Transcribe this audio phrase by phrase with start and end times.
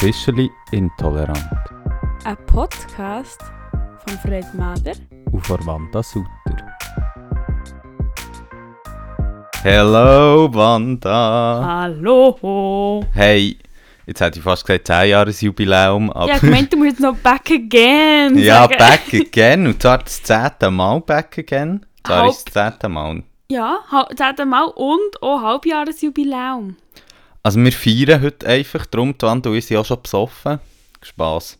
[0.00, 1.42] Officially Intolerant
[2.24, 3.40] Ein Podcast
[4.06, 4.92] von Fred Mader.
[5.32, 6.28] und von Wanda Sutter.
[9.64, 11.64] Hello Wanda!
[11.66, 13.04] Hallo!
[13.12, 13.58] Hey,
[14.06, 17.00] jetzt hätte ich fast gesagt 10 Jahres Jubiläum, aber Ja, ich meinte, du musst jetzt
[17.00, 18.76] noch back again ja, sagen.
[18.78, 20.72] back again und zwar das 10.
[20.72, 21.84] Mal back again.
[22.06, 22.92] Zwar Halb- ist das 10.
[22.92, 23.22] Mal.
[23.50, 26.76] Ja, ha- zehnte Mal und auch Halbjahresjubiläum.
[27.48, 30.60] Also wir feiern heute einfach, darum und ich sind auch schon besoffen.
[31.00, 31.58] Spass.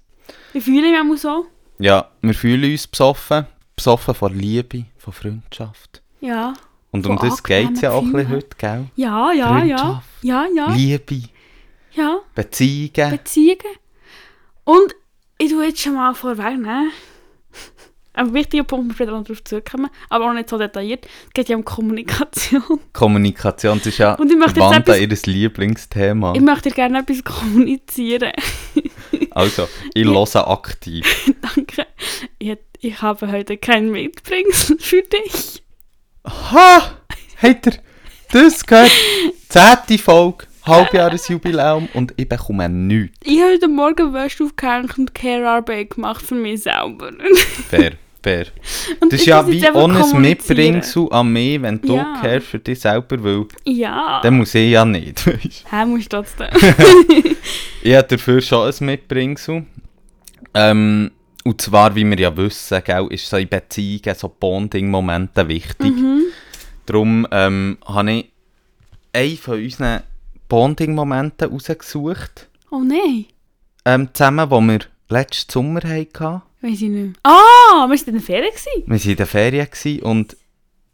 [0.53, 1.47] Wie fühle ich mich auch so?
[1.79, 3.47] Ja, wir fühlen uns besoffen.
[3.75, 6.03] Besoffen von Liebe, von Freundschaft.
[6.21, 6.53] Ja.
[6.91, 8.85] Und um das geht es ja auch ein bisschen heute, gell?
[8.97, 10.03] Ja, ja, ja.
[10.21, 10.71] Ja, ja.
[10.73, 11.23] Liebe,
[11.93, 12.19] Ja.
[12.35, 13.11] Beziehungen.
[13.11, 13.77] Beziehungen.
[14.65, 14.95] Und
[15.39, 16.91] ich tue jetzt schon mal vorweg, ne?
[18.19, 21.07] Ein wichtiger Punkt, wir noch darauf zurückkommen, aber auch nicht so detailliert.
[21.29, 22.63] Es geht ja um Kommunikation.
[22.93, 26.35] Kommunikation, das ist ja Und ich möchte Wanda etwas- ihr Lieblingsthema.
[26.35, 28.33] Ich möchte gerne etwas kommunizieren.
[29.31, 31.33] Also, ich höre aktiv.
[31.55, 31.87] Danke.
[32.39, 35.63] Ich, ich habe heute kein Mitbringsel für dich.
[36.27, 36.99] Ha!
[37.41, 37.73] Habt ihr
[38.33, 38.91] das gehört?
[39.49, 43.17] Zehnte Folge, Halbjahresjubiläum und ich bekomme nichts.
[43.25, 47.11] Ich habe heute Morgen Wäsche aufgehängt und Care-Arbeit gemacht für mich selber.
[47.71, 48.47] Fair, fair.
[49.01, 50.21] Und Das ist ja wie ohne kommunizieren.
[50.23, 52.21] Mitbringsel an mich, wenn du Ja.
[52.25, 52.41] ja.
[52.41, 53.57] für dich selber willst.
[53.65, 54.21] Ja.
[54.23, 55.25] Dann muss ich ja nicht.
[55.71, 56.49] Hä, musst du trotzdem.
[57.83, 59.67] ich habe dafür schon ein Mitbringsel.
[60.55, 61.11] Ähm,
[61.45, 65.95] und zwar, wie wir ja wissen, gell, ist so in Beziehungen, so Bonding-Momente wichtig.
[65.95, 66.23] mhm.
[66.87, 68.31] Darum ähm, habe ich
[69.13, 70.01] einen von unseren
[70.49, 72.49] Bonding-Momenten rausgesucht.
[72.71, 73.27] Oh nein.
[73.85, 76.43] Ähm, zusammen, wo wir letzten Sommer hatten.
[76.61, 77.13] Weiß ich nicht mehr.
[77.23, 78.51] Ah, wir waren in der Ferien.
[78.51, 78.83] gewesen.
[78.87, 80.37] Wir waren in der Ferien gewesen und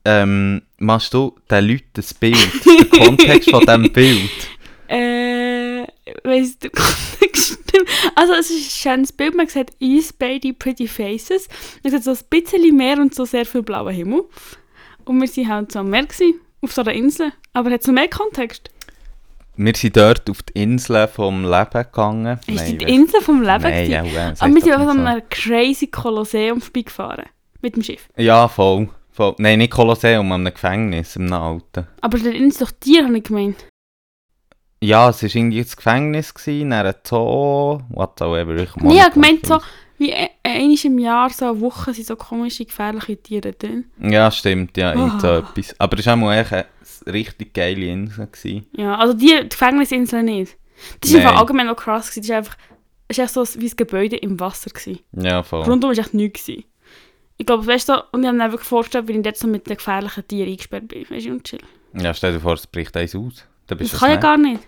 [0.04, 4.30] ähm, machst du den Leuten das Bild, den Kontext von diesem Bild?
[4.88, 5.86] Äh,
[6.24, 7.88] weiss du Kontext stimmt.
[8.14, 11.48] Also es ist ein schönes Bild, man sieht uns beide Pretty Faces.
[11.82, 14.24] Man sieht so ein bisschen Meer und so sehr viel blauer Himmel.
[15.04, 17.32] Und wir waren halt so am Meer, gewesen, auf so einer Insel.
[17.52, 18.70] Aber hat es noch mehr Kontext?
[19.56, 22.38] Wir sind dort auf die Insel vom Leben gegangen.
[22.46, 23.62] Ist Nein, die Insel vom Leben?
[23.62, 25.04] Nein, ja, ja, Aber wir sind einfach nicht an so.
[25.06, 27.26] einem crazy Kolosseum vorbeigefahren.
[27.62, 28.08] Mit dem Schiff.
[28.16, 29.34] Ja, voll, voll.
[29.38, 31.86] Nein, nicht Kolosseum, an einem Gefängnis, einem alten.
[32.00, 33.64] Aber der Insel ist doch Tier, habe ich gemeint.
[34.82, 38.54] Ja, es war irgendwie das Gefängnis, gewesen, dann ein Zoo, whatsoever.
[38.56, 39.60] Ich Nee, ich habe gemeint so,
[39.96, 43.86] wie e- einmal im Jahr, so eine Woche, sind so komische, gefährliche Tiere drin.
[43.98, 45.38] Ja, stimmt, ja, irgend so Ah.
[45.38, 45.74] etwas.
[45.80, 46.66] Aber es war auch echt eine
[47.06, 48.26] richtig geile Insel.
[48.26, 48.66] Gewesen.
[48.76, 50.56] Ja, also die, die Gefängnisinsel nicht.
[51.00, 52.10] Das war einfach allgemein auch krass.
[52.10, 52.22] gewesen.
[52.22, 52.56] Das war einfach,
[53.08, 54.70] es war echt so wie ein Gebäude im Wasser.
[54.70, 55.00] Gewesen.
[55.12, 55.62] Ja, voll.
[55.62, 56.46] Rundum war echt nichts.
[56.46, 56.64] Gewesen.
[57.36, 59.66] Ich glaube, weißt du, und ich habe mir einfach vorgestellt, wie ich jetzt so mit
[59.68, 61.08] den gefährlichen Tieren eingesperrt bin.
[61.10, 61.60] Weißt du, und chill.
[61.94, 63.44] Ja, stell dir vor, es bricht eins aus.
[63.66, 64.62] Dann bist Das kann ja gar nicht.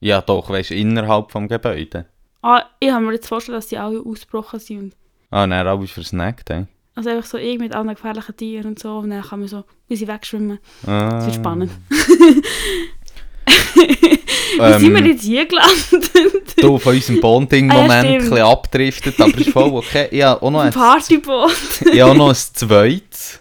[0.00, 2.04] Ja, doch, weißt du, innerhalb des Gebäudes.
[2.42, 4.96] Ah, ich habe mir jetzt vorgestellt, dass die alle ausgebrochen sind.
[5.30, 6.66] Ah, nein, alle versnackt, ey.
[6.94, 8.98] Also einfach so irgendwie mit anderen gefährlichen Tieren und so.
[8.98, 10.58] Und dann kann man so, wie sie wegschwimmen.
[10.86, 11.10] Ah.
[11.10, 11.70] Das wird spannend.
[14.54, 16.10] Wie sind wir Ähm, jetzt hier gelandet?
[16.58, 18.30] du von unserem Bonding-Moment Ah, ja, ein stimmt.
[18.30, 20.22] bisschen abdriftet, aber ist voll okay.
[20.22, 23.40] Habe auch noch Ein ich habe auch noch ein zweites.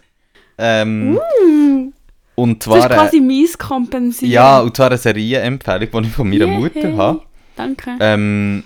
[0.58, 1.92] Ähm, Uh,
[2.36, 4.32] und das zwar, ist äh, quasi mies kompensieren.
[4.32, 6.58] ja, und zwar eine Serienempfehlung, die ich von meiner Yay.
[6.60, 7.22] Mutter habe.
[7.56, 7.92] Danke.
[8.00, 8.64] Ähm,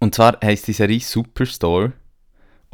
[0.00, 1.92] und zwar heisst die Serie Superstore.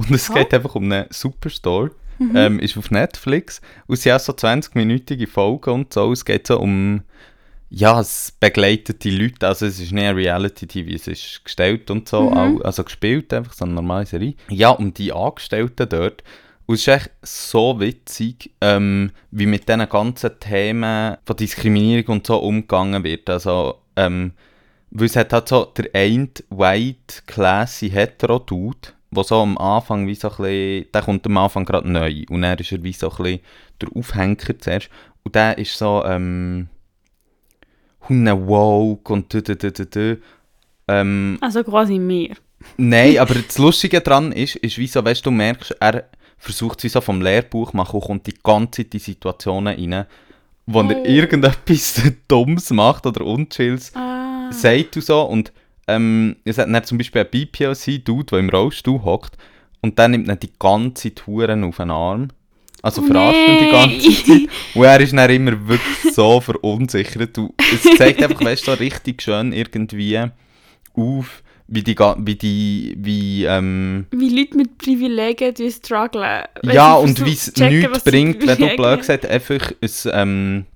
[0.00, 1.90] Und es geht einfach um einen Superstore.
[2.18, 2.36] Mhm.
[2.36, 3.62] Ähm, ist auf Netflix.
[3.86, 6.12] Und sie hat so 20-minütige Folgen und so.
[6.12, 7.02] Es geht so um.
[7.70, 9.46] Ja, es begleitet die Leute.
[9.46, 12.30] Also, es ist nicht ein Reality-TV, es ist gestellt und so.
[12.30, 12.62] Mhm.
[12.62, 14.34] Also, gespielt, einfach so eine normale Serie.
[14.48, 16.22] Ja, um die Angestellten dort.
[16.66, 22.26] Und es ist echt so witzig, ähm, wie mit diesen ganzen Themen von Diskriminierung und
[22.26, 23.30] so umgegangen wird.
[23.30, 24.32] Also, ähm,
[24.90, 30.06] weil es hat halt so der eine white, classy, hetero Dude, der so am Anfang
[30.06, 32.92] wie so ein bisschen, der kommt am Anfang gerade neu und dann ist er wie
[32.92, 33.40] so ein bisschen
[33.80, 34.88] der Aufhänger zuerst.
[35.24, 36.68] Und der ist so, ähm,
[38.08, 40.18] Hunde woke und du, du, du, du.
[40.88, 42.36] Ähm, Also quasi mehr.
[42.76, 46.04] Nein, aber das Lustige daran ist, ist wie so, weißt du, merkst, er
[46.38, 50.06] versucht es so vom Lehrbuch machen und kommt die ganze Zeit in Situationen rein,
[50.66, 51.04] wo er Oh.
[51.04, 54.50] irgendetwas Dummes macht oder Unchills Ah.
[54.52, 55.22] sagt und so.
[55.22, 55.52] Und
[55.96, 59.36] ähm, es hat dann zum Beispiel einen BPLC-Dude, der im Rollstuhl hockt
[59.82, 62.28] und dann nimmt er die ganze Touren auf den Arm.
[62.82, 64.24] Also Oh verarscht ihn die ganze.
[64.24, 64.48] Zeit.
[64.74, 67.36] Und er ist dann immer wirklich so verunsichert.
[67.38, 70.18] Und es zeigt einfach, weißt du, so richtig schön irgendwie
[70.94, 76.44] auf, wie die, wie die, wie, ähm, Wie Leute mit Privilegien die strugglen.
[76.62, 80.66] ja, und wie es nichts bringt, wenn du blöd gesagt einfach ein, ähm,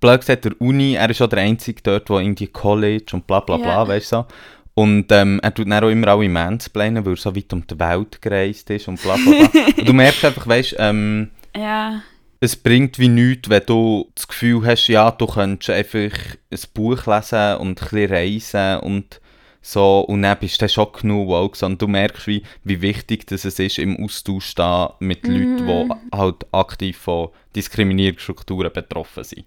[0.00, 3.40] blöd gesagt, der Uni, er ist auch der Einzige dort, der irgendwie College und bla
[3.40, 3.88] bla bla, Ja.
[3.88, 4.26] weißt du so.
[4.74, 7.78] Und ähm, er tut dann auch immer alle mansplainen, weil er so weit um die
[7.78, 9.62] Welt gereist ist und bla bla bla.
[9.78, 12.02] und du merkst einfach, weißt du, ähm, Ja.
[12.40, 16.18] es bringt wie nichts, wenn du das Gefühl hast, ja, du könntest einfach
[16.50, 19.20] ein Buch lesen und ein bisschen reisen und
[19.66, 23.46] so, und dann bist du schon genug woke, sondern du merkst, wie, wie wichtig das
[23.46, 29.44] es ist, im Austausch stehen mit Leuten, die halt aktiv von Diskriminierungsstrukturen betroffen sind.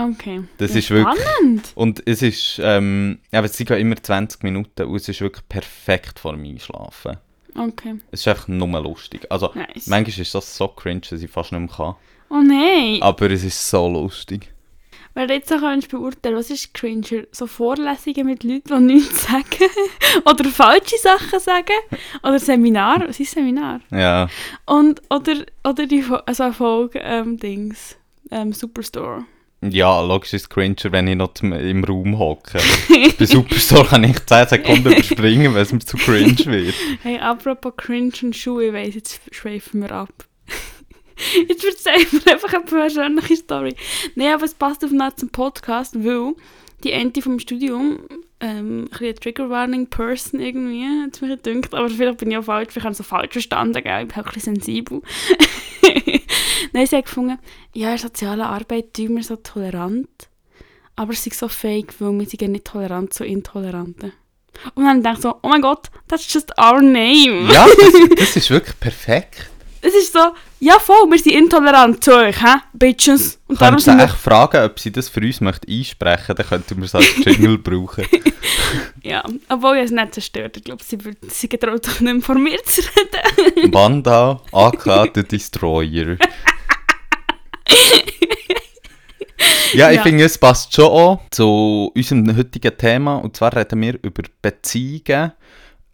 [0.00, 0.42] Okay.
[0.58, 1.72] Das ja, ist wirklich- Spannend.
[1.74, 5.46] Und es ist, ähm, ja, es sind ja immer 20 Minuten und es ist wirklich
[5.48, 7.16] perfekt vor dem Einschlafen.
[7.54, 7.96] Okay.
[8.12, 9.26] Es ist einfach nur lustig.
[9.30, 9.86] Also, Nice.
[9.86, 11.94] manchmal ist das so cringe, dass ich fast nicht mehr kann.
[12.30, 12.98] Oh nein.
[13.02, 14.52] Aber es ist so lustig.
[15.14, 17.24] Wenn du jetzt so kannst beurteilen, was ist cringer?
[17.32, 19.70] So Vorlesungen mit Leuten, die nichts sagen?
[20.24, 21.72] oder falsche Sachen sagen?
[22.22, 23.08] Oder Seminar?
[23.08, 23.80] Was ist Seminar?
[23.90, 24.28] Ja.
[24.66, 27.96] Und, oder, oder die also Folge, ähm, Dings,
[28.30, 29.24] ähm, Superstore.
[29.60, 32.60] Ja, logisch ist es cringer, wenn ich noch im Raum hocke.
[33.18, 36.74] Bei Superstore kann ich 10 Sekunden überspringen, weil es mir zu cringe wird.
[37.02, 40.12] Hey, apropos cringe und Schuhe, ich weiss, jetzt schweifen wir ab.
[41.48, 43.74] jetzt erzählen wir einfach eine persönliche Story.
[44.14, 46.34] Nein, aber es passt auf nach zum Podcast, weil
[46.84, 47.98] die Ente vom Studium,
[48.38, 52.84] ähm, ein Trigger-Warning-Person irgendwie, hat es mir gedacht, aber vielleicht bin ich auch falsch, vielleicht
[52.84, 54.02] habe ich es so falsch verstanden, gell?
[54.02, 55.02] ich bin auch ein bisschen sensibel.
[56.78, 57.38] Nein, sie hat gefunden,
[57.74, 60.28] ja, in der sozialen Arbeit tun wir so tolerant,
[60.94, 64.12] aber es ist so fake, weil wir sind ja nicht tolerant zu Intoleranten.
[64.76, 67.52] Und dann denke ich so, oh mein Gott, that's just our name.
[67.52, 69.50] Ja, das, das ist wirklich perfekt.
[69.80, 70.20] Es ist so,
[70.60, 72.58] ja voll, wir sind intolerant zu euch, hä?
[72.72, 73.40] Bitches.
[73.48, 74.04] Und darum sind wir...
[74.04, 77.58] echt fragen, ob sie das für uns möchte einsprechen dann könnten wir es als Jingle
[77.58, 78.06] brauchen.
[79.02, 80.58] Ja, obwohl ich es nicht zerstört.
[80.58, 80.98] Ich glaube, sie,
[81.28, 83.72] sie getraut sich nicht mehr vor mir zu reden.
[83.72, 86.18] Wanda, AK, der Destroyer.
[89.74, 90.02] Ja, ich Ja.
[90.02, 93.16] finde, es passt schon auch zu unserem heutigen Thema.
[93.16, 95.32] Und zwar reden wir über Beziehungen.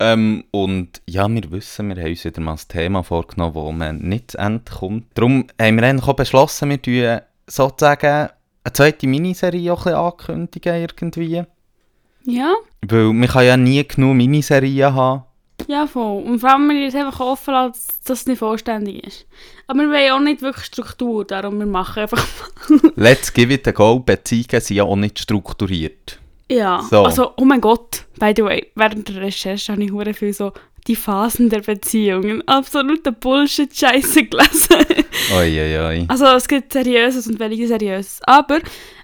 [0.01, 3.99] Ähm, und ja, wir wissen, wir haben uns wieder mal ein Thema vorgenommen, wo man
[3.99, 5.07] nicht zu Ende kommt.
[5.15, 8.29] Darum haben wir eigentlich auch beschlossen, wir tun sozusagen
[8.65, 11.43] eine zweite Miniserie auch ein ankündigen irgendwie.
[12.27, 12.55] Ja,
[12.87, 15.25] Weil man kann ja nie genug Miniserien haben.
[15.67, 16.23] Ja voll.
[16.23, 19.27] Und vor allem, wir es einfach offen lassen, dass es nicht vollständig ist.
[19.67, 22.27] Aber wir wollen auch nicht wirklich Struktur, darum wir machen einfach...
[22.97, 23.99] Let's give it a go.
[23.99, 26.19] Beziehungen sind ja auch nicht strukturiert.
[26.51, 27.05] Ja, So.
[27.05, 30.53] also, oh mein Gott, by the way, während der Recherche habe ich hure viel so
[30.87, 32.47] die Phasen der Beziehungen.
[32.47, 34.85] Absoluter Bullshit-Scheiße gelesen.
[35.35, 36.05] Oi, oi, oi.
[36.09, 38.21] Also es gibt Seriöses und weniger Seriöses.
[38.25, 38.61] Aber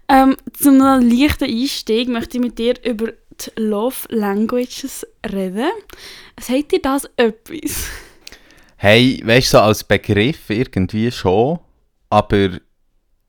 [0.09, 3.13] ähm, zu einem leichten Einstieg möchte ich mit dir über
[3.47, 5.71] die Love Languages reden.
[6.41, 7.87] Sagt dir das etwas?
[8.77, 11.59] Hey, weißt du, so als Begriff irgendwie schon,
[12.09, 12.51] aber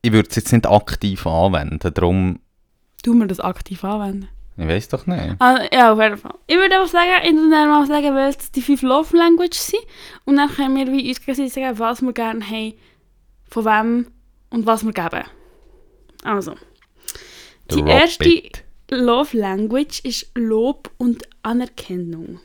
[0.00, 1.78] ich würde es jetzt nicht aktiv anwenden.
[1.94, 2.38] Darum,
[3.02, 4.28] Du mir das aktiv anwenden.
[4.56, 5.36] ich weiß doch nicht.
[5.40, 6.34] Ah, ja, auf jeden Fall.
[6.46, 9.82] Ich würde einfach sagen, ich würde mal sagen, welches die fünf Love Languages sind.
[10.24, 12.74] Und dann können wir wie uns gegenseitig sagen, was wir gerne haben,
[13.48, 14.06] von wem
[14.50, 15.24] und was wir geben.
[16.24, 16.54] Also.
[17.70, 18.24] Die erste.
[18.92, 22.40] Love Language ist Lob und Anerkennung.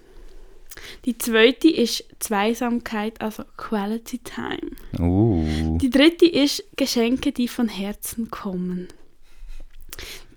[1.04, 4.72] Die zweite ist Zweisamkeit, also Quality Time.
[4.98, 5.78] Uh.
[5.82, 8.88] Die dritte ist Geschenke, die von Herzen kommen.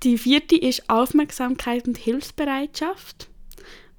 [0.02, 3.28] Die vierte ist Aufmerksamkeit und Hilfsbereitschaft.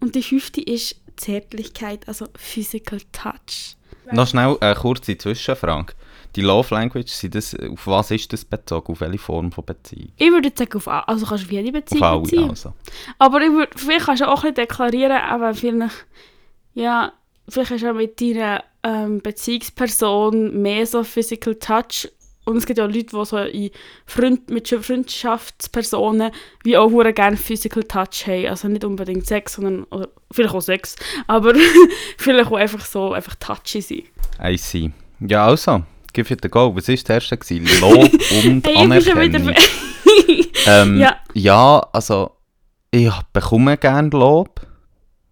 [0.01, 3.77] Und die fünfte ist Zärtlichkeit, also Physical Touch.
[4.11, 5.93] Noch schnell eine kurze Zwischenfrage.
[6.35, 8.93] Die Love Language, sind das, auf was ist das bezogen?
[8.93, 10.11] Auf welche Form von Beziehung?
[10.17, 12.49] Ich würde sagen, auf, also kannst du auf jede Beziehung Auf alle beziehen.
[12.49, 12.73] also.
[13.19, 16.05] Aber ich würde, vielleicht kannst du auch ein bisschen deklarieren, aber vielleicht,
[16.73, 17.13] ja,
[17.49, 22.09] vielleicht hast du auch mit deiner ähm, Beziehungsperson mehr so Physical Touch.
[22.43, 23.69] Und es gibt ja Leute, die so in
[24.07, 26.31] Freund, mit Freundschaftspersonen
[26.63, 28.47] wie auch gerne Physical Touch haben.
[28.47, 30.95] Also nicht unbedingt Sex, sondern oder vielleicht auch Sex,
[31.27, 31.53] aber
[32.17, 34.03] vielleicht auch einfach so einfach touchy sein.
[34.43, 34.91] I see.
[35.19, 36.75] Ja, also, give it a go.
[36.75, 37.37] Was war das erste?
[37.37, 37.67] Gewesen?
[37.81, 38.11] Lob
[38.45, 38.75] und Hey.
[38.77, 39.53] Anerkennung.
[40.67, 41.15] Ähm, Ja.
[41.33, 41.79] ja.
[41.93, 42.31] also
[42.91, 44.61] ich bekomme gerne Lob.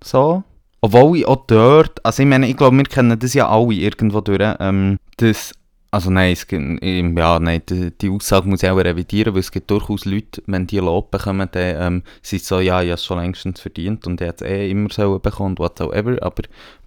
[0.03, 0.43] So.
[0.81, 4.21] Obwohl ich auch dort, also ich meine, ich glaube, wir kennen das ja alle irgendwo
[4.21, 4.41] durch.
[4.59, 5.53] Ähm, das,
[5.91, 9.69] also nein, es ja, nein, die, die Aussage muss ich auch revidieren, weil es gibt
[9.69, 13.19] durchaus Leute, wenn die Lob bekommen, dann ähm, sind so, ja, ich habe es schon
[13.19, 16.43] längstens verdient und ich hätte es eh immer so bekommen whatsoever, aber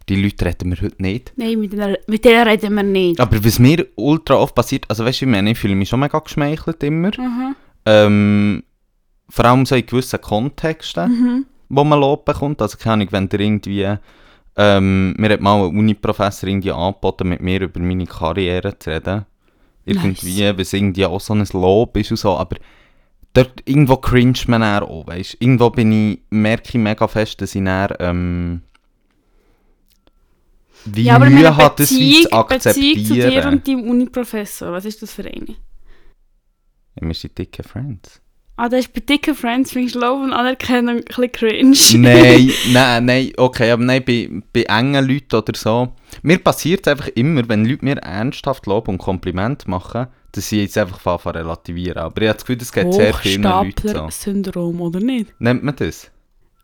[0.08, 1.32] die Leute reden wir heute nicht.
[1.36, 3.20] Nein, mit denen, mit denen reden wir nicht.
[3.20, 6.00] Aber was mir ultra oft passiert, also weißt du, ich meine, ich fühle mich schon
[6.00, 7.10] mega geschmeichelt immer.
[7.16, 7.54] Mhm.
[7.86, 8.62] Ähm,
[9.28, 11.46] vor allem so in gewissen Kontexten, Mhm.
[11.68, 12.60] wo man Lob bekommt.
[12.60, 13.96] Also keine Ahnung, wenn der irgendwie...
[14.54, 19.24] Ähm, mir hat mal ein Uni-Professor irgendwie angeboten, mit mir über meine Karriere zu reden.
[19.86, 22.56] Irgendwie, weil es irgendwie auch so ein Lob ist und so, aber
[23.32, 27.64] dort irgendwo cringe man auch, weißt Irgendwo bin ich, merke ich mega fest, dass ich
[27.64, 28.62] dann, ähm,
[30.84, 33.52] wie ja, aber Mühe hat, das wie zu Beziehung, Beziehung zu dir akzeptieren.
[33.52, 35.56] und deinem Uni-Professor, was ist das für eine?
[37.00, 38.22] Ja, wir sind dicke Friends.
[38.56, 41.76] Ah, das ist bei dicken Friends, finde ich Lob und Anerkennung ein bisschen cringe.
[41.96, 45.88] nein, nein, nein, okay, aber nein, bei, bei engen Leuten oder so.
[46.22, 50.60] Mir passiert es einfach immer, wenn Leute mir ernsthaft Lob und Kompliment machen, dass sie
[50.60, 51.98] jetzt einfach anfangen zu relativieren.
[52.02, 53.88] Aber ich habe das Gefühl, das geht sehr vielen Leuten so.
[53.88, 55.32] Hochstapler-Syndrom, oder nicht?
[55.40, 56.10] Nennt man das?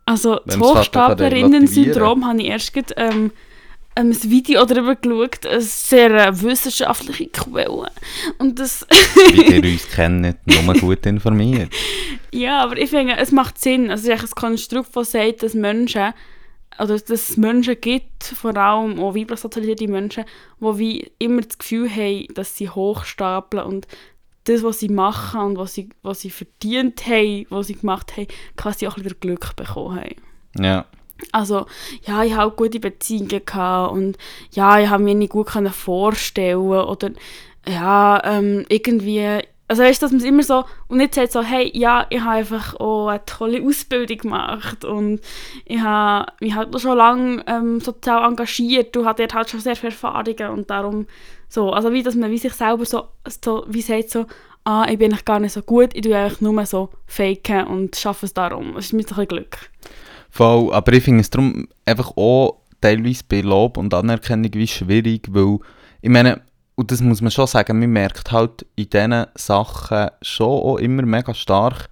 [0.05, 3.33] Also, das man's Hochstaplerinnen-Syndrom habe ich erst gerade, ähm,
[3.99, 7.91] ähm, ein Video darüber geschaut, eine sehr äh, wissenschaftliche Quelle.
[8.39, 8.87] Und das...
[9.33, 11.73] Wie ihr uns kennt, nur gut informiert.
[12.33, 13.91] Ja, aber ich finde, es macht Sinn.
[13.91, 16.13] Also es ist ein Konstrukt, das sagt, dass Menschen,
[16.79, 20.25] oder dass es Menschen gibt, vor allem auch weiblich sozialisierte Menschen,
[20.61, 23.89] die wie immer das Gefühl haben, dass sie hochstapeln und
[24.45, 28.29] das, was sie machen und was sie, was sie verdient haben, was sie gemacht haben,
[28.57, 30.17] quasi auch wieder Glück bekommen haben.
[30.59, 30.87] Ja.
[31.33, 31.67] Also,
[32.07, 34.17] ja, ich habe gute Beziehungen gehabt und
[34.53, 37.11] ja, ich habe mir nicht gut vorstellen oder
[37.67, 41.43] ja, ähm, irgendwie, also weißt du, dass man es immer so, und nicht sagt so,
[41.43, 45.21] hey, ja, ich habe einfach auch eine tolle Ausbildung gemacht und
[45.65, 49.77] ich habe mich halt schon lange ähm, sozial engagiert, du hast dort halt schon sehr
[49.77, 51.07] viele Erfahrungen und darum
[51.49, 53.09] so, also wie, dass man wie sich selber so,
[53.43, 54.27] so wie sagt so,
[54.65, 57.97] ah, ich bin eigentlich gar nicht so gut, ich tue einfach nur so faken und
[57.97, 58.75] schaffe es darum.
[58.75, 59.71] Das ist so ein Glück.
[60.31, 65.29] Voll, aber ich finde es darum einfach auch teilweise bei Lob und Anerkennung wie schwierig,
[65.31, 65.59] weil,
[66.01, 66.43] ich meine,
[66.75, 71.03] und das muss man schon sagen, man merkt halt in diesen Sachen schon auch immer
[71.03, 71.89] mega stark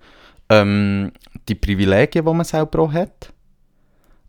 [0.48, 1.10] ähm,
[1.48, 3.32] die Privilegien, die man selber auch hat.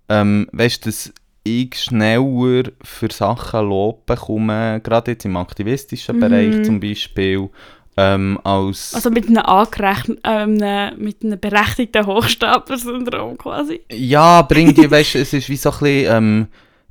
[0.09, 6.19] Ähm, weißt du, dass ich schneller für Sachen Lob bekomme, gerade jetzt im aktivistischen Mhm.
[6.19, 7.49] Bereich zum Beispiel,
[7.97, 8.93] ähm, als...
[8.93, 10.57] Also mit einem angerechnet, ähm,
[10.97, 13.81] mit einem berechtigten Hochstapler-Syndrom quasi.
[13.91, 16.47] Ja, aber irgendwie, weißt es ist wie so ein bisschen, ähm,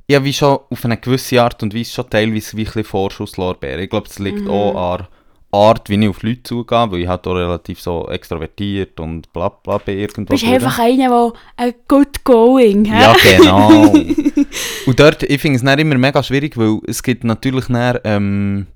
[0.09, 3.79] ja, wie schon auf eine gewisse Art und Weise schon teilweise wie ein bisschen.
[3.79, 4.49] Ich glaube, es liegt Mhm.
[4.49, 5.07] auch an der
[5.51, 9.49] Art, wie ich auf Leute zugehe, weil ich halt auch relativ so extrovertiert und bla
[9.49, 10.33] bla bin irgendwo.
[10.33, 13.01] Du bist einfach einer, der ein good going, hä?
[13.01, 13.93] Ja, genau.
[14.85, 18.67] und dort, ich finde es immer mega schwierig, weil es gibt natürlich dann, ähm,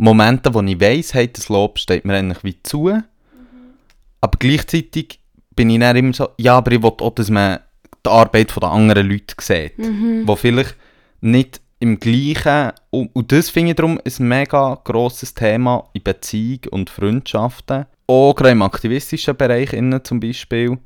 [0.00, 2.88] Momente, wo ich weiss, hey, das Lob steht mir eigentlich wie zu.
[2.88, 5.20] Aber gleichzeitig
[5.54, 7.60] bin ich dann immer so, ja, aber ich will auch, dass man
[8.04, 9.78] die Arbeit der anderen Leute sieht.
[9.78, 10.26] Mhm.
[10.26, 10.74] Wo vielleicht
[11.20, 16.60] nicht im gleichen, und, und das finde ich darum ein mega grosses Thema in Beziehung
[16.70, 20.78] und Freundschaften, auch gerade im aktivistischen Bereich innen zum Beispiel,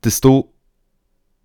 [0.00, 0.50] dass du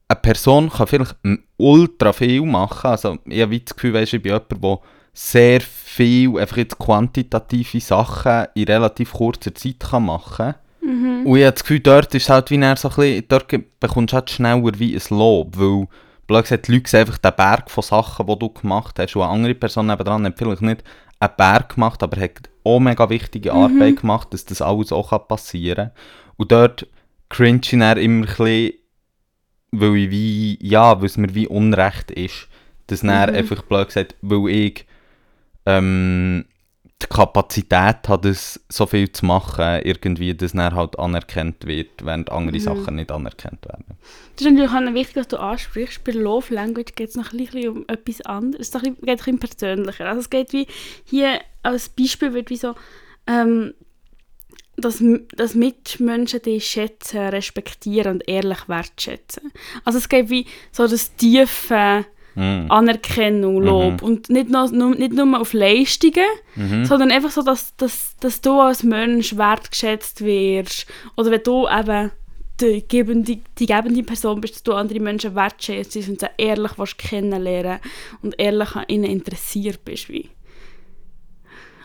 [0.08, 1.16] eine Person kann vielleicht
[1.58, 4.80] ultra viel machen, also ich habe wie das Gefühl, weißt, ich bin jemand, der
[5.20, 11.26] sehr viel, einfach jetzt quantitative Sachen in relativ kurzer Zeit kann machen kann.
[11.26, 13.48] Und ich habe das Gefühl, dort ist halt wie so ein bisschen, dort
[13.80, 15.88] bekommst du halt schneller wie ein Lob, weil,
[16.28, 19.24] blöd gesagt, die Leute sehen einfach den Berg von Sachen, die du gemacht hast, und
[19.24, 20.84] eine andere Person nebenan hat vielleicht nicht
[21.20, 25.88] einen Berg gemacht, aber hat auch mega wichtige Arbeit gemacht, dass das alles auch passieren
[25.88, 25.92] kann.
[26.38, 26.88] Und dort
[27.30, 28.74] cringe ich dann immer ein bisschen,
[29.72, 32.50] weil ich wie, ja, weil es mir wie Unrecht ist,
[32.86, 34.86] dass dann einfach, blöd gesagt, weil ich
[35.68, 36.46] ähm,
[37.02, 42.32] die Kapazität hat, das so viel zu machen, irgendwie, dass dann halt anerkannt wird, während
[42.32, 43.86] andere Sachen nicht anerkannt werden.
[44.36, 46.04] Das ist natürlich auch wichtig, was du ansprichst.
[46.04, 48.74] Bei Love Language geht es noch ein bisschen um etwas anderes.
[48.74, 50.08] Es geht ein bisschen- persönlicher.
[50.08, 50.66] Also es geht wie,
[51.06, 52.74] hier als Beispiel wird wie so,
[53.28, 53.74] ähm,
[54.78, 55.04] dass,
[55.36, 59.52] dass Mitmenschen dich schätzen, respektieren und ehrlich wertschätzen.
[59.84, 62.06] Also es geht wie so das tiefe
[62.38, 62.72] Mm.
[62.72, 64.02] Anerkennung, Lob.
[64.04, 66.26] Und nicht nur, nicht nur auf Leistungen,
[66.56, 66.86] Mhm.
[66.86, 70.86] sondern einfach so, dass, dass, dass du als Mensch wertgeschätzt wirst.
[71.16, 72.12] Oder wenn du eben
[72.60, 77.80] die gebende, die gebende Person bist, dass du andere Menschen wertschätzt und sie ehrlich kennenlernen
[78.22, 80.10] und ehrlich an ihnen interessiert bist.
[80.10, 80.30] Wie.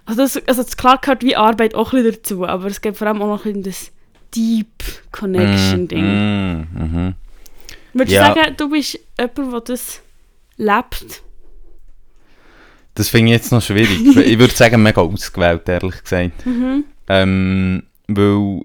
[0.05, 2.97] Also, das, also das klar gehört wie Arbeit auch ein bisschen dazu, aber es gibt
[2.97, 3.93] vor allem auch noch ein bisschen das
[4.35, 4.83] Deep
[5.13, 6.05] Connection-Ding.
[6.05, 7.15] Mm, mhm.
[7.93, 8.33] Würdest Ja.
[8.33, 10.01] du sagen, du bist jemand, der das
[10.57, 11.23] lebt?
[12.95, 14.17] Das finde ich jetzt noch schwierig.
[14.17, 16.45] ich würde sagen, mega ausgewählt, ehrlich gesagt.
[16.47, 16.85] Mhm.
[17.09, 18.61] Ähm, weil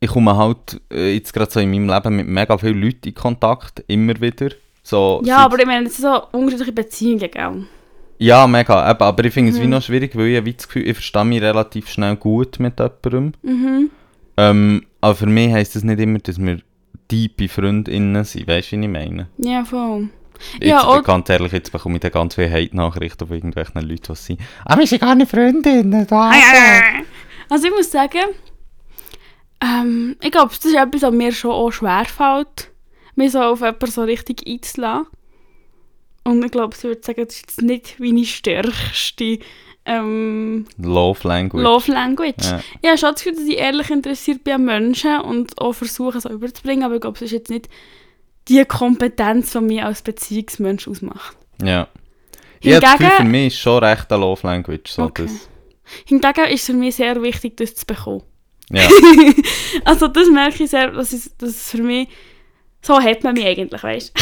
[0.00, 3.14] ich komme halt äh, jetzt gerade so in meinem Leben mit mega vielen Leuten in
[3.14, 4.50] Kontakt, immer wieder.
[4.82, 7.64] So, Ja, aber ich meine, es sind so unterschiedliche Beziehungen, gell?
[8.18, 8.90] Ja, mega.
[8.90, 9.70] Eben, aber ich finde es wie Mhm.
[9.70, 13.32] noch schwierig, weil ich wie das Gefühl, ich verstehe mich relativ schnell gut mit jemandem.
[13.42, 13.90] Mhm.
[14.36, 16.58] Ähm, aber für mich heisst das nicht immer, dass wir
[17.10, 18.46] tiefe FreundInnen sind.
[18.46, 19.28] Weißt du, was ich meine?
[19.38, 20.08] Ja, voll.
[20.54, 24.14] Jetzt, Ja, ganz ehrlich, jetzt bekomme ich dann ganz viele Hate-Nachrichten auf irgendwelchen Leuten, die
[24.14, 24.40] sind.
[24.64, 26.06] Ah, wir sind gar nicht Freundinnen.
[26.06, 26.32] Da.
[27.50, 28.22] Also ich muss sagen,
[29.62, 32.70] ähm, ich glaube, das ist etwas, was mir schon auch schwerfällt,
[33.16, 35.06] mich so auf jemanden so richtig einzulassen.
[36.24, 39.40] Und ich glaube, ich würde sagen, das ist jetzt nicht meine stärkste
[39.98, 41.62] ähm, Love Language.
[41.62, 42.44] Love Language.
[42.44, 42.60] Ja.
[42.80, 46.18] Ich habe schon das Gefühl, dass ich ehrlich interessiert bin an Menschen und auch versuche,
[46.18, 47.68] es überzubringen, aber ich glaube, es ist jetzt nicht
[48.48, 51.36] die Kompetenz, die mich als Beziehungsmensch ausmacht.
[51.62, 51.88] ja.
[52.62, 54.90] Ich habe das Gefühl, für Hingegen, mich ist schon recht eine Love Language.
[54.92, 55.22] So Okay.
[55.24, 55.48] das,
[56.04, 58.22] hingegen ist es für mich sehr wichtig, das zu bekommen.
[58.70, 58.86] ja.
[59.86, 62.08] Also das merke ich sehr, dass es für mich...
[62.82, 64.12] So hat man mich eigentlich, weißt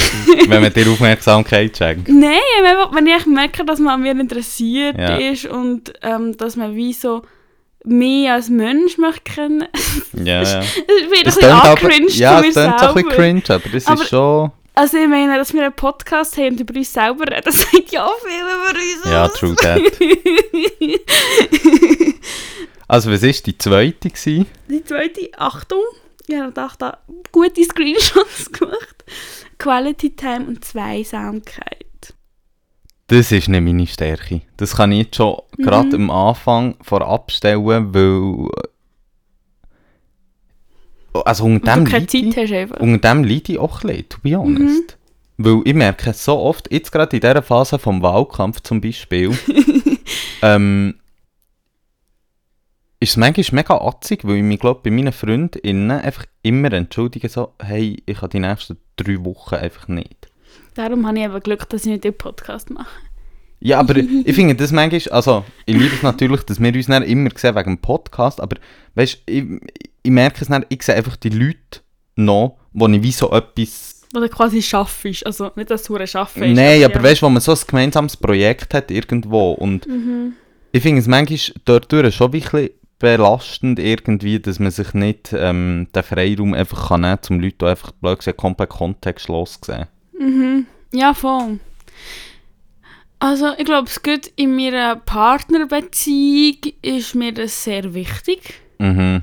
[0.49, 2.09] Wenn man dir Aufmerksamkeit schenkt.
[2.09, 5.17] Nein, wenn, wenn ich merke, dass man an mir interessiert Ja.
[5.17, 7.23] ist und ähm, dass man wie so
[7.85, 9.69] mich als Mensch möchte kennen.
[10.25, 10.61] Ja, ja.
[10.63, 14.09] Ich bin ein bisschen angecringed ja, es klingt ein bisschen cringe, aber das Aber- ist
[14.09, 14.51] schon...
[14.75, 17.91] Also ich meine, dass wir einen Podcast haben und über uns selber reden, das sagt
[17.91, 19.33] ja auch viel über uns Ja, aus.
[19.35, 19.81] true that.
[22.87, 24.09] Also, was war die zweite?
[24.09, 24.47] Gewesen?
[24.69, 25.83] Die zweite, Achtung,
[26.29, 26.99] ich habe gedacht, da
[27.33, 29.05] gute Screenshots gemacht.
[29.59, 31.85] Quality Time und Zweisamkeit.
[33.09, 34.43] Das ist nicht meine Stärke.
[34.59, 35.63] Das kann ich jetzt schon Mhm.
[35.63, 38.49] gerade am Anfang vorab stellen, weil...
[41.25, 42.81] Also unter dem, du keine leide ich, Zeit hast einfach.
[42.81, 44.37] unter dem leide ich auch ein bisschen, to be Mhm.
[44.39, 44.99] honest.
[45.39, 49.37] Weil ich merke so oft, jetzt gerade in dieser Phase vom Wahlkampf zum Beispiel,
[50.43, 50.95] ähm,
[53.01, 57.29] ist es manchmal mega atzig, weil ich mich glaube bei meinen FreundInnen einfach immer entschuldige,
[57.29, 60.29] so, hey, ich habe die nächsten drei Wochen einfach nicht.
[60.75, 62.91] Darum habe ich eben Glück, dass ich nicht den Podcast mache.
[63.61, 67.03] Ja, aber ich finde das manchmal, also ich liebe es natürlich, dass wir uns dann
[67.05, 68.57] immer sehen wegen dem Podcast, aber
[68.95, 69.45] weißt ich,
[70.03, 71.81] ich merke es dann, ich sehe einfach die Leute
[72.17, 74.03] noch, wo ich wie so etwas...
[74.13, 75.25] Was du quasi schaffst.
[75.27, 78.17] Also nicht, dass du es schaffen Nein, aber weißt du, wo man so ein gemeinsames
[78.17, 80.33] Projekt hat irgendwo und Mhm.
[80.73, 85.89] ich finde es manchmal dort schon ein bisschen belastend irgendwie, dass man sich nicht ähm,
[85.95, 89.87] den Freiraum einfach kann nehmen kann, um Leute einfach blöd gesagt komplett kontextlos zu sehen.
[90.19, 90.67] Mhm.
[90.93, 91.61] Ja, voll.
[93.21, 98.61] Also, ich glaube, es geht in meiner Partnerbeziehung ist mir das sehr wichtig.
[98.79, 99.23] Mhm.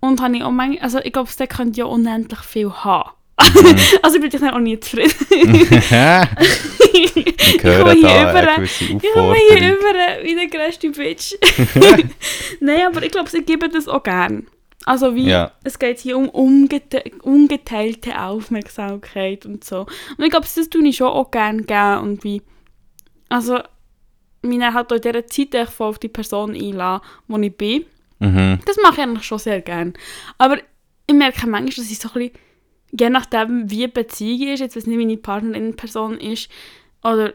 [0.00, 3.10] Und habe ich auch manchmal, also ich glaube, der könnte ja unendlich viel haben.
[3.40, 3.76] Mhm.
[4.02, 5.14] also ich bin dann auch nie zufrieden.
[6.92, 10.46] ich Ich höre komme hier da über- eine gewisse Ich komme hier über wie der
[10.48, 11.34] grösste Bitch.
[12.60, 14.46] Nein, aber ich glaube, sie geben das auch gern.
[14.84, 15.52] Also wie, Ja.
[15.64, 19.80] es geht hier um ungete ungeteilte Aufmerksamkeit und so.
[20.16, 22.42] Und ich glaube, das tue ich schon auch gern geben und wie,
[23.28, 23.58] also,
[24.42, 27.84] mich halt auch in dieser Zeit echt voll auf die Person einlassen, wo ich bin.
[28.20, 28.60] Mhm.
[28.64, 29.92] Das mache ich eigentlich schon sehr gern.
[30.38, 30.56] Aber
[31.06, 32.32] ich merke manchmal, dass ich so ein bisschen,
[32.92, 36.48] je nachdem, wie die Beziehung ist, jetzt es nicht meine Partnerin Person ist,
[37.02, 37.32] oder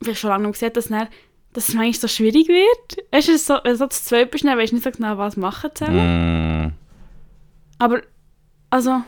[0.00, 1.08] wie schon lange gesehen, dass, dann,
[1.52, 3.04] dass es manchmal so schwierig wird.
[3.12, 5.18] Weißt du, so, wenn du so zu zweit bist, dann weißt du nicht so genau,
[5.18, 6.66] was machen zusammen.
[6.66, 6.72] Mm.
[7.78, 8.02] Aber,
[8.70, 9.02] also,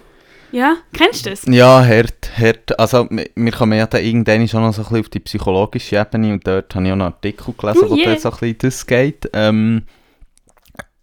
[0.52, 1.42] ja, kennst du das?
[1.46, 2.78] Ja, hart, hart.
[2.78, 6.33] Also, wir kommen ja da irgendwann schon noch so ein bisschen auf die psychologische Ebene
[6.33, 8.04] und dort habe ich auch noch einen Artikel gelesen, Oh wo je.
[8.04, 9.30] dort so ein bisschen das geht.
[9.33, 9.83] Ähm,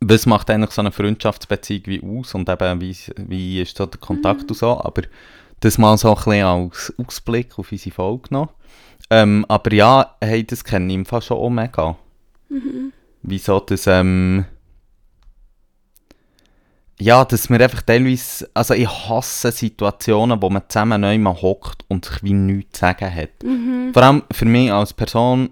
[0.03, 3.99] was macht eigentlich so eine Freundschaftsbeziehung wie aus und eben, wie, wie ist so der
[3.99, 4.47] Kontakt Mhm.
[4.49, 5.03] und so, aber
[5.59, 8.49] das mal so ein bisschen als Ausblick auf unsere Folge noch.
[9.11, 11.97] Ähm, aber ja, hey, das kenne ich im Fall schon auch mega.
[12.49, 12.91] Mhm.
[13.21, 14.45] Wieso das, ähm...
[16.99, 18.49] Ja, dass wir einfach teilweise...
[18.53, 22.85] Also ich hasse Situationen, wo man zusammen neu mal hockt und sich wie nichts zu
[22.85, 23.43] sagen hat.
[23.43, 23.91] Mhm.
[23.93, 25.51] Vor allem für mich als Person,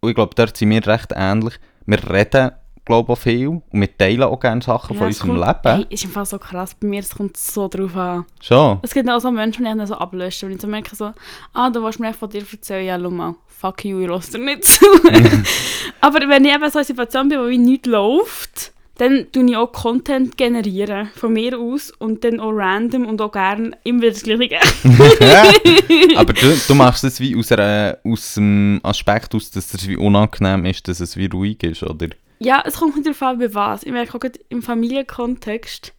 [0.00, 1.54] und ich glaube, dort sind wir recht ähnlich,
[1.86, 2.52] wir reden,
[2.84, 5.76] glaube auch viel und wir teilen auch gerne Sachen von es unserem kommt- Leben.
[5.78, 8.24] Hey, ist Fall so krass bei mir, es kommt so drauf an.
[8.40, 8.78] Schon.
[8.82, 11.12] Es gibt auch so Menschen, die ich dann so ablöschen, wenn ich so merke, so,
[11.54, 14.38] ah, du willst mir von dir erzählen, ja, schau mal, fuck you, ich lasse dir
[14.44, 14.84] nicht zu.
[16.00, 19.44] Aber wenn ich eben so in einer Situation bin, wo wie nichts läuft, dann tue
[19.50, 24.02] ich auch Content generieren, von mir aus, und dann auch random und auch gerne immer
[24.02, 24.58] wieder das Gleiche.
[26.16, 29.96] Aber du, du machst es wie aus, einer, aus dem Aspekt aus, dass es wie
[29.96, 32.08] unangenehm ist, dass es wie ruhig ist, oder?
[32.44, 33.84] Ja, es kommt nicht darauf an, bei was.
[33.84, 35.94] Ich merke auch gerade im Familienkontext,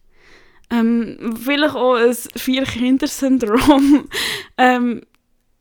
[0.70, 4.08] ähm, vielleicht auch ein Vier-Kinder-Syndrom,
[4.58, 5.02] ähm,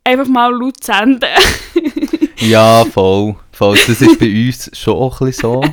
[0.04, 1.30] einfach mal laut senden.
[2.38, 3.36] Ja, voll.
[3.52, 3.78] voll.
[3.88, 5.63] Das ist bei uns schon auch ein bisschen so.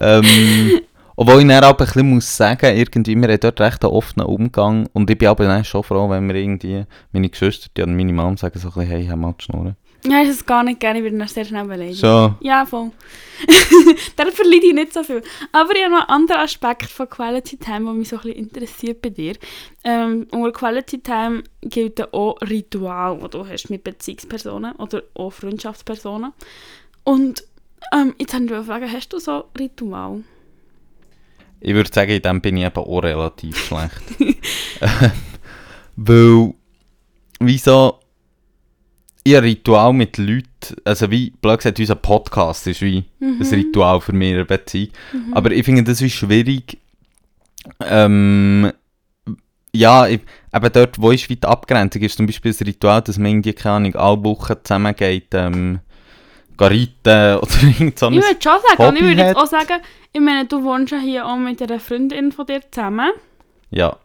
[0.00, 0.80] ähm,
[1.16, 4.88] obwohl ich dann aber ein muss sagen, irgendwie, wir haben dort recht einen offenen Umgang.
[4.92, 8.36] Und ich bin aber dann schon froh, wenn wir irgendwie, meine Geschwister an meine Mom
[8.36, 9.76] sagen, so ein bisschen, hey, hör mal die Schnurren.
[10.06, 12.00] Ja, ich es gar nicht gerne, ich werde sehr schnell beleidigt.
[12.00, 12.34] Schon.
[12.40, 12.90] Ja, voll.
[14.16, 15.22] Dann verliere ich nicht so viel.
[15.50, 18.38] Aber ich habe noch einen anderen Aspekt von Quality Time, der mich so ein bisschen
[18.38, 19.34] interessiert bei dir.
[19.82, 26.32] Ähm, unter Quality Time gilt auch Ritual, das du hast mit Beziehungspersonen oder auch Freundschaftspersonen.
[27.04, 27.44] Und
[27.94, 30.22] ähm, jetzt wollte ich fragen, hast du so Ritual?
[31.60, 34.02] Ich würde sagen, in dem bin ich eben auch relativ schlecht.
[35.96, 36.54] Weil,
[37.40, 38.00] wieso,
[39.26, 44.00] ich habe Ritual mit Leuten, also wie, blöd gesagt, unser Podcast ist wie ein Ritual
[44.02, 44.90] für mich in einer Beziehung.
[45.32, 46.78] Aber ich finde, das ist schwierig,
[47.80, 48.70] ähm,
[49.72, 50.20] ja, ich,
[50.54, 53.54] eben dort, wo ist wie die Abgrenzung, ist zum Beispiel das Ritual, dass man irgendwie,
[53.54, 55.80] keine Ahnung, alle Wochen zusammen geht, ähm,
[56.58, 59.80] reiten oder irgend so Ich würde schon sagen, und ich Hobby würde jetzt auch sagen,
[60.12, 63.10] ich meine, du wohnst ja hier auch mit einer Freundin von dir zusammen.
[63.70, 63.96] Ja,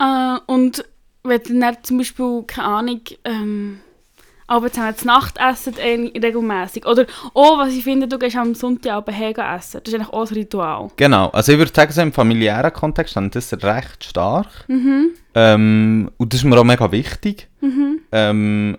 [0.00, 0.84] Äh, und
[1.22, 3.80] wenn du dann zum Beispiel, keine Ahnung, ähm,
[4.50, 6.84] aber zusammen zu Nacht essen äh, regelmäßig.
[6.84, 9.80] Oder auch, was ich finde, du gehst am Sonntagabend her essen.
[9.84, 10.90] Das ist eigentlich auch ein Ritual.
[10.96, 11.28] genau.
[11.28, 14.48] Also ich würde sagen, so im familiären Kontext habe ich das recht stark.
[14.66, 15.10] Mhm.
[15.36, 17.46] Ähm, und das ist mir auch mega wichtig.
[17.60, 18.00] Mhm.
[18.10, 18.78] Ähm,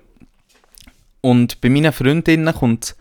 [1.21, 2.95] und bei meinen Freundinnen kommt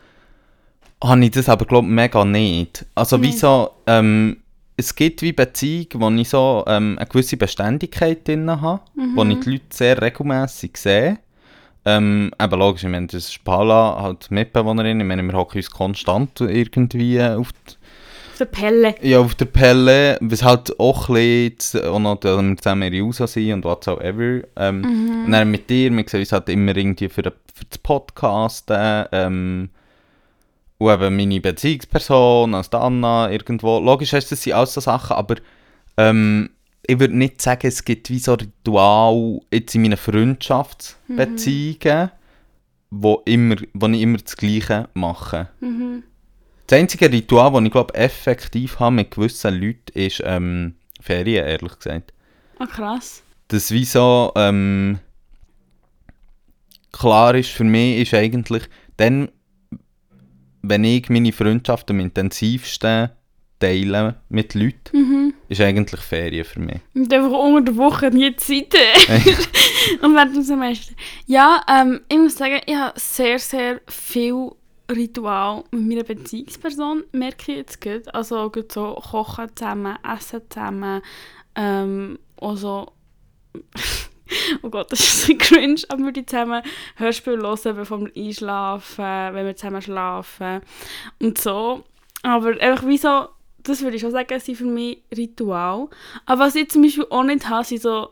[1.02, 2.86] habe ich das aber glaube mega nicht.
[2.94, 3.26] Also Nein.
[3.26, 4.36] wie so, ähm,
[4.76, 8.82] es gibt wie Beziehungen, wo ich so ähm, eine gewisse Beständigkeit drin habe,
[9.16, 11.18] wo ich die Leute sehr regelmäßig sehe.
[11.84, 15.70] Ähm, eben logisch, ich meine, das ist Paula, halt Mitbewohnerin, ich meine, wir hocken uns
[15.70, 17.74] konstant irgendwie auf die
[18.32, 18.94] Auf der Pelle.
[19.02, 23.52] ja, auf der Pelle, was halt auch ein bisschen, auch noch, zusammen in Usa sind
[23.54, 24.42] und whatsoever.
[24.56, 27.78] Ähm, Und dann mit dir, wir sehen uns halt immer irgendwie für, den- für das
[27.78, 29.70] Podcasten, ähm,
[30.78, 33.78] und eben meine Beziehungsperson, als Anna, irgendwo.
[33.80, 35.36] Logisch, das sind alles so Sachen, aber
[35.98, 36.50] ähm,
[36.86, 42.10] ich würde nicht sagen, es gibt wie so Ritual jetzt in meinen Freundschaftsbeziehungen,
[42.90, 45.48] wo, immer, wo ich immer das Gleiche mache.
[45.60, 46.04] Mhm.
[46.66, 51.78] Das einzige Ritual, das ich glaube effektiv habe mit gewissen Leuten, ist ähm, Ferien, ehrlich
[51.78, 52.12] gesagt.
[52.58, 53.22] Ah, krass.
[53.48, 55.00] Das wie so ähm,
[56.92, 58.62] klar ist für mich, ist eigentlich
[58.96, 59.30] dann,
[60.62, 63.10] wenn ich meine Freundschaft am intensivsten
[63.60, 65.34] teile mit Leuten, Mhm.
[65.48, 66.80] ist eigentlich Ferien für mich.
[66.94, 68.74] Und einfach unter der Woche nie Zeit
[70.02, 70.94] Und während dem Semester.
[71.26, 74.50] Ja, ähm, ich muss sagen, ich habe sehr, sehr viel
[74.90, 78.12] Ritual mit meiner Beziehungsperson, merke ich jetzt gut.
[78.12, 81.02] Also gut so kochen zusammen, essen zusammen,
[81.54, 82.92] ähm, also
[84.62, 86.62] oh Gott, das ist so cringe, aber wir die zusammen
[86.96, 90.60] Hörspiel hören, bevor wir einschlafen, wenn wir zusammen schlafen
[91.20, 91.84] und so.
[92.22, 93.28] Aber einfach wie so,
[93.62, 95.88] das würde ich schon sagen, sind für mich Ritual.
[96.26, 98.10] Aber was ich zum Beispiel auch nicht habe, sind so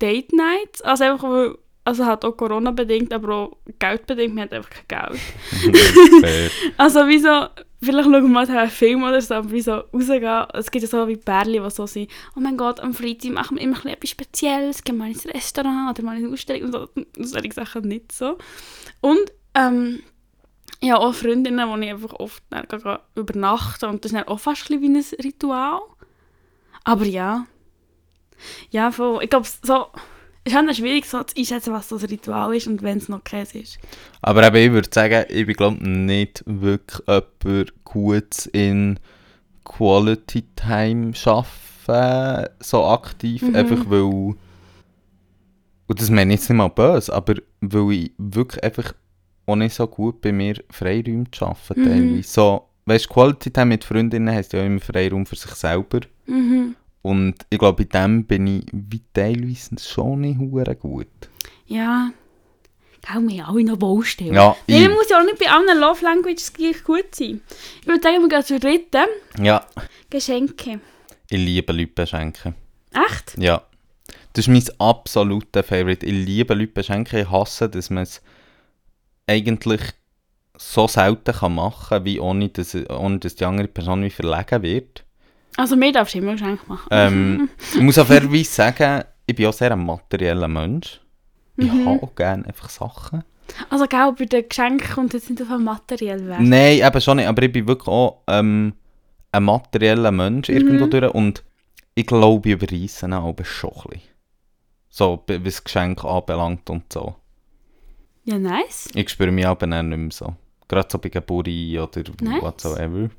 [0.00, 0.82] Date Nights.
[0.82, 6.52] Also einfach, weil, also halt auch Corona-bedingt, aber auch Geldbedingt, wir haben einfach kein Geld.
[6.76, 7.46] Also wie so,
[7.82, 10.46] vielleicht schauen wir mal einen Film oder so, aber wie so rausgehen.
[10.54, 13.56] Es gibt ja so wie Pärchen, die so sind, oh mein Gott, am Freitag machen
[13.56, 16.64] wir immer ein bisschen etwas Spezielles, gehen mal ins Restaurant oder mal in eine Ausstellung
[16.64, 16.88] und so.
[17.18, 18.38] Solche Sachen nicht so.
[19.00, 20.00] Und, ähm,
[20.80, 22.42] ja, auch Freundinnen, wo ich einfach oft
[23.14, 25.80] übernachten und das ist auch fast ein wie ein Ritual.
[26.84, 27.46] Aber ja.
[28.70, 29.22] Ja, voll.
[29.24, 29.86] Ich glaube, so...
[30.42, 33.22] Es ist halt schwierig so zu einschätzen, was das Ritual ist und wenn es noch
[33.22, 33.78] keins ist.
[34.22, 38.98] Aber eben, ich würde sagen, ich bin glaube nicht wirklich jemand gut in
[39.64, 43.54] Quality Time schaffen, so aktiv, Mhm.
[43.54, 44.36] einfach weil, und
[45.88, 48.94] das meine ich jetzt nicht mal böse, aber weil ich wirklich einfach
[49.50, 51.84] auch nicht so gut bei mir Freiräume zu arbeiten Mhm.
[51.86, 52.28] teilweise.
[52.28, 56.00] So, weißt du, Quality Time mit Freundinnen heisst ja immer Freiraum für sich selber.
[56.26, 56.76] Mhm.
[57.02, 61.06] Und ich glaube, in dem bin ich wie teilweise schon nicht gut.
[61.66, 62.10] Ja.
[63.02, 64.34] Gell, wir haben alle noch Baustellen.
[64.34, 67.40] Ja, ich, man muss ja auch nicht bei allen Love Languages gleich gut sein.
[67.80, 69.06] Ich würde sagen, wir gehen zur dritten.
[69.42, 69.64] ja,
[70.10, 70.80] Geschenke.
[71.30, 72.54] ich liebe Leute beschenken.
[72.92, 73.38] Echt?
[73.38, 73.62] Ja.
[74.34, 76.04] Das ist mein absoluter Favorite.
[76.04, 77.20] Ich liebe Leute beschenken.
[77.20, 78.20] Ich hasse, dass man es
[79.30, 79.80] eigentlich
[80.58, 84.62] so selten kann machen kann, wie ohne dass, ohne dass die andere Person wie verlegen
[84.62, 85.04] wird.
[85.56, 86.88] Also mir darfst du immer Geschenke machen.
[86.90, 91.00] Ähm, ich muss auch fairerweise sagen, ich bin auch sehr ein materieller Mensch.
[91.56, 93.22] Ich habe auch gerne einfach Sachen.
[93.68, 96.40] Also gell, bei den Geschenken kommt jetzt nicht auf ein materiell Wert.
[96.40, 98.74] Nein, eben schon nicht, aber ich bin wirklich auch ähm,
[99.32, 101.42] ein materieller Mensch irgendwo durch und
[101.94, 104.02] ich glaube, ich überreisse ihn auch schon ein bisschen.
[104.88, 107.16] So, was Geschenke anbelangt und so.
[108.24, 108.88] Ja, nice.
[108.94, 110.34] Ich spüre mich aber nicht mehr so.
[110.68, 112.42] Gerade so bei Geburi oder Nice.
[112.42, 113.10] whatsoever.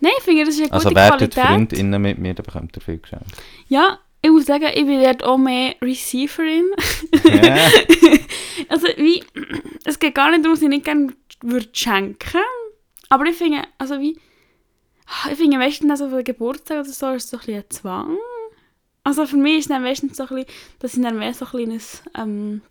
[0.00, 1.44] Nein, ich finde, das ist eine Also gute werdet Qualität.
[1.44, 3.24] Freundinnen mit mir, dann bekommt ihr viel Geschenke.
[3.68, 6.64] Ja, ich muss sagen, ich bin dort auch mehr Receiverin.
[7.24, 7.54] Ja.
[8.68, 9.22] also wie,
[9.84, 12.40] es geht gar nicht darum, dass ich nicht gerne würde schenken
[13.08, 14.18] aber ich finde, also wie,
[15.30, 18.18] ich finde meistens also für Geburtstag oder so ist es so ein bisschen ein Zwang.
[19.04, 20.46] Also für mich ist es dann meistens so ein bisschen,
[20.80, 22.62] dass ich dann mehr so ein kleines ähm,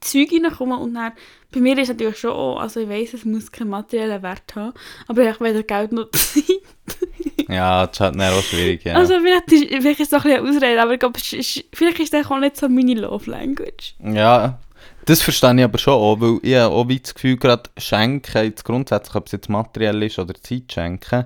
[0.00, 1.12] Zeug reinkomme und dann,
[1.52, 4.54] bei mir ist es natürlich schon auch, also ich weiss, es muss keinen materiellen Wert
[4.54, 4.72] haben,
[5.08, 6.44] aber ich habe weder Geld noch Zeit.
[7.48, 8.94] Ja, das ist halt auch schwierig, ja.
[8.94, 12.14] Also vielleicht ist, vielleicht ist es doch ein bisschen Ausrede, aber ich glaube, vielleicht ist
[12.14, 13.94] das auch nicht so meine Love Language.
[14.02, 14.58] Ja,
[15.04, 18.44] das verstehe ich aber schon auch, weil ich habe auch wie das Gefühl, gerade schenken,
[18.44, 21.24] jetzt grundsätzlich, ob es jetzt materiell ist oder Zeit schenken,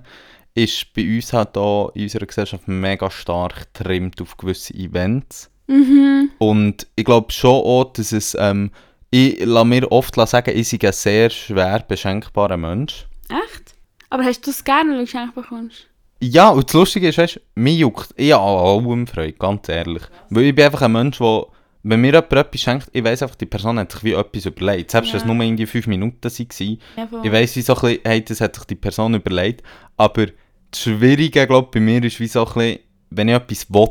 [0.54, 5.50] ist bei uns halt auch in unserer Gesellschaft mega stark getrimmt auf gewisse Events.
[5.66, 6.30] Mhm.
[6.38, 8.70] Und ich glaube schon auch, dass es, ähm,
[9.10, 13.06] ich lasse mir oft sagen, ich sei ein sehr schwer beschenkbarer Mensch.
[13.28, 13.74] Echt?
[14.10, 15.86] Aber hast du es gerne, wenn du geschenkt bekommst?
[16.22, 20.02] Ja, und das Lustige ist, weißt, mir juckt, ich habe an allem Freude, ganz ehrlich.
[20.30, 21.46] Weil ich bin einfach ein Mensch, der,
[21.82, 24.90] wenn mir jemand etwas schenkt, ich weiss einfach, die Person hat sich wie etwas überlegt.
[24.92, 25.34] Selbst wenn es Ja.
[25.34, 26.78] nur irgendwie fünf Minuten waren.
[26.96, 27.20] Ja, voll.
[27.24, 29.62] Ich weiss, wie so ein bisschen, hey, das hat sich die Person überlegt.
[29.96, 30.26] Aber
[30.70, 32.78] das Schwierige, glaube bei mir ist wie so ein bisschen,
[33.10, 33.88] wenn ich etwas will,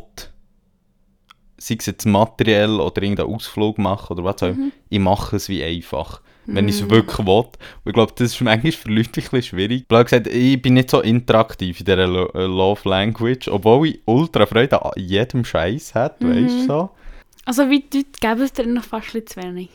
[1.66, 5.50] sei es jetzt materiell oder irgendeinen Ausflug machen oder was auch immer, ich mache es
[5.50, 6.22] wie einfach.
[6.48, 7.34] Wenn ich es wirklich will.
[7.34, 9.88] Und ich glaube, das ist manchmal für Leute ein bisschen schwierig.
[9.88, 14.00] Blöd gesagt, ich bin nicht so interaktiv in dieser Lo äh, Love Language, obwohl ich
[14.06, 16.90] ultra Freude an jedem Scheiß habe, weißt du so.
[17.46, 19.70] Also wie die Leute geben es dir noch fast ein zu wenig.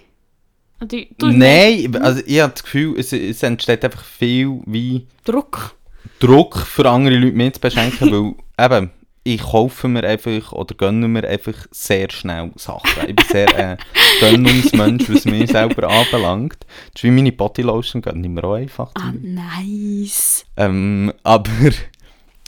[1.19, 5.75] Du, Nein, also ich habe das Gefühl, es, es entsteht einfach viel wie Druck.
[6.21, 8.91] Druck für andere Leute mehr zu beschenken, weil eben,
[9.23, 13.09] ich kaufe mir einfach oder gönne mir einfach sehr schnell Sachen.
[13.09, 13.77] Ich bin sehr äh,
[14.21, 16.59] Gönnungsmensch, was mich selber anbelangt.
[16.93, 18.91] Das ist wie meine Bodylotion, gönne ich mir auch einfach.
[18.95, 20.47] Ah, nice.
[20.57, 21.51] Ähm, aber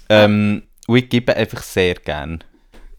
[0.09, 2.39] ähm, ich gebe einfach sehr gerne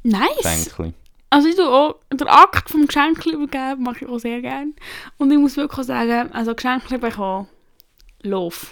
[0.03, 0.37] Nice.
[0.41, 0.93] Geschenke.
[1.29, 4.73] Also ich auch, den Akt vom Geschenk übergeben mache ich auch sehr gerne.
[5.17, 7.47] Und ich muss wirklich sagen, also Geschenke bekommen,
[8.21, 8.67] Love.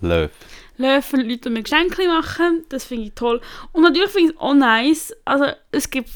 [0.00, 0.30] Love
[1.02, 3.40] für Leute, mir Geschenke machen, das finde ich toll.
[3.72, 6.10] Und natürlich finde ich es auch nice, also es gibt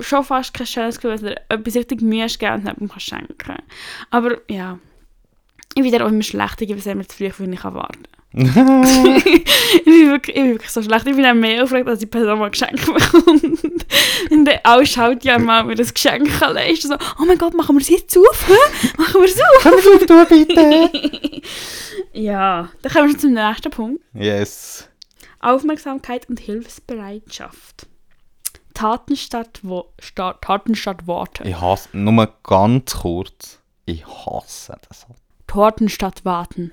[0.00, 3.56] schon fast kein schönes Gefühl, wenn du etwas richtig Mühe hast gegeben und jemandem schenken
[4.10, 4.78] Aber ja,
[5.78, 8.04] ich bin dann auch immer schlecht, ich es immer zu früh, wenn ich kann warten
[8.32, 11.06] ich, bin wirklich, ich bin wirklich so schlecht.
[11.06, 13.64] Ich bin dann mehr aufgeregt, als die Person mal Geschenk bekommt.
[14.30, 16.88] Und dann auch schaut ja mal, mir das Geschenk kann leisten.
[16.88, 18.46] So, oh mein Gott, machen wir es jetzt auf?
[18.46, 18.90] hä?
[18.98, 19.62] Machen wir es auf?
[19.62, 21.42] Komm auf, du bitte!
[22.12, 24.02] Ja, dann kommen wir schon zum nächsten Punkt.
[24.12, 24.88] Yes.
[25.40, 27.86] Aufmerksamkeit und Hilfsbereitschaft.
[28.74, 29.92] Taten statt, wo,
[30.40, 31.44] Taten statt Worte.
[31.44, 35.06] Ich hasse, nur ganz kurz, ich hasse das.
[35.48, 36.70] Torten statt Warten.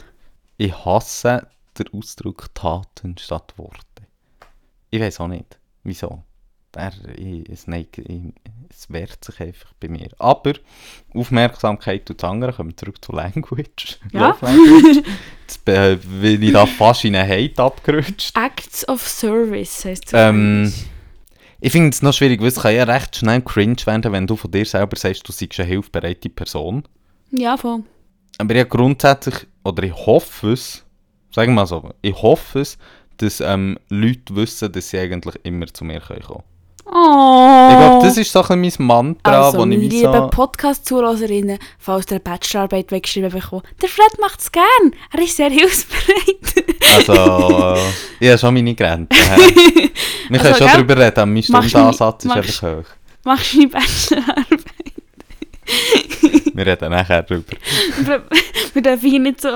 [0.57, 1.47] Ich hasse
[1.79, 3.81] den Ausdruck Taten statt Worte.
[4.91, 6.21] Ich weiß auch nicht, wieso.
[6.73, 7.88] Der, ich, es, ich,
[8.69, 10.09] es wehrt sich einfach bei mir.
[10.19, 10.53] Aber
[11.13, 13.97] Aufmerksamkeit und das andere, kommen zurück zu Language.
[14.11, 14.38] Ja.
[14.41, 15.03] Language.
[15.41, 18.38] Jetzt bin bin ich da fast in einen Hate abgerutscht.
[18.38, 20.13] Acts of Service heisst es.
[20.13, 20.73] Ähm,
[21.61, 24.35] Ich finde es noch schwierig, weil es kann ja recht schnell cringe werden, wenn du
[24.35, 26.83] von dir selber sagst, du seist eine hilfsbereite Person.
[27.31, 27.83] Ja, voll.
[28.38, 30.84] Aber ja, grundsätzlich, oder ich hoffe es,
[31.32, 32.78] sagen wir mal so, ich hoffe es,
[33.17, 36.43] dass ähm, Leute wissen, dass sie eigentlich immer zu mir können kommen
[36.88, 37.67] Oh.
[37.71, 40.30] Ich glaube, das ist so ein mein Mantra, Also, wo ich wie so...
[40.30, 44.93] Podcast-Zuhörerinnen, falls eine Bachelorarbeit weggeschrieben bekommt, der Fred macht es gern.
[45.12, 46.65] Er ist sehr hilfsbereit.
[46.93, 47.80] Also, äh,
[48.19, 49.17] ich habe schon meine Grenzen.
[50.30, 52.86] Wir können Also, schon darüber reden, mein Stundenansatz ist einfach hoch.
[53.24, 54.62] Machst du deine Bachelorarbeit?
[56.55, 57.53] Wir reden nachher darüber.
[58.73, 59.49] Wir- dürfen hier nicht so,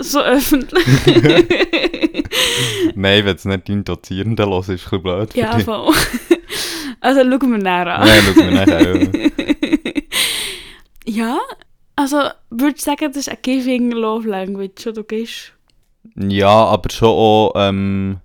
[0.00, 0.86] so öffentlich.
[2.94, 5.64] Nein, wenn es nicht dein Dozierender los ist, ist es ein blöd für ja, dich.
[5.64, 5.92] voll.
[7.00, 8.06] Also schauen wir näher an.
[8.06, 9.02] Nein, schauen wir nachher.
[9.02, 9.08] ja.
[11.08, 11.38] Ja,
[11.94, 15.52] also würdest du sagen, das ist eine Giving Love Language, du gibst?
[16.16, 18.16] Ja, aber schon auch ähm,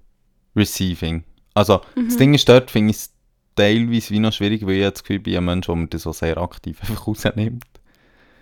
[0.55, 1.23] Receiving.
[1.53, 2.05] Also, Mhm.
[2.07, 3.13] das Ding ist, dort finde ich es
[3.55, 6.01] teilweise wie noch schwierig, weil ich jetzt das Gefühl bin, ein Mensch, der mir das
[6.01, 7.63] so sehr aktiv einfach rausnimmt.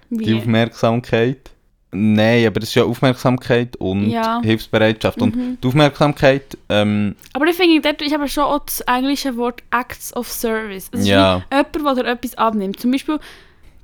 [0.10, 0.36] Die Wie?
[0.38, 1.52] Aufmerksamkeit.
[1.92, 4.42] Nein, aber das ist ja Aufmerksamkeit und Ja.
[4.44, 5.20] Hilfsbereitschaft.
[5.22, 5.58] Und Mhm.
[5.62, 10.16] die Aufmerksamkeit, ähm, Aber ich finde, dort ist aber schon auch das englische Wort Acts
[10.16, 10.90] of Service.
[10.92, 11.44] Es ist Ja.
[11.52, 12.80] jemand, der dir etwas abnimmt.
[12.80, 13.20] Zum Beispiel,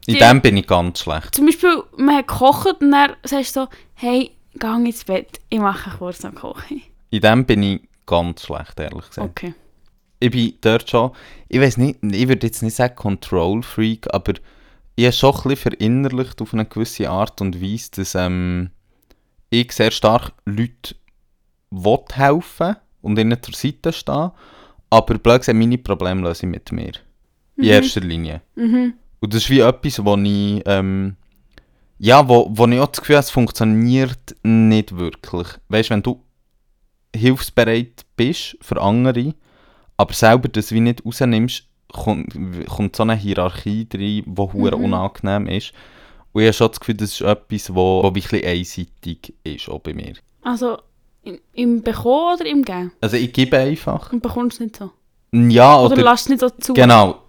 [0.05, 1.33] in Die- dem bin ich ganz schlecht.
[1.33, 5.59] zum Beispiel man hat gekocht und dann sagst du so, hey, geh ins Bett, ich
[5.59, 6.83] mache kurz noch Kochen.
[7.09, 9.29] In dem bin ich ganz schlecht, ehrlich gesagt.
[9.29, 9.53] Okay.
[10.19, 11.11] ich bin dort schon,
[11.49, 14.33] ich weiß nicht, ich würde jetzt nicht sagen Control Freak, aber
[14.95, 18.69] ich habe schon ein bisschen verinnerlicht auf eine gewisse Art und Weise, dass ähm,
[19.49, 20.95] ich sehr stark Leuten
[21.71, 24.31] will helfen und ihnen zur Seite stehen,
[24.89, 26.93] aber blöd gesagt, meine Probleme löse ich mit mir.
[27.57, 28.41] In erster Linie.
[28.55, 28.93] Mhm.
[29.19, 31.15] Und das ist wie etwas, wo ich ähm,
[31.97, 35.47] Ja, wo, wo ich auch das Gefühl habe, es funktioniert nicht wirklich.
[35.69, 36.21] Weißt du, wenn du
[37.15, 39.33] hilfsbereit bist für andere,
[39.97, 42.35] aber selber das wie nicht rausnimmst, kommt,
[42.67, 44.73] kommt so eine Hierarchie rein, die Mhm.
[44.83, 45.73] unangenehm ist.
[46.33, 49.79] Und ich habe schon das Gefühl, das ist etwas, wo, wo wirklich einseitig ist, auch
[49.79, 50.13] bei mir.
[50.41, 50.77] Also,
[51.53, 52.91] im, Bekommen oder im Geben?
[53.01, 54.11] Also ich gebe einfach.
[54.13, 54.91] Und bekommst du nicht so?
[55.31, 56.11] Ja, Oder, oder...
[56.11, 56.73] lässt es nicht so zu?
[56.73, 57.21] genau.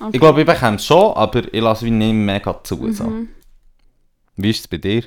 [0.00, 0.10] Okay.
[0.12, 2.90] Ich glaube, ich bekomme es schon, aber ich lasse wie nicht mega zu.
[2.92, 3.04] So.
[3.04, 3.28] Mhm.
[4.36, 5.04] Wie ist es bei dir?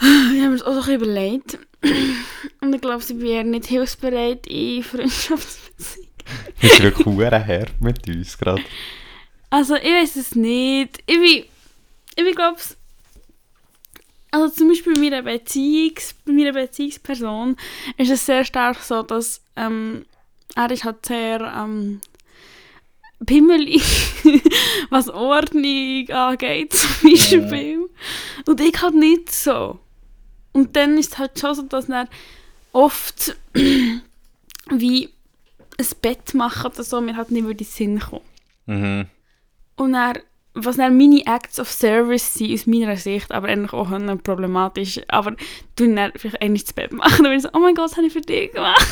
[0.00, 0.06] Ich
[0.40, 1.58] habe mir das auch so ein bisschen überlegt.
[2.60, 6.08] Und ich glaube, sie wäre nicht hilfsbereit in Freundschaftsbeziehungen.
[6.60, 8.62] Ist wirklich hure her mit uns gerade.
[9.50, 10.98] Also, ich weiß es nicht.
[11.06, 11.44] Ich bin,
[12.16, 12.58] ich bin glaube
[14.34, 17.56] also zum Beispiel bei meiner, Beziehungs, bei meiner Beziehungsperson
[17.96, 20.06] ist es sehr stark so, dass ähm,
[20.56, 22.00] er ist halt sehr ähm,
[23.24, 23.82] pimmelig,
[24.90, 27.88] was Ordnung angeht zum Beispiel.
[28.44, 29.78] Und ich halt nicht so.
[30.52, 32.08] Und dann ist es halt schon so, dass er
[32.72, 33.36] oft
[34.70, 35.10] wie
[35.78, 38.22] ein Bett machen oder so, mir halt nicht über den Sinn kommen.
[38.66, 39.06] Mhm.
[39.76, 40.18] Und dann,
[40.54, 43.88] was dann meine Acts of Service sind, aus meiner Sicht, aber eigentlich auch
[44.22, 45.34] problematisch, aber
[45.76, 47.96] du dann vielleicht einmal das Bett machen, dann bin ich so, oh mein Gott, das
[47.96, 48.86] habe ich für dich gemacht.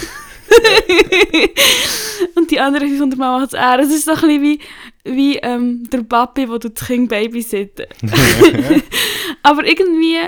[2.34, 3.78] und die anderen 500 Mal macht es er.
[3.78, 4.60] Es ist so ein bisschen wie,
[5.04, 7.86] wie ähm, der Papi, wo du das Kind babysitten.
[9.42, 10.18] aber irgendwie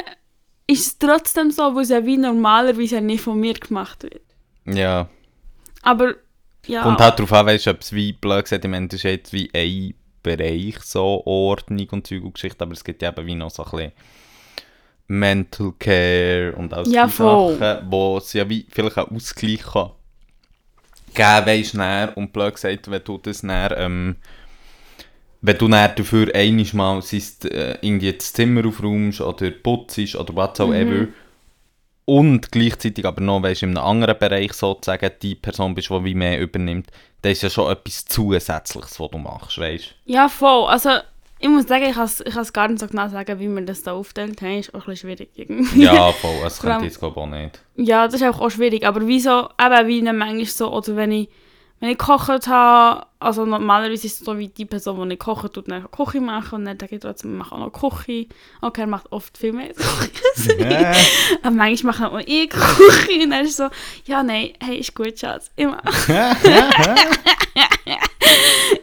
[0.67, 4.23] ist es trotzdem so, weil es ja wie normalerweise nicht von mir gemacht wird.
[4.65, 5.09] Ja.
[5.83, 6.15] Aber,
[6.67, 6.83] ja.
[6.83, 9.33] Kommt halt darauf an, weißt ob es wie blöd gesagt, ich meine, das ist jetzt
[9.33, 13.35] wie ein Bereich, so Ordnung und Zeug und Geschichte, aber es gibt ja eben wie
[13.35, 13.93] noch so ein bisschen
[15.07, 17.59] Mental Care und all Ja, voll.
[17.59, 19.91] Sachen, wo es ja wie vielleicht einen Ausgleich kann
[21.15, 24.17] geben, weisst dann, und blöd gesagt, wenn du das dann, ähm,
[25.41, 30.17] wenn du dann dafür einiges Mal sei es, äh, irgendwie das Zimmer aufräumst oder putzt
[30.17, 31.07] oder was auch immer,
[32.05, 36.15] und gleichzeitig aber noch, weißt, in einem anderen Bereich sozusagen die Person bist, die wie
[36.15, 36.89] mehr übernimmt,
[37.23, 40.67] dann ist ja schon etwas Zusätzliches, was du machst, weißt Ja, voll.
[40.69, 40.91] Also,
[41.39, 42.05] ich muss sagen, ich kann
[42.43, 44.59] es gar nicht so genau sagen, wie wir das da aufteilt haben.
[44.59, 45.83] Ist auch ein bisschen schwierig irgendwie.
[45.85, 47.61] Ja, voll, das Vor allem- könnte ich jetzt glaube auch nicht.
[47.77, 48.87] Ja, das ist auch, auch schwierig.
[48.87, 51.29] Aber wieso, eben wie dann manchmal so, oder wenn ich,
[51.85, 55.53] wenn ich gekocht habe, also normalerweise ist es so wie die Person, die nicht kocht,
[55.53, 58.27] tut dann Küche machen und dann sage ich trotzdem, wir machen auch noch Küche.
[58.63, 59.85] Okay, er macht oft viel mehr Küche
[60.35, 61.43] als ich.
[61.43, 63.69] Aber manchmal mache auch ich Küche und dann ist so,
[64.07, 65.51] ja, nein, hey, ist gut, Schatz.
[65.57, 66.95] Ich mache.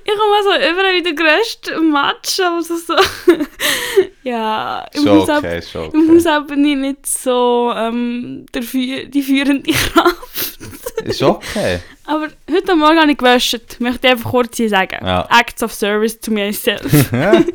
[0.04, 2.76] Ich komme so überall wie der grösste Matsch, aber so,
[4.24, 5.62] ja, schon Haushalt, okay,
[5.94, 6.16] im okay.
[6.18, 10.60] Haushalt bin ich nicht so ähm, der die führende Kraft.
[11.06, 11.80] Ist okay.
[12.06, 15.06] Aber heute Morgen habe ich gewäscht, möchte ich einfach kurz hier sagen.
[15.06, 15.28] Ja.
[15.32, 16.82] Acts of Service to myself.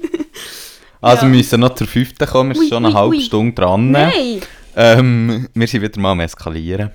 [1.02, 1.30] Also Ja.
[1.30, 3.20] wir müssen noch zur fünften kommen, wir sind schon eine ui, halbe ui.
[3.22, 3.90] Stunde dran.
[3.92, 4.40] Nein!
[4.74, 6.90] Ähm, wir sind wieder mal am Eskalieren.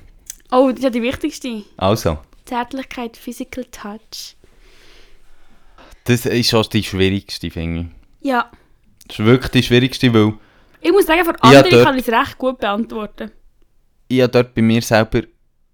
[0.52, 1.64] Oh, das ist ja die wichtigste.
[1.78, 4.36] Also, Zärtlichkeit, Physical Touch.
[6.06, 7.82] Das ist schon die schwierigste, finde
[8.22, 8.28] ich.
[8.28, 8.50] Ja.
[9.08, 10.34] Das ist wirklich die schwierigste, weil
[10.82, 13.32] Ich muss sagen, für andere dort- kann ich es recht gut beantworten.
[14.08, 15.22] ich habe dort bei mir selber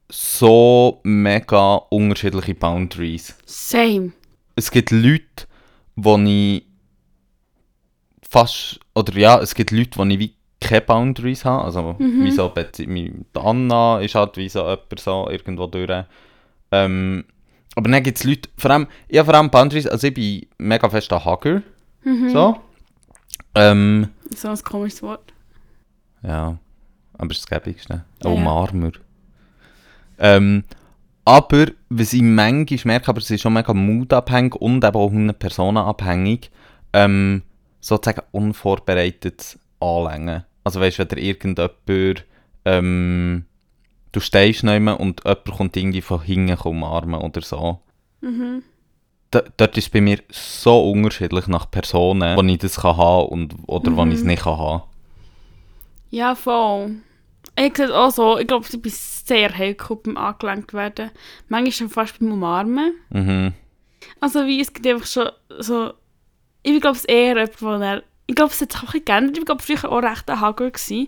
[0.09, 3.35] so mega unterschiedliche Boundaries.
[3.45, 4.11] Same.
[4.55, 5.47] Es gibt Leute,
[5.95, 6.63] wo ich
[8.29, 11.65] fast, oder ja, es gibt Leute, wo ich wie keine Boundaries habe.
[11.65, 12.23] Also, Mhm.
[12.25, 16.05] wie so, die Anna ist halt wie so jemand so irgendwo durch.
[16.71, 17.25] Ähm,
[17.77, 20.89] aber dann gibt es Leute, vor allem, ich vor allem Boundaries, also ich bin mega
[20.89, 21.61] fest ein Hugger,
[22.03, 22.29] Mhm.
[22.29, 22.57] so.
[23.55, 25.33] Ähm, So ein komisches Wort.
[26.23, 26.57] ja,
[27.17, 27.93] aber das ist das Gäbigste.
[27.93, 28.29] Ein ja.
[28.29, 28.91] Umarmer.
[30.19, 30.63] Ähm,
[31.25, 35.37] aber, was ich manchmal merke, aber es ist schon mega moodabhängig und eben auch 100
[35.37, 36.49] Personen abhängig,
[36.93, 37.43] ähm,
[37.79, 40.45] sozusagen unvorbereitet anlängen.
[40.63, 42.25] Also weißt du, wenn irgendjemand,
[42.65, 43.45] ähm,
[44.17, 47.79] du stehst neben ihm und jemand kommt irgendwie von hinten umarmen oder so.
[48.21, 48.63] Mhm.
[49.33, 53.27] D dort ist es bei mir so unterschiedlich nach Personen, wo ich das kann haben
[53.27, 54.27] und, oder wo ich es Mhm.
[54.27, 54.83] nicht kann haben.
[56.09, 56.95] Ja, voll.
[57.59, 58.37] Ich sehe es auch so.
[58.37, 61.11] Ich glaube, ich bin sehr heikel beim angelenkt werden.
[61.49, 62.93] Manchmal schon fast beim Umarmen.
[63.09, 63.53] Mhm.
[64.19, 65.91] Also wie, es gibt einfach schon so...
[66.63, 68.03] Ich glaube, es eher jemand, wo er...
[68.27, 69.37] Ich glaube, es hat sich auch ein bisschen geändert.
[69.37, 71.07] Ich glaube, früher auch recht ein Hagel gewesen.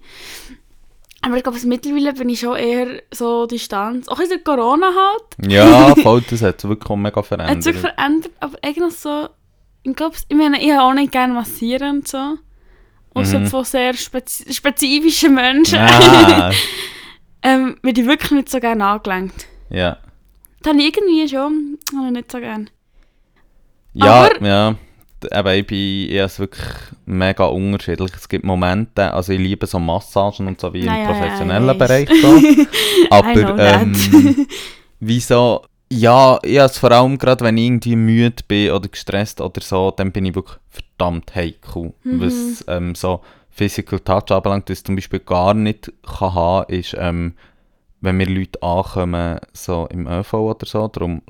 [1.21, 4.07] Aber ich glaube, mittlerweile bin ich schon eher so Distanz.
[4.07, 5.51] Auch in der Corona halt.
[5.51, 7.25] Ja, voll, das hat sich wirklich mega Hat
[7.63, 7.79] sich verändert.
[7.97, 9.27] verändert, aber eigentlich so...
[9.83, 12.35] Ich glaube, ich meine, ich habe auch nicht gerne massieren und so.
[13.13, 13.47] Außer Mhm.
[13.47, 15.79] von sehr spezi spezifischen Menschen.
[17.41, 19.47] Ähm, werde ich wirklich nicht so gerne angelenkt.
[19.69, 19.97] ja.
[20.57, 22.65] Ich irgendwie schon ich nicht so gerne.
[23.93, 24.75] Ja, Aber- ja.
[25.25, 25.77] Eben, ich bin
[26.27, 26.65] ich wirklich
[27.05, 28.11] mega unterschiedlich.
[28.15, 31.67] Es gibt Momente, also ich liebe so Massagen und so wie Ja, im ja, professionellen
[31.67, 32.39] ja, Bereich ich- so.
[33.09, 34.45] Aber ähm,
[34.99, 39.41] wieso, ja, ich habe es vor allem gerade, wenn ich irgendwie müde bin oder gestresst
[39.41, 41.93] oder so, dann bin ich wirklich verdammt heikel.
[42.03, 42.21] Mhm.
[42.21, 46.95] Was ähm, so Physical Touch anbelangt, was ich zum Beispiel gar nicht kann haben, ist,
[46.97, 47.33] ähm,
[48.01, 51.21] wenn mir Leute ankommen, so im ÖV oder so, darum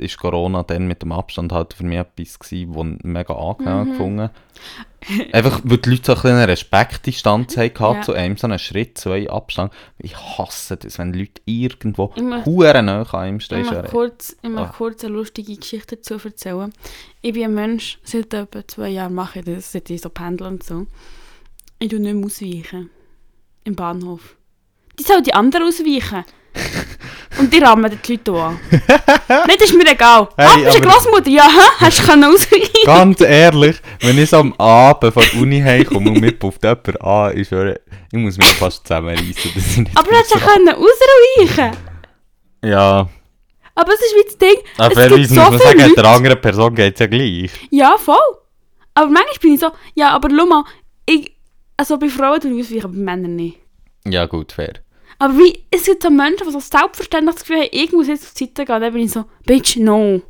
[0.00, 3.90] ist Corona dann mit dem Abstand halt für mich etwas gewesen, was mega angenehm Mhm.
[3.92, 4.30] gefunden
[5.32, 8.00] Einfach, weil die Leute so ein bisschen eine Respektdistanz hatten Ja.
[8.02, 9.72] zu einem, so einen Schritt, zwei Abstand.
[9.98, 12.12] Ich hasse das, wenn Leute irgendwo
[12.44, 13.64] hure nah an Ich stehen.
[13.64, 14.74] möchte kurz, ich möchte Ah.
[14.76, 16.72] kurz eine lustige Geschichte dazu erzählen.
[17.22, 20.48] Ich bin ein Mensch, seit etwa zwei Jahren mache ich das, seit ich so pendel
[20.48, 20.86] und so.
[21.78, 22.90] Ich tue nicht mehr ausweichen.
[23.64, 24.36] Im Bahnhof.
[24.98, 26.24] Die sollen die anderen ausweichen.
[27.38, 28.60] und die rammen die Leute auch an.
[29.46, 30.28] Nicht, ist mir egal.
[30.36, 31.30] Hey, ah, bist du eine Grossmutter?
[31.30, 31.68] Ja, hä?
[31.84, 36.10] hast du können ausweichen Ganz ehrlich, wenn ich so am Abend von der Uni heimkomme
[36.10, 37.80] und mir pufft jemand an, ich schwöre,
[38.12, 41.76] ich muss mich fast zusammenreißen, dass ich nicht Aber du ja muss- können ausweichen
[42.64, 43.08] Ja,
[43.74, 45.94] Aber es ist wie das Ding, aber es gibt muss so man sagen, Leute...
[45.94, 47.50] der anderen Person geht es ja gleich.
[47.70, 48.16] Ja, voll.
[48.94, 50.64] Aber manchmal bin ich so, ja, aber schau mal,
[51.06, 51.30] ich,
[51.76, 53.58] also bei Frauen tue ich ausweichen, aber bei Männern nicht.
[54.06, 54.72] Ja gut, fair.
[55.18, 58.26] Aber wie, es gibt so Menschen, die so selbstverständlich das Gefühl haben, ich muss jetzt
[58.26, 60.22] auf die Seite gehen, dann bin ich so, Bitch, no.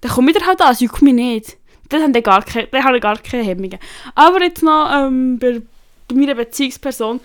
[0.00, 1.56] Dann komme ich halt an, es juckt mich nicht.
[1.88, 3.78] Dann haben die gar keine, dann haben gar keine Hemmungen.
[4.14, 5.60] Aber jetzt noch ähm, bei,
[6.08, 7.20] bei meiner Beziehungsperson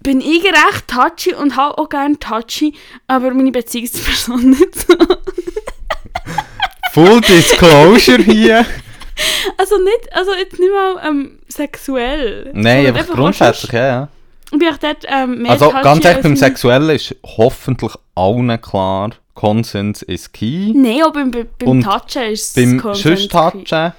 [0.00, 2.74] bin ich recht touchy und habe auch gerne touchy,
[3.06, 4.96] aber meine Beziehungsperson nicht so.
[6.92, 8.66] Full Disclosure hier.
[9.56, 12.50] Also nicht, also jetzt nicht mal ähm, sexuell.
[12.52, 14.08] Nein, auch grundsätzlich, ja.
[14.54, 19.10] Ich bin auch dort ähm, mehr Also ganz ehrlich, beim Sexuellen ist hoffentlich allen klar,
[19.34, 20.72] Konsens ist key.
[20.74, 23.28] Nein, auch beim, beim, Und Touchen ist es Beim key.
[23.28, 23.92] Touchen,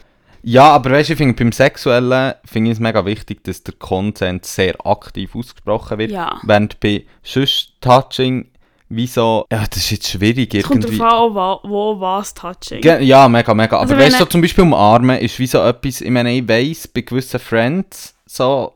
[0.47, 3.73] ja, aber weißt du, ich finde, beim Sexuellen finde ich es mega wichtig, dass der
[3.79, 6.11] Consent sehr aktiv ausgesprochen wird.
[6.11, 6.39] Ja.
[6.43, 8.49] Während bei sonst Touching,
[8.87, 10.99] wie so, ja, das ist jetzt schwierig Es kommt irgendwie.
[10.99, 12.83] darauf an, wo, wo was Touching.
[12.83, 13.79] Ja, mega, mega.
[13.79, 16.47] Also Aber weißt du, so zum Beispiel umarmen ist wie so etwas, ich meine, ich
[16.47, 18.74] weiss bei gewissen Friends so,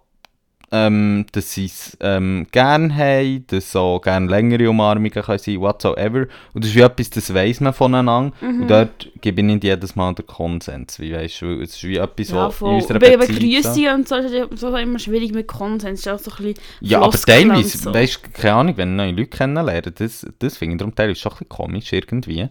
[0.72, 6.28] ähm, dass sie es ähm, gerne haben, dass so gerne längere Umarmungen können sein, whatsoever.
[6.54, 8.36] Und das ist wie etwas, das weiss man voneinander.
[8.42, 8.62] Mhm.
[8.62, 11.98] Und dort gebe ich nicht jedes Mal den Konsens, wie weißt du, es ist wie
[11.98, 13.20] etwas, ja, was in unserer Beziehung...
[13.20, 16.02] Begrüßung und so ist es so immer schwierig mit Konsens.
[16.02, 17.94] Ist auch so ein bisschen Ja, aber teilweise, so.
[17.94, 21.32] weißt du, keine Ahnung, wenn neue Leute kennenlernen, das, das finde ich darum teilweise schon
[21.32, 22.48] ein bisschen komisch irgendwie.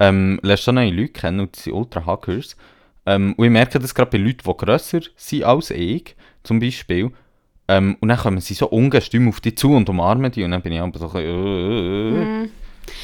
[0.00, 2.56] Ähm, lernst du neue Leute kennen und die sind ultra Hackers.
[3.06, 7.12] Ähm, und ich merke das gerade bei Leuten, die grösser sind als ich, zum Beispiel.
[7.70, 10.60] Ähm, und dann kommen sie so ungestüm auf dich zu und umarmen die und dann
[10.60, 12.44] bin ich aber so ein bisschen, äh, äh, äh.
[12.44, 12.50] Mm,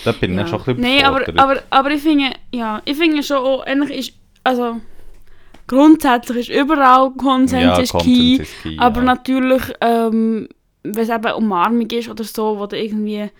[0.04, 2.96] Da bin ich dann schon ein bisschen Nein, aber, aber, aber ich finde, ja, ich
[2.96, 4.80] finde schon auch, eigentlich ist, also
[5.68, 8.38] grundsätzlich ist überall Konsens ja, ist key.
[8.38, 9.04] ist key, Aber ja.
[9.04, 10.48] natürlich, ähm,
[10.82, 13.30] wenn es eben Umarmung ist oder so, wo du irgendwie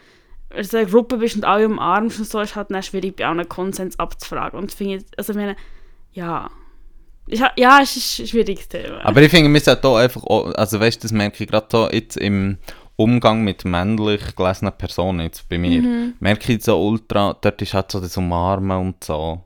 [0.54, 3.26] in so einer Gruppe bist und alle umarmst und so, ist halt dann schwierig, bei
[3.26, 4.60] allen Konsens abzufragen.
[4.60, 5.56] Und finde also ich meine,
[6.12, 6.48] ja,
[7.32, 9.04] halt- ja, es ist ein schwieriges Thema.
[9.04, 11.66] Aber ich finde, wir sollten hier einfach, auch, also weißt du, das merke ich gerade
[11.70, 12.58] so jetzt im
[12.96, 15.82] Umgang mit männlich gelesenen Personen jetzt bei mir.
[15.82, 16.14] Mhm.
[16.20, 19.42] Merke ich so ultra, dort ist halt so das Umarmen und so,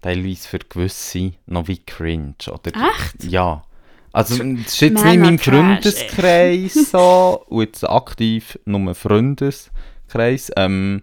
[0.00, 2.70] teilweise für gewisse noch wie cringe, oder?
[2.74, 3.24] Echt?
[3.24, 3.64] Ja.
[4.12, 8.94] Also, das ist jetzt nicht in Männer meinem Trash, Freundeskreis so, und jetzt aktiv nur
[8.94, 11.02] Freundeskreis, ähm,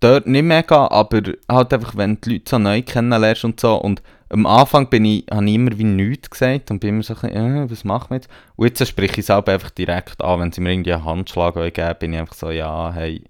[0.00, 4.00] dort nicht mega, aber halt einfach, wenn die Leute so neu kennenlernst und so, und
[4.30, 7.20] am Anfang bin ich, habe ich immer wie nichts gesagt und bin immer so ein
[7.20, 8.28] bisschen, äh, was machen wir jetzt?
[8.56, 11.54] Und jetzt spreche ich es auch einfach direkt an, wenn sie mir irgendwie einen Handschlag
[11.74, 13.22] geben, bin ich einfach so, ja, hey,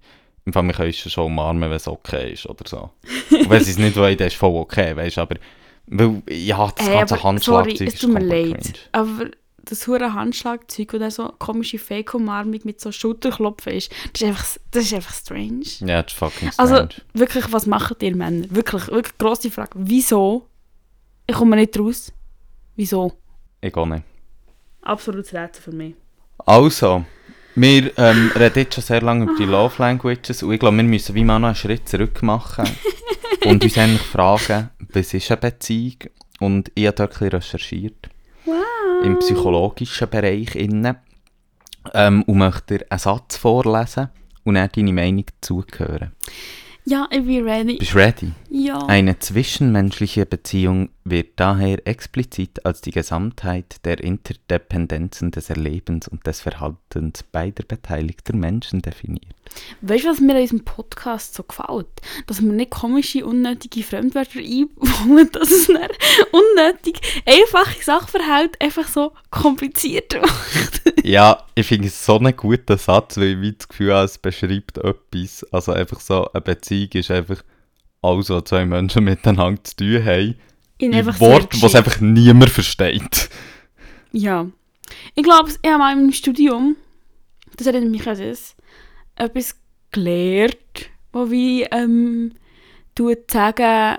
[0.45, 2.91] im Fall, wir können schon umarmen, wenn es okay ist, oder so.
[3.31, 5.37] Und wenn sie es nicht wollen, dann ist es voll okay, weißt du, aber,
[5.87, 8.63] weil, ja, das Hey, ganze aber Handschlagzeug sorry, es tut mir leid.
[8.63, 8.79] cringe.
[8.93, 9.31] Aber
[9.65, 14.85] das hure Handschlagzeug oder so komische Fake-Umarmung mit so Schulterklopfen ist, das ist einfach, das
[14.85, 15.63] ist einfach strange.
[15.81, 16.95] Ja, das ist fucking Also strange.
[17.13, 18.47] wirklich, was macht ihr Männer?
[18.51, 19.73] Wirklich, wirklich grosse Frage.
[19.75, 20.48] Wieso?
[21.31, 22.11] Ich komme nicht raus.
[22.75, 23.13] Wieso?
[23.61, 24.03] ich auch nicht.
[24.83, 25.95] Absolutes Rätsel für mich.
[26.47, 27.05] Also,
[27.55, 30.85] wir ähm, reden jetzt schon sehr lange über die Love Languages und ich glaube, wir
[30.85, 32.65] müssen wie mal noch einen Schritt zurück machen
[33.45, 35.97] und uns eigentlich fragen, was ist eine Beziehung?
[36.41, 38.09] Und ich habe dort ein bisschen recherchiert
[38.47, 39.05] Wow.
[39.05, 40.97] im psychologischen Bereich innen
[41.93, 44.09] ähm, und möchte dir einen Satz vorlesen
[44.45, 46.13] und dann deine Meinung dazu hören.
[46.87, 47.77] Ja, ich bin ready.
[47.77, 48.33] Bist du ready?
[48.49, 48.79] Ja.
[48.87, 56.41] Eine zwischenmenschliche Beziehung wird daher explizit als die Gesamtheit der Interdependenzen des Erlebens und des
[56.41, 59.35] Verhaltens beider beteiligter Menschen definiert.
[59.81, 61.89] Weißt du, was mir an unserem Podcast so gefällt?
[62.27, 65.99] Dass wir nicht komische, unnötige Fremdwörter einbauen, dass es nicht
[66.33, 70.83] unnötig einfache Sachverhalte einfach so kompliziert macht.
[71.05, 74.77] Ja, ich finde es so einen guten Satz, weil ich das Gefühl habe, es beschreibt
[74.79, 75.47] etwas.
[75.53, 77.43] Also einfach so, eine Beziehung ist einfach
[78.03, 80.35] alles, was zwei Menschen miteinander zu tun haben.
[80.79, 83.29] In Wort, was einfach niemand versteht.
[84.13, 84.47] Ja.
[85.15, 86.77] Ich glaube, ich habe mal im Studium,
[87.57, 88.55] das erinnert mich an das,
[89.17, 89.57] etwas
[89.91, 90.57] gelernt,
[91.13, 92.33] wo wie ähm,
[92.95, 93.97] du sagen,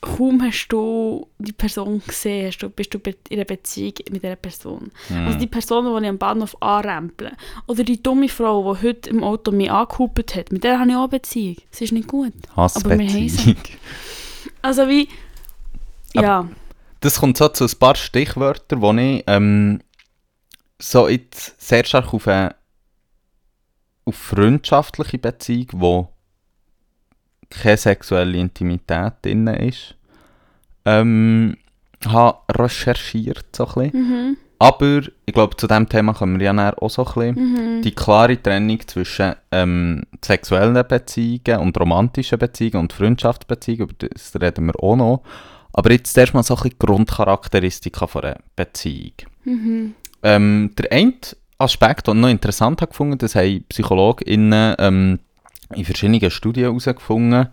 [0.00, 2.98] kaum hast du die Person gesehen, hast du, bist du
[3.28, 4.90] in einer Beziehung mit dieser Person.
[5.10, 7.32] Also die Person, die ich am Bahnhof anrempeln.
[7.66, 10.96] Oder die dumme Frau, die heute im Auto mich angehupt hat, mit der habe ich
[10.96, 11.56] auch eine Beziehung.
[11.70, 12.34] Das ist nicht gut.
[12.54, 13.56] Aber wir haben Hassbeziehung.
[14.60, 15.08] Also wie,
[16.16, 16.48] Aber- ja.
[17.00, 19.80] Das kommt so zu ein paar Stichwörtern, wo ich ähm,
[20.78, 22.54] so jetzt sehr stark auf eine
[24.06, 26.08] auf freundschaftliche Beziehung, wo
[27.50, 29.94] keine sexuelle Intimität drin ist,
[30.84, 31.56] ähm,
[32.06, 34.10] habe recherchiert so ein bisschen.
[34.30, 34.36] Mhm.
[34.58, 37.78] Aber ich glaube, zu diesem Thema kommen wir ja auch so ein bisschen.
[37.78, 37.82] Mhm.
[37.82, 44.66] Die klare Trennung zwischen ähm, sexuellen Beziehungen und romantischen Beziehungen und Freundschaftsbeziehungen, über das reden
[44.66, 45.22] wir auch noch.
[45.74, 49.12] Aber jetzt erstmal so ein bisschen die Grundcharakteristika von einer Beziehung.
[49.44, 49.94] Mhm.
[50.22, 51.14] Ähm, der eine
[51.58, 55.18] Aspekt, den ich noch interessant habe gefunden, das haben PsychologInnen ähm,
[55.74, 57.48] in verschiedenen Studien herausgefunden,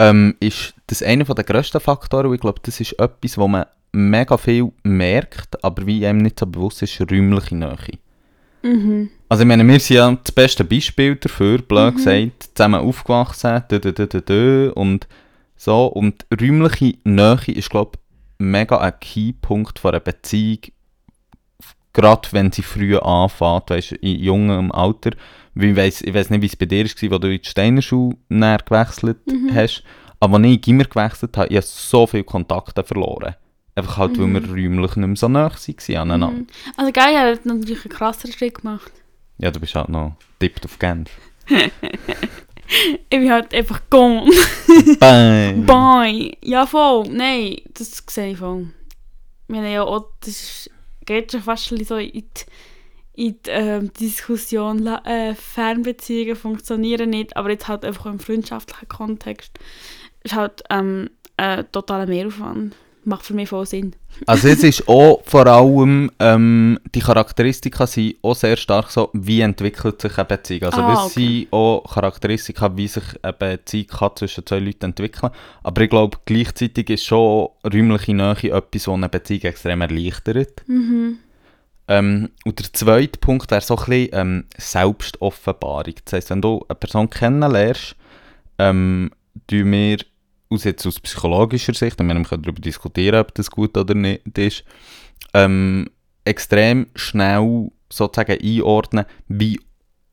[0.00, 3.66] ähm, ist, dass einer der grössten Faktoren, und ich glaube, das ist etwas, wo man
[3.92, 7.76] mega viel merkt, aber wie einem nicht so bewusst ist, räumliche Nähe.
[8.62, 9.10] Mhm.
[9.28, 13.78] Also ich meine, wir sind ja das beste Beispiel dafür, blöd gesagt, zusammen aufgewachsen, dö,
[13.78, 15.06] dö, dö, und
[15.62, 15.86] so.
[15.86, 18.00] Und räumliche Nähe ist, glaube ich,
[18.38, 20.58] mega ein Keypunkt von einer Beziehung,
[21.92, 25.10] gerade wenn sie früh anfängt, weißt, in jungem Alter.
[25.54, 28.16] Ich weiss, ich weiss nicht, wie es bei dir war, wo du in die Steinerschule
[28.30, 29.18] gewechselt
[29.54, 29.84] hast,
[30.18, 33.34] aber als ich in Gimmer gewechselt habe, ich habe so viele Kontakte verloren.
[33.74, 36.40] Einfach halt, weil wir räumlich nicht mehr so nah waren aneinander.
[36.40, 36.46] Mhm.
[36.76, 38.92] Also geil, er hat natürlich einen krasseren Schritt gemacht.
[39.38, 41.10] Ja, du bist halt noch tippt auf Genf.
[42.68, 44.30] Ich bin halt einfach gone.
[44.98, 45.66] Bang!
[45.66, 46.36] Bye.
[46.42, 47.08] Ja, voll.
[47.08, 48.68] Nein, das sehe ich voll.
[49.48, 50.70] Wir haben ja auch, das ist,
[51.04, 52.24] geht schon fast so in die,
[53.14, 59.58] in die ähm, Diskussion, äh, Fernbeziehungen funktionieren nicht, aber jetzt halt einfach im freundschaftlichen Kontext
[60.22, 62.74] ist halt ähm, ein totaler Mehraufwand.
[63.04, 63.96] Macht für mich voll Sinn.
[64.26, 69.40] Also es ist auch vor allem, ähm, die Charakteristika sind auch sehr stark so, wie
[69.40, 70.64] entwickelt sich eine Beziehung.
[70.64, 71.38] Also Ah, das okay.
[71.40, 75.32] sind auch Charakteristika, wie sich eine Beziehung kann zwischen zwei Leuten entwickeln
[75.64, 80.62] Aber ich glaube, gleichzeitig ist schon räumliche Nähe etwas, was eine Beziehung extrem erleichtert.
[80.68, 81.18] Mhm.
[81.88, 85.94] Ähm, und der zweite Punkt wäre so ein bisschen ähm, Selbstoffenbarung.
[86.04, 87.96] Das heisst, wenn du eine Person kennenlernst,
[88.58, 89.10] ähm,
[89.48, 89.98] tun wir
[90.52, 94.38] aus, jetzt aus psychologischer Sicht, und wir können darüber diskutieren, ob das gut oder nicht
[94.38, 94.64] ist,
[95.34, 95.88] ähm,
[96.24, 99.60] extrem schnell sozusagen einordnen, wie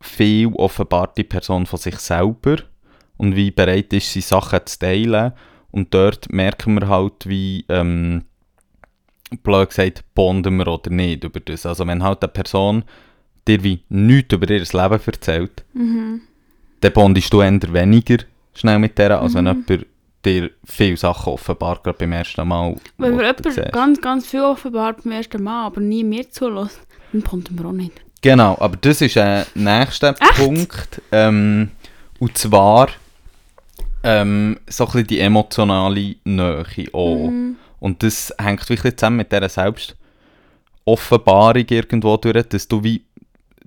[0.01, 2.57] viel offenbart die Person von sich selber
[3.17, 5.33] und wie bereit ist sie Sachen zu teilen.
[5.71, 8.23] Und dort merken wir halt, wie, ähm,
[9.43, 11.65] blöd gesagt, bonden wir oder nicht über das.
[11.65, 12.83] Also wenn halt eine Person
[13.47, 16.21] dir wie nichts über ihr Leben erzählt, Mhm.
[16.81, 18.17] dann bondest du eher weniger
[18.53, 19.85] schnell mit der, als wenn jemand
[20.25, 22.75] dir viele Sachen offenbart, gerade beim ersten Mal.
[22.97, 27.23] Wenn du jemand ganz, ganz viel offenbart beim ersten Mal, aber nie mir zulässt, dann
[27.23, 27.93] kommt wir auch nicht.
[28.21, 31.01] Genau, aber das ist ein nächster Punkt.
[31.11, 31.71] Ähm,
[32.19, 32.89] und zwar
[34.03, 37.29] ähm, so ein bisschen die emotionale Nähe auch.
[37.29, 37.55] Mhm.
[37.79, 43.05] Und das hängt wirklich zusammen mit dieser Selbstoffenbarung irgendwo durch, dass du wie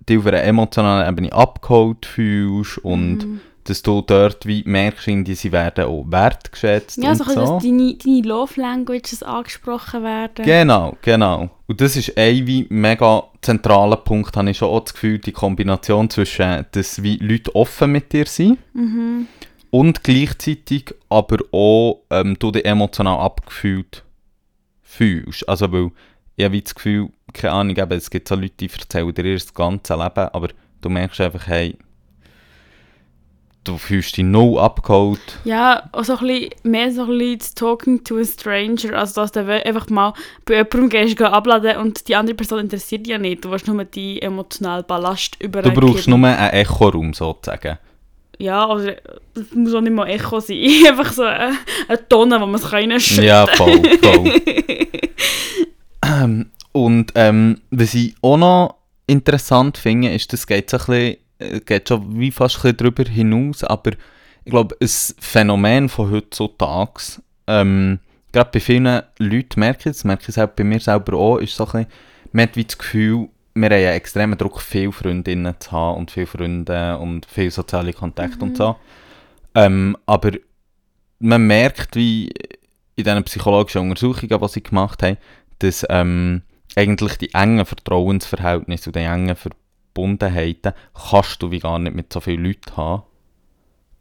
[0.09, 3.41] dich auf einer emotionalen Ebene abgeholt fühlst und Mhm.
[3.65, 7.35] Dass du dort wie merkst, irgendwie, sie werden auch wertgeschätzt Ja, und so, so.
[7.35, 10.45] dass deine, deine Love Languages angesprochen werden.
[10.45, 11.51] Genau, genau.
[11.67, 15.33] Und das ist ein wie mega zentraler Punkt, habe ich schon auch das Gefühl, die
[15.33, 19.27] Kombination zwischen, dass wie Leute offen mit dir sind Mhm.
[19.71, 24.03] und gleichzeitig aber auch ähm, du dich emotional abgefühlt
[24.83, 25.49] fühlst.
[25.49, 25.91] Also weil
[26.37, 29.39] ich habe das Gefühl, keine Ahnung, eben, es gibt so Leute, die erzählen dir ihr
[29.55, 30.49] ganzes Leben, aber
[30.81, 31.77] du merkst einfach, hey,
[33.65, 35.21] du fühlst dich null abgeholt.
[35.45, 39.21] Ja, auch so ein bisschen, mehr so ein bisschen das Talking to a Stranger, also
[39.21, 40.13] dass du einfach mal
[40.45, 43.45] bei jemandem gehst, geh abladen und die andere Person interessiert dich ja nicht.
[43.45, 47.79] Du willst nur die emotionalen Ballast über Du brauchst nur einen Echoraum sozusagen.
[48.39, 48.97] ja, oder
[49.35, 50.59] es muss auch nicht mal Echo sein.
[50.89, 51.57] Einfach so eine,
[51.89, 54.33] eine Tonne, wo man es reinschütten Ja, voll, voll.
[56.05, 61.17] ähm, und ähm, was ich auch noch interessant finde, ist, das geht so ein bisschen,
[61.64, 63.93] geht schon wie fast ein darüber hinaus, aber
[64.45, 67.99] ich glaube, ein Phänomen von heutzutage, ähm,
[68.32, 71.55] gerade bei vielen Leuten merke ich, das merke ich selbst bei mir selber auch, ist
[71.55, 71.86] so ein bisschen,
[72.32, 76.11] man hat wie das Gefühl, wir haben einen extremen Druck, viele Freundinnen zu haben und
[76.11, 78.76] viele Freunde und viele soziale Kontakte und so.
[79.55, 80.32] Ähm, aber
[81.18, 82.30] man merkt, wie
[82.97, 85.18] in diesen psychologischen Untersuchungen, die sie gemacht haben,
[85.59, 86.43] dass ähm,
[86.76, 89.36] eigentlich die engen Vertrauensverhältnisse und die engen
[89.95, 93.03] Verbundenheiten kannst du wie gar nicht mit so vielen Leuten haben,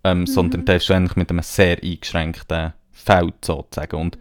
[0.03, 3.97] ähm, sondern da hast du eigentlich mit einem sehr eingeschränkten Feld sozusagen.
[3.97, 4.17] Und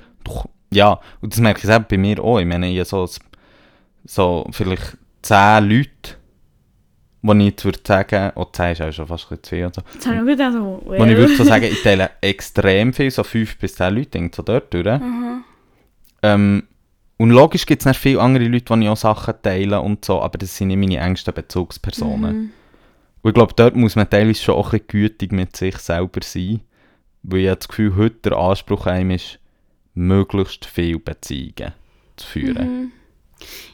[0.72, 2.38] ja, und das merke ich selbst bei mir auch.
[2.38, 3.08] Ich meine, ich so,
[4.04, 6.16] so vielleicht zehn Leute,
[7.22, 9.66] wo ich jetzt würde sagen, oh, zehn ist auch schon fast ein zu viel.
[9.66, 9.82] und So.
[9.94, 13.24] Jetzt habe ich gedacht, so, Wo ich würde so sagen, ich teile extrem viel, so
[13.24, 14.86] fünf bis zehn Leute, so dort durch.
[14.86, 15.44] Mhm.
[16.22, 16.62] Ähm,
[17.20, 20.22] und logisch gibt es noch viele andere Leute, die ich auch Sachen teile und so,
[20.22, 22.34] aber das sind nicht meine engsten Bezugspersonen.
[22.34, 22.52] Mhm.
[23.20, 26.20] Und ich glaube, dort muss man teilweise schon auch ein bisschen gütig mit sich selber
[26.22, 26.62] sein,
[27.22, 29.38] weil ich habe das Gefühl, heute der Anspruch an einem ist,
[29.92, 31.74] möglichst viele Beziehungen
[32.16, 32.84] zu führen.
[32.84, 32.92] Mhm.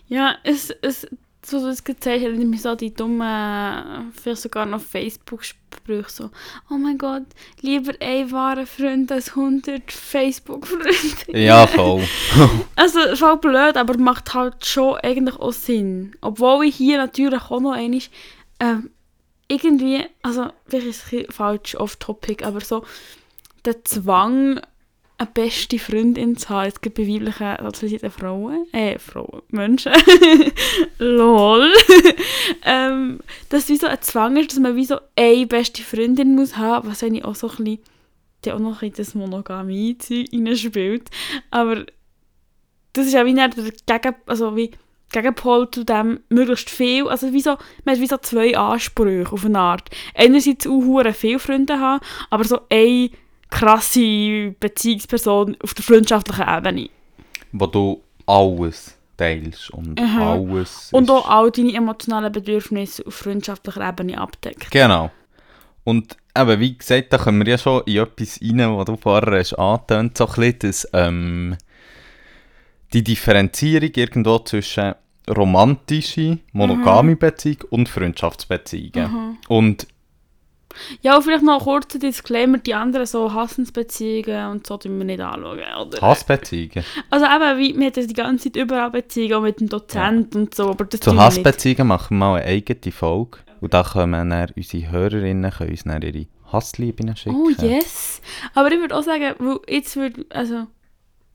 [0.08, 1.06] Ja, es, es,
[1.46, 5.56] so das gezeigt hat, mich so die dummen, vielleicht sogar noch Facebook-Sprüche
[6.08, 6.30] so,
[6.70, 7.24] oh mein Gott,
[7.60, 11.38] lieber ein wahrer Freund als 100 Facebook-Freunde.
[11.38, 12.04] Ja, voll.
[12.76, 16.14] Also, voll blöd, aber macht halt schon eigentlich auch Sinn.
[16.20, 18.00] Obwohl ich hier natürlich auch noch einmal,
[18.60, 18.90] ähm,
[19.48, 22.84] irgendwie, also, vielleicht ist es falsch off-topic, aber so,
[23.64, 24.60] der Zwang,
[25.18, 29.92] eine beste Freundin zu haben, es gibt bei weiblichen sozialisierten Frauen, äh, Frauen, Menschen,
[30.98, 31.72] lol,
[32.64, 36.56] ähm, dass wie so ein Zwang ist, dass man wie so eine beste Freundin muss
[36.56, 41.10] haben, was eigentlich auch so ein bisschen, auch noch ein bisschen das Monogamie-Zeug reinspielt,
[41.50, 41.86] aber
[42.92, 44.72] das ist ja wie der Gegen, also wie
[45.12, 49.44] Gegenpol zu dem möglichst viel, also wie so, man hat wie so zwei Ansprüche auf
[49.44, 49.88] eine Art.
[50.14, 53.10] Einerseits auch viele Freunde haben, aber so eine
[53.50, 56.90] krasse Beziehungsperson auf der freundschaftlichen Ebene.
[57.52, 60.34] Wo du alles teilst und Aha.
[60.34, 64.70] alles Und auch all deine emotionalen Bedürfnisse auf freundschaftlicher Ebene abdeckt.
[64.70, 65.10] Genau.
[65.84, 69.38] Und eben, wie gesagt, da kommen wir ja schon in etwas rein, was du vorher
[69.38, 71.56] hast angetönt, so ein bisschen, dass ähm,
[72.92, 74.94] die Differenzierung irgendwo zwischen
[75.28, 79.38] romantische, monogame Beziehung und Freundschaftsbeziehungen.
[79.48, 79.86] Und
[81.02, 85.04] Ja, und vielleicht noch ein kurzer Disclaimer, die anderen so Hassensbeziehungen und so tun wir
[85.04, 86.00] nicht anschauen, oder?
[86.00, 86.84] Hassbeziehungen.
[87.10, 90.34] Also eben, wie, wir haben das die ganze Zeit überall Beziehungen, auch mit dem Dozent
[90.34, 91.16] und so, aber das Zu.
[91.16, 93.38] Hassbeziehungen machen wir mal eine eigene Folge.
[93.60, 97.36] Und da können dann unsere Hörerinnen können uns dann ihre Hasslieben schicken.
[97.36, 98.20] Oh yes!
[98.54, 100.66] Aber ich würde auch sagen, weil jetzt würde, also,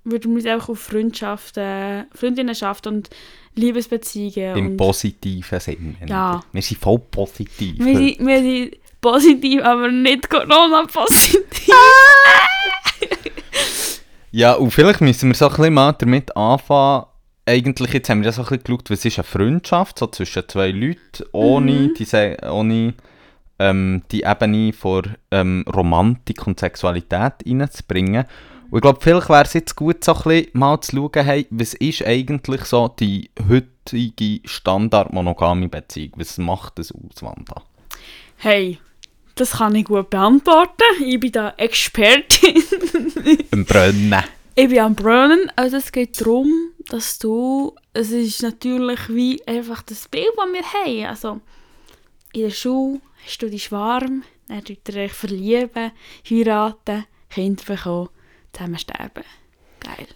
[0.03, 3.09] würden wir uns einfach auf Freundschaften, Freundinnenschaften und
[3.55, 5.97] Liebesbeziehungen Im und positiven Sinn.
[6.07, 6.41] Ja.
[6.51, 7.77] Wir sind voll positiv.
[7.79, 11.43] wir sind, wir sind positiv, aber nicht Corona-positiv.
[14.33, 17.05] Ja, und vielleicht müssen wir so ein bisschen mal damit anfangen.
[17.45, 20.47] Eigentlich, jetzt haben wir ja so ein bisschen geschaut, was ist eine Freundschaft so zwischen
[20.47, 22.93] zwei Leuten, ohne, diese, ohne
[23.59, 28.25] ähm, die Ebene von ähm, Romantik und Sexualität reinzubringen.
[28.69, 31.45] Und ich glaube, vielleicht wäre es jetzt gut, so ein bisschen mal zu schauen, hey,
[31.49, 36.13] was ist eigentlich so die heutige standard-monogame Beziehung?
[36.15, 37.61] Was macht das aus, Wanda?
[38.37, 38.79] Hey,
[39.35, 41.03] das kann ich gut beantworten.
[41.03, 42.63] Ich bin da Expertin.
[43.51, 44.23] Im Brennen.
[44.55, 45.51] Ich bin am Brunnen.
[45.55, 46.51] Also es geht darum,
[46.89, 51.05] dass du, es ist natürlich wie einfach das Bild, das wir haben.
[51.05, 51.41] Also
[52.33, 55.91] in der Schule hast du dich warm, dann tut ihr euch verlieben,
[56.29, 58.09] heiraten, Kinder bekommen,
[58.51, 59.23] zusammen sterben.
[59.79, 60.07] Geil.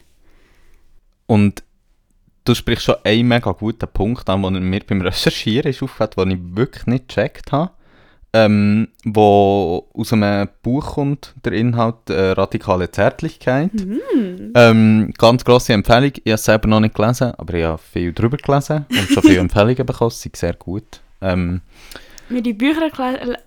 [1.28, 1.64] Und
[2.44, 6.32] du sprichst schon einen mega guten Punkt an, den mir beim Recherchieren ist aufgefallen, den
[6.32, 7.72] ich wirklich nicht gecheckt habe.
[8.38, 13.70] Ähm, wo aus einem Buch kommt, der Inhalt äh, Radikale Zärtlichkeit.
[14.56, 16.12] Ähm, ganz grosse Empfehlung.
[16.16, 19.24] Ich habe es selber noch nicht gelesen, aber ich habe viel darüber gelesen und schon
[19.24, 20.10] viele Empfehlungen bekommen.
[20.12, 21.00] Sie sind sehr gut.
[21.22, 21.62] Ähm,
[22.28, 22.82] Wir die Bücher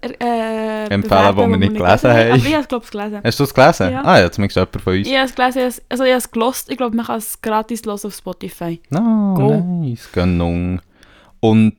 [0.01, 2.28] äh, Empfehlen, die wir nicht gelesen haben.
[2.30, 3.20] Aber ich habe es, glaube ich, gelesen.
[3.24, 3.91] hast du es gelesen?
[3.93, 4.03] Ja.
[4.05, 5.07] Ah ja, zumindest jemand von uns.
[5.07, 6.70] Ich habe es gelesen, es- also ich habe es gelost.
[6.70, 8.80] Ich glaube, man kann es gratis hören auf Spotify.
[8.91, 9.61] No, Go.
[9.82, 10.80] nice, Gönnung.
[11.41, 11.74] Und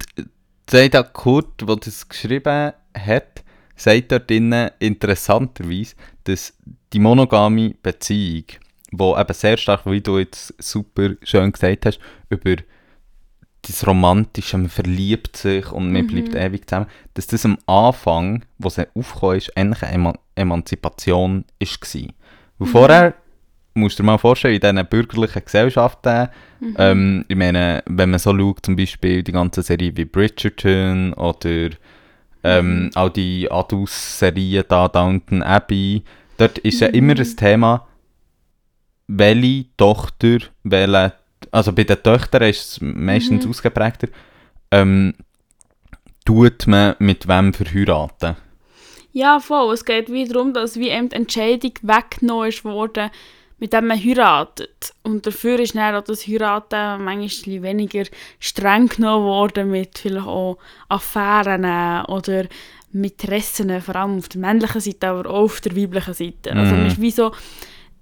[0.67, 3.43] Zayda Kurt, der das geschrieben hat,
[3.75, 6.53] sagt dort drinnen interessanterweise, dass
[6.93, 8.45] die monogame Beziehung,
[8.91, 12.55] die eben sehr stark, wie du jetzt super schön gesagt hast, über
[13.61, 16.07] das Romantische, man verliebt sich und man Mhm.
[16.07, 21.43] bleibt ewig zusammen, dass das am Anfang, wo es aufgekommen ist, eigentlich eine Eman Emanzipation
[21.59, 22.01] war.
[22.57, 23.13] Weil vorher,
[23.73, 26.29] musst du dir mal vorstellen, in diesen bürgerlichen Gesellschaften,
[26.77, 31.69] ähm, ich meine, wenn man so schaut, zum Beispiel die ganze Serie wie Bridgerton oder
[32.43, 36.03] ähm, auch die Adus-Serien da, Downton Abbey,
[36.37, 37.87] dort ist ja immer das Thema,
[39.07, 41.13] welche Tochter, welche,
[41.51, 43.49] also bei den Töchtern ist es meistens Mhm.
[43.51, 44.07] ausgeprägter,
[44.71, 45.13] ähm,
[46.25, 48.35] tut man mit wem verheiraten.
[49.11, 49.73] Ja, voll.
[49.73, 53.09] Es geht wie darum, dass wie eben die Entscheidung weggenommen ist worden,
[53.59, 54.93] mit dem man heiratet.
[55.03, 58.03] Und dafür ist dann auch das Heiraten manchmal weniger
[58.39, 60.57] streng genommen worden mit vielleicht auch
[60.87, 62.45] Affären oder
[62.91, 66.53] mit Interessen, vor allem auf der männlichen Seite, aber auch auf der weiblichen Seite.
[66.53, 66.81] Also Mhm.
[66.81, 67.31] man ist wie so,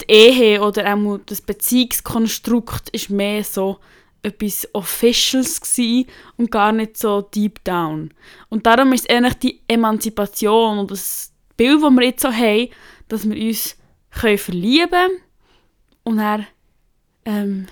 [0.01, 3.80] die Ehe oder auch das Beziehungskonstrukt ist mehr so
[4.22, 5.62] etwas Officials
[6.38, 8.14] und gar nicht so deep down.
[8.49, 12.70] Und darum ist es eigentlich die Emanzipation und das Bild, das wir jetzt so haben,
[13.08, 13.78] dass wir uns
[14.12, 15.22] können verlieben können
[16.08, 16.47] und dann
[17.26, 17.68] ähm,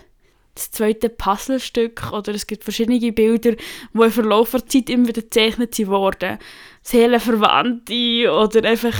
[0.55, 3.57] das zweite Puzzlestück oder es gibt verschiedene Bilder, die
[3.93, 6.37] im Verlauf der Zeit immer wieder gezeichnet wurden.
[6.83, 8.95] Seelenverwandte oder einfach,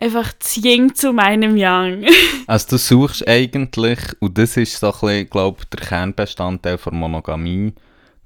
[0.00, 2.06] einfach das Yin zu meinem Yang.
[2.46, 6.96] Also du suchst eigentlich, und das ist so ein bisschen, glaube ich, der Kernbestandteil von
[6.96, 7.74] Monogamie,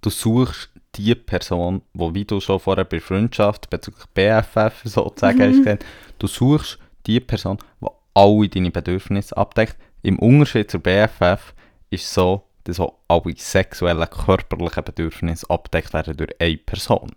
[0.01, 5.59] du suchst die Person, wo wie du schon vorher bei Freundschaft bezüglich BFF sozusagen hast
[5.59, 5.84] gesagt,
[6.20, 9.76] du suchst die Person, die alle deine Bedürfnisse abdeckt.
[10.07, 11.52] Im Unterschied zur BFF
[11.90, 17.11] ist es so, dass auch alle sexuellen, körperlichen Bedürfnisse abdeckt werden durch eine Person.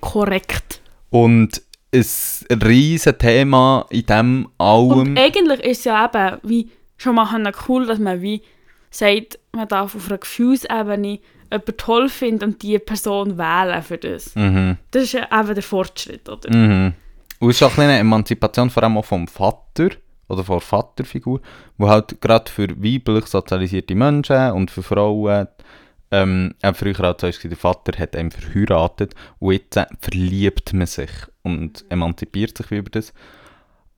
[0.00, 0.80] Korrekt.
[1.10, 1.62] Und
[1.94, 4.98] ein riesen Thema in dem allem...
[4.98, 8.42] Und eigentlich ist es ja eben wie schon mal cool, dass man wie
[8.90, 11.20] sagt, man darf auf einer Gefühlsebene
[11.52, 14.34] jemanden toll finden und diese Person wählen für das.
[14.34, 14.76] mhm.
[14.90, 16.52] Das ist ja eben der Fortschritt, oder?
[16.52, 16.94] Mhm.
[17.38, 19.90] Und es ist auch ein eine Emanzipation, vor allem auch vom Vater
[20.28, 21.40] oder von der Vaterfigur,
[21.78, 25.48] wo halt gerade für weiblich sozialisierte Menschen und für Frauen,
[26.10, 30.72] ähm, auch früher halt so ist, der Vater hat einen verheiratet und jetzt äh, verliebt
[30.72, 31.10] man sich
[31.42, 33.12] und emanzipiert sich über das.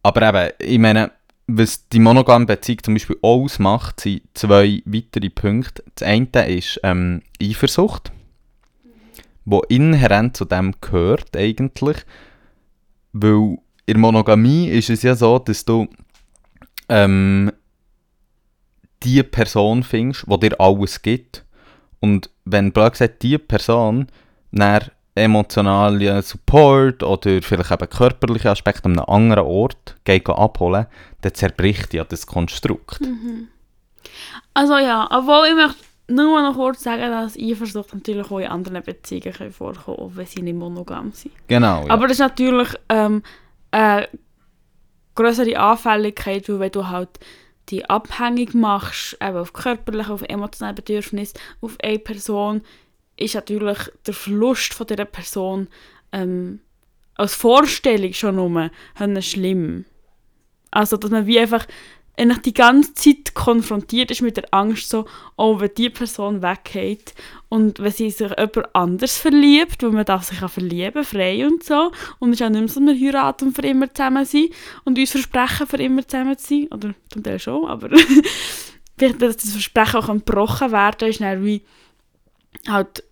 [0.02, 1.10] Aber eben, ich meine,
[1.46, 5.82] was die monogame Beziehung zum Beispiel ausmacht, sind zwei weitere Punkte.
[5.94, 8.12] Das eine ist ähm, Eifersucht,
[9.44, 11.96] wo inhärent zu dem gehört eigentlich,
[13.12, 15.88] weil in der Monogamie ist es ja so, dass du
[16.88, 17.52] ähm,
[19.02, 21.44] die Person findest, die dir alles gibt.
[22.00, 24.08] Und wenn blöd gesagt, die Person
[24.52, 24.82] dann
[25.14, 30.86] emotionalen Support oder vielleicht eben körperliche Aspekte an einem anderen Ort geht abholen,
[31.20, 33.00] dann zerbricht ja das Konstrukt.
[34.54, 38.82] Also ja, obwohl ich möchte nur noch kurz sagen, dass Eifersucht natürlich auch in anderen
[38.82, 41.34] Beziehungen vorkommen kann, auch wenn sie nicht monogam sind.
[41.48, 41.84] Genau.
[41.86, 41.90] Ja.
[41.90, 43.22] Aber das ist natürlich ähm,
[43.70, 44.08] eine
[45.18, 47.10] größere Anfälligkeit, weil wenn du halt
[47.68, 52.62] die abhängig machst, eben auf körperliche, auf emotionale Bedürfnisse, auf eine Person,
[53.16, 55.68] ist natürlich der Verlust von dieser Person
[56.12, 56.60] ähm,
[57.16, 58.70] als Vorstellung schon nur
[59.20, 59.84] schlimm.
[60.70, 61.66] Also, dass man wie einfach
[62.18, 65.06] eigentlich die ganze Zeit konfrontiert ist mit der Angst, so,
[65.36, 67.14] oh, wenn die Person weggeht
[67.48, 71.62] und wenn sie sich jemand anders verliebt, weil man darf sich ja verlieben, frei und
[71.62, 74.52] so, und es ist auch nicht mehr so, wir heiraten und für immer zusammen sind
[74.84, 77.90] und uns versprechen, für immer zusammen zu sein, oder zum Teil schon, aber
[78.98, 81.62] vielleicht, dass das Versprechen auch gebrochen werden kann, ist wie
[82.66, 83.04] halt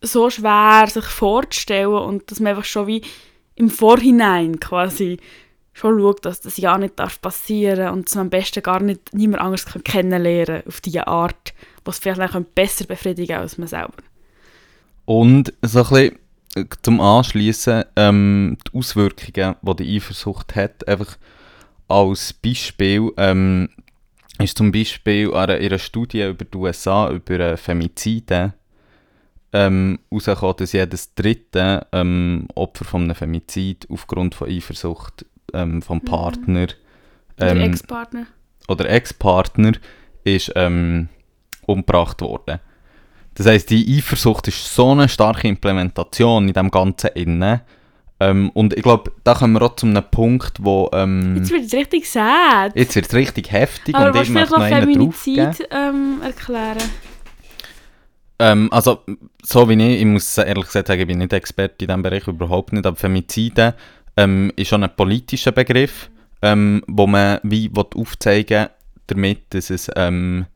[0.00, 3.02] so schwer, sich vorzustellen und dass man einfach schon wie
[3.54, 5.18] im Vorhinein quasi
[5.74, 9.12] schon schaut, dass das ja nicht darf passieren und dass man am besten gar nicht
[9.12, 11.52] niemand anderes kann kennenlernen auf diese Art,
[11.84, 13.92] was vielleicht auch besser befriedigen als man selber.
[15.04, 16.18] Und so ein bisschen
[16.54, 21.18] äh, zum Anschließen ähm, die Auswirkungen, die die Eifersucht hat, einfach
[21.88, 23.68] als Beispiel, ähm,
[24.38, 28.54] ist zum Beispiel in einer Studie über die USA, über äh, Femizide,
[29.52, 36.00] ähm, herausgekommen, dass jedes dritte ähm, Opfer von einem Femizid aufgrund von Eifersucht ähm, vom
[36.00, 36.66] Partner
[37.38, 38.26] Der ähm, Ex-Partner.
[38.68, 39.72] oder Ex-Partner
[40.24, 41.08] ist ähm,
[41.66, 42.60] umgebracht worden.
[43.34, 47.60] Das heisst, die Eifersucht ist so eine starke Implementation in dem Ganzen innen.
[48.20, 51.64] Ähm, und ich glaube, da kommen wir auch zu einem Punkt, wo ähm, Jetzt wird
[51.64, 52.72] es richtig sad.
[52.76, 54.82] jetzt wird es richtig heftig Aber und ich möchte noch einen.
[54.82, 56.78] Feminizid ähm, erklären?
[58.38, 59.00] Ähm, also,
[59.42, 62.26] so wie ich, ich muss ehrlich gesagt sagen, ich bin nicht Experte in diesem Bereich,
[62.28, 63.74] überhaupt nicht, aber Femizide
[64.16, 66.10] ähm, ist schon ein politischer Begriff,
[66.42, 68.68] ähm, wo man wie aufzeigen
[69.06, 70.46] damit, dass es ähm,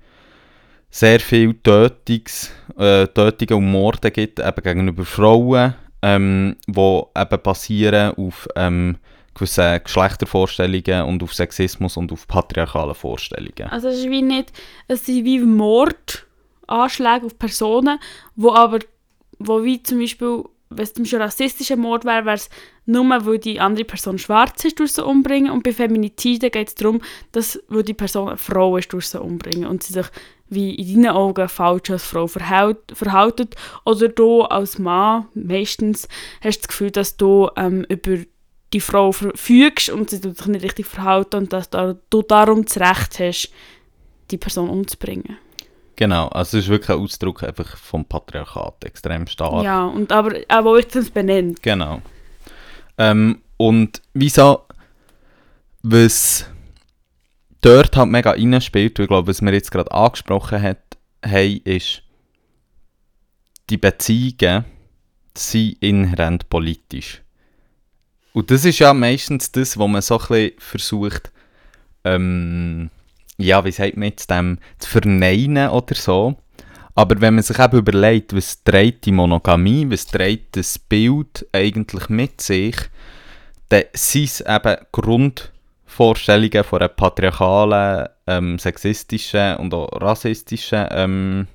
[0.91, 8.13] sehr viel Tötungs, äh, Tötungen und Morde gibt, eben gegenüber Frauen, ähm, die eben basieren
[8.17, 8.97] auf ähm,
[9.35, 13.71] gewissen Geschlechtervorstellungen und auf Sexismus und auf patriarchalen Vorstellungen.
[13.71, 14.53] Also es ist wie nicht,
[14.89, 17.99] es sind wie Mordanschläge auf Personen,
[18.35, 18.81] wo aber,
[19.39, 22.51] wo wie zum Beispiel, wenn es zum Beispiel ein rassistischer Mord wäre, wäre es
[22.87, 25.51] nur, weil die andere Person schwarz ist, durch sie umbringen.
[25.51, 27.01] Und bei Feminiziden geht es darum,
[27.33, 29.67] dass weil die Person eine Frau ist, durch sie umbringen.
[29.67, 30.07] Und sie sich
[30.51, 32.79] wie in deinen Augen falsch als Frau verhält,
[33.85, 36.09] oder du als Mann meistens
[36.41, 38.19] hast das Gefühl, dass du ähm, über
[38.73, 43.19] die Frau verfügst und sie sich nicht richtig verhalten und dass du darum das Recht
[43.19, 43.53] hast,
[44.31, 45.39] die Person umzubringen.
[45.99, 49.65] Genau, also es ist wirklich ein Ausdruck einfach vom Patriarchat, extrem stark.
[49.65, 51.61] Ja, und aber auch wo ich das benennt.
[51.61, 52.01] Genau.
[52.99, 54.63] Ähm, und wieso,
[55.83, 56.47] was
[57.63, 60.79] dort halt mega reinspielt, und ich glaube, was wir jetzt gerade angesprochen hat,
[61.27, 62.03] haben, ist,
[63.69, 64.67] die Beziehungen
[65.37, 67.23] sind inhärent politisch.
[68.35, 71.33] Und das ist ja meistens das, was man so ein bisschen versucht,
[72.05, 72.91] ähm,
[73.39, 76.37] ja, wie sagt man jetzt, dem, zu verneinen oder so.
[76.95, 82.09] Aber wenn man sich eben überlegt, was trägt die Monogamie, was trägt das Bild eigentlich
[82.09, 82.77] mit sich,
[83.69, 91.47] dann sind es eben Grundvorstellungen von einer patriarchalen, ähm, sexistischen und auch rassistischen ähm,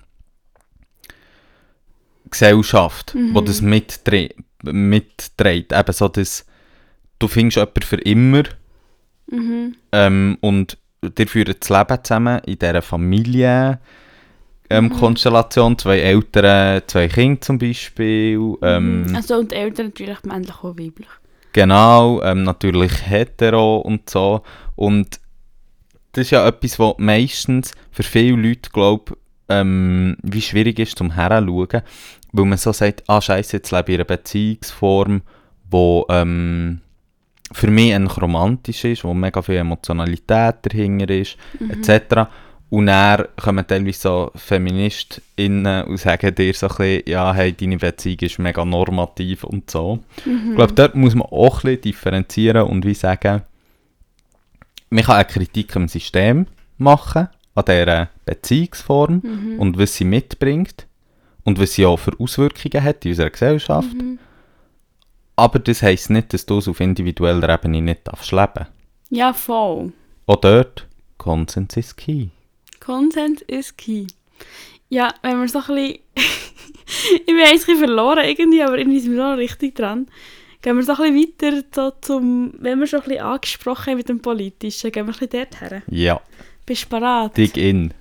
[2.29, 3.33] Gesellschaft, mhm.
[3.33, 4.39] die das mitträgt.
[4.63, 5.73] mitträgt.
[5.73, 6.45] Eben so, dass
[7.19, 8.43] du findest jemanden für immer
[9.27, 9.75] mhm.
[9.91, 10.77] ähm, und
[11.09, 13.79] dir führen das Leben zusammen in dieser Familie.
[14.69, 14.93] Ähm, mhm.
[14.93, 18.37] Konstellation, zwei Eltern, zwei Kinder zum Beispiel.
[18.37, 18.57] Mhm.
[18.61, 21.09] Ähm, also und Eltern natürlich männlich und weiblich.
[21.51, 24.41] Genau, ähm, natürlich hetero und so.
[24.75, 25.19] Und
[26.13, 29.17] das ist ja etwas, was meistens für viele Leute, glaube
[29.49, 31.81] ähm, wie schwierig ist zum Heranschauen,
[32.31, 35.21] weil man so sagt, ah scheiße, jetzt lebe ich in einer Beziehungsform,
[35.69, 36.81] wo ähm,
[37.53, 41.71] für mich ein romantisch ist, wo mega viel Emotionalität dahinter ist, mhm.
[41.71, 42.29] etc.
[42.69, 47.77] Und dann kommen teilweise so FeministInnen und sagen dir so ein bisschen, ja, hey, deine
[47.77, 49.99] Beziehung ist mega normativ und so.
[50.25, 50.49] Mhm.
[50.49, 53.43] Ich glaube, dort muss man auch ein bisschen differenzieren und wie sagen,
[54.89, 56.47] man kann eine Kritik am System
[56.77, 59.59] machen, an dieser Beziehungsform mhm.
[59.59, 60.87] und was sie mitbringt
[61.43, 63.93] und was sie auch für Auswirkungen hat in unserer Gesellschaft.
[63.93, 64.17] Mhm.
[65.35, 68.67] Aber das heisst nicht, dass du es auf individueller Ebene nicht darfst leben
[69.09, 69.91] Ja, voll.
[70.27, 72.27] Auch dort, Konsens ist key.
[72.79, 74.07] Konsens ist key.
[74.89, 75.99] Ja, wenn wir so ein bisschen...
[77.15, 80.07] ich bin ein bisschen verloren irgendwie, aber irgendwie sind wir noch richtig dran.
[80.61, 82.53] Gehen wir so ein bisschen weiter so zum...
[82.59, 85.81] Wenn wir schon ein bisschen angesprochen haben mit dem Politischen, gehen wir ein bisschen dorthin.
[85.89, 86.21] Ja.
[86.65, 87.35] Bist du bereit?
[87.35, 87.93] Dig in.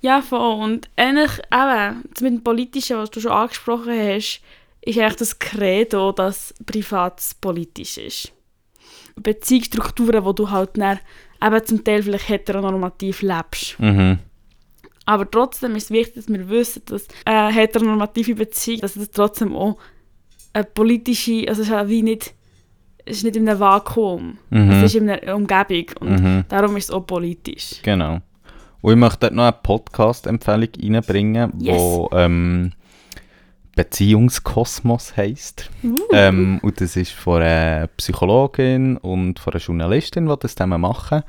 [0.00, 0.64] Ja, voll.
[0.64, 4.42] Und eigentlich eben, mit dem Politischen, was du schon angesprochen hast,
[4.88, 8.32] ist eigentlich das Credo, dass Privat politisch ist.
[9.16, 10.98] Beziehungsstrukturen, wo du halt dann
[11.44, 13.78] eben zum Teil vielleicht heteronormativ lebst.
[13.78, 14.18] Mhm.
[15.04, 19.56] Aber trotzdem ist es wichtig, dass wir wissen, dass eine heteronormative Beziehung, dass es trotzdem
[19.56, 19.78] auch
[20.52, 22.34] eine politische, also es ist wie nicht,
[23.04, 24.70] es ist nicht in einem Vakuum, mhm.
[24.70, 26.44] es ist in einer Umgebung und mhm.
[26.48, 27.80] darum ist es auch politisch.
[27.82, 28.20] Genau.
[28.80, 31.76] Und ich möchte noch eine Podcast-Empfehlung reinbringen, yes.
[31.76, 32.72] wo ähm,
[33.78, 35.70] Beziehungskosmos heisst.
[35.84, 35.96] Uh.
[36.12, 41.22] Ähm, und das ist von einer Psychologin und von einer Journalistin, die das zusammen machen.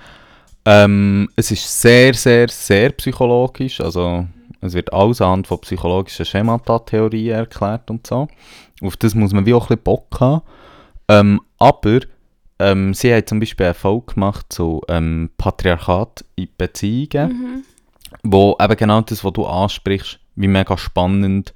[0.65, 3.79] Ähm, es ist sehr, sehr, sehr psychologisch.
[3.79, 4.25] Also
[4.61, 8.27] es wird alles anhand von psychologischen Schemata-Theorien erklärt und so.
[8.81, 10.41] Auf das muss man wie auch ein bisschen Bock haben.
[11.07, 11.99] Ähm, aber
[12.57, 17.63] ähm, sie hat zum Beispiel eine Folge gemacht zu ähm, Patriarchat in Beziehungen, mhm.
[18.23, 21.55] wo eben genau das, was du ansprichst, wie mega spannend ist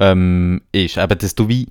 [0.00, 0.96] ähm, ist.
[0.96, 1.68] Eben, dass du wie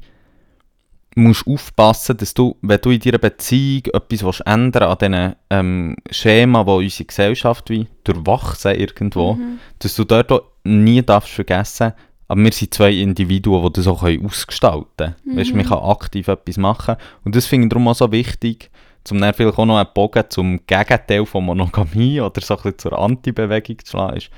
[1.16, 5.96] musst aufpassen, dass du, wenn du in deiner Beziehung etwas willst ändern an diesen ähm,
[6.12, 9.60] Schema, die unsere Gesellschaft wie durchwachsen irgendwo, mhm.
[9.80, 11.94] dass du dort auch nie darfst vergessen,
[12.28, 15.16] aber wir sind zwei Individuen, die das auch ausgestalten können.
[15.26, 15.38] Mhm.
[15.38, 16.96] Weißt, man kann aktiv etwas machen.
[17.26, 18.70] Und das finde ich darum auch so wichtig,
[19.04, 22.78] zum dann vielleicht auch noch einen Bogen zum Gegenteil von Monogamie oder so ein bisschen
[22.78, 24.30] zur Anti-Bewegung zu schlagen, ist,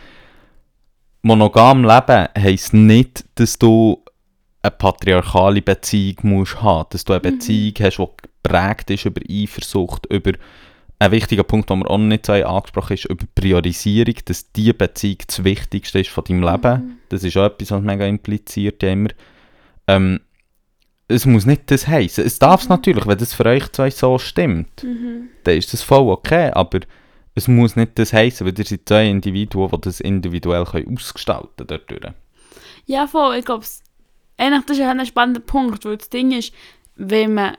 [1.22, 4.04] monogam leben heisst nicht, dass du
[4.64, 7.38] eine patriarchale Beziehung musst haben, dass du eine mhm.
[7.38, 8.08] Beziehung hast, die
[8.44, 10.34] geprägt ist über Eifersucht, über
[11.00, 15.18] ein wichtiger Punkt, den wir auch nicht so angesprochen ist, über Priorisierung, dass diese Beziehung
[15.26, 16.74] das Wichtigste ist von deinem Leben.
[16.74, 16.98] Mhm.
[17.10, 19.10] Das ist auch etwas, was mega impliziert immer.
[19.88, 20.20] Ähm,
[21.08, 22.24] es muss nicht das heißen.
[22.24, 22.76] Es darf es mhm.
[22.76, 25.30] natürlich, wenn das für euch zwei so stimmt, mhm.
[25.44, 26.82] dann ist das voll okay, aber
[27.36, 31.82] es muss nicht das heißen, weil ihr seid zwei Individuen, die das individuell ausgestalten können.
[31.88, 32.14] Dort.
[32.86, 33.38] Ja, voll.
[33.38, 33.82] Ich glaube, das
[34.38, 36.54] ist ein spannender Punkt, weil das Ding ist,
[36.96, 37.58] wenn man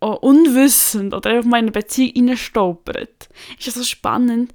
[0.00, 3.28] unwissend oder einfach mal in eine Beziehung reinstolpert,
[3.58, 4.52] ist es so spannend,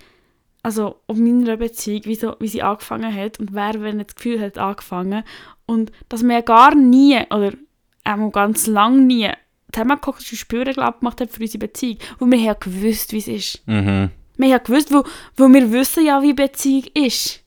[0.64, 4.40] also auf meiner Beziehung, wie, so, wie sie angefangen hat und wer, wenn das Gefühl
[4.40, 5.24] hat, angefangen.
[5.66, 7.52] Und dass man ja gar nie, oder
[8.06, 9.30] auch ganz lange nie,
[9.74, 11.98] zusammengeguckt und Spüren gemacht hat für unsere Beziehung.
[12.20, 13.68] Weil wir haben gewusst, wie es ist.
[13.68, 14.12] Mhm.
[14.38, 15.04] Wir haben gewusst, weil,
[15.38, 17.44] weil wir wissen ja, wie Beziehung ist.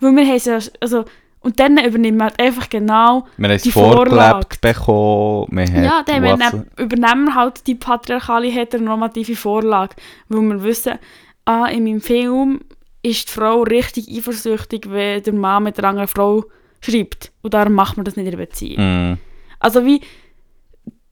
[0.00, 1.04] Weil wir haben ja, also,
[1.40, 4.56] und dann übernehmen wir halt einfach genau Wir haben die vorgelebt Vorlage.
[4.60, 5.48] bekommen.
[5.50, 9.96] Wir Ja, dann wir übernehmen wir halt die patriarchale heteronormative Vorlage,
[10.28, 10.98] weil wir wissen,
[11.44, 12.60] ah, in meinem Film
[13.02, 16.44] ist die Frau richtig eifersüchtig, wenn der Mann mit einer anderen Frau
[16.80, 17.32] schreibt.
[17.42, 19.10] Und darum macht man das nicht in der Beziehung.
[19.10, 19.18] Mhm.
[19.58, 20.00] Also wie,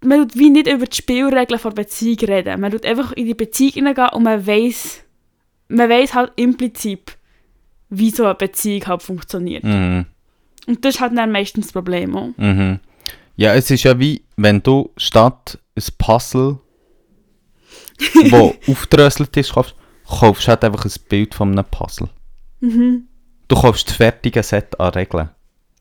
[0.02, 2.60] man tut wie nicht über die Spielregeln der Beziehung reden.
[2.60, 5.00] Man tut einfach in die Beziehung hineingehen und man weiß,
[5.68, 7.16] man weiß halt implizit,
[7.90, 9.64] wie so eine Beziehung halt funktioniert.
[9.64, 10.06] Mhm.
[10.66, 12.30] Und das ist halt dann meistens das Problem auch.
[12.36, 12.80] Mhm.
[13.36, 16.58] Ja, es ist ja wie, wenn du statt ein Puzzle,
[18.30, 18.32] das
[18.68, 19.74] aufdröselt ist, kaufst,
[20.06, 22.08] kaufst halt einfach ein Bild von einem Puzzle.
[22.60, 23.06] Mhm.
[23.48, 25.30] Du kaufst das fertige Set an Regeln.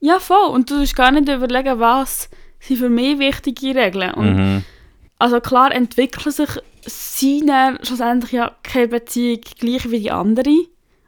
[0.00, 0.50] Ja, voll.
[0.50, 2.28] Und du musst gar nicht überlegen, was
[2.60, 4.14] sind für mich wichtige Regeln.
[4.14, 4.64] Und Mhm.
[5.18, 6.48] Also klar entwickeln sich
[6.86, 10.54] seine schlussendlich ja keine Beziehung gleich wie die andere.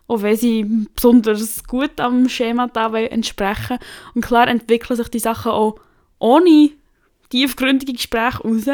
[0.06, 3.78] Auch wenn sie besonders gut am Schema da entsprechen.
[4.14, 5.76] Und klar entwickeln sich die Sachen auch
[6.18, 6.70] ohne
[7.30, 8.66] tiefgründige Gespräche raus.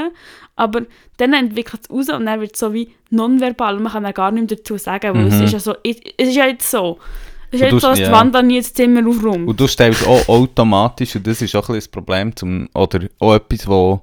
[0.57, 0.83] Aber
[1.19, 3.79] dann entwickelt es raus und dann wird es so wie nonverbal.
[3.79, 5.43] Man kann ja gar nichts dazu sagen, weil es Mhm.
[5.45, 6.99] ist ja so, es ist ja jetzt so.
[7.51, 9.49] Es ist jetzt so, dass die Wand dann nie das Zimmer aufräumt.
[9.49, 13.01] Und du stellst auch automatisch, und das ist auch ein bisschen das Problem, zum, oder
[13.19, 14.03] auch etwas, wo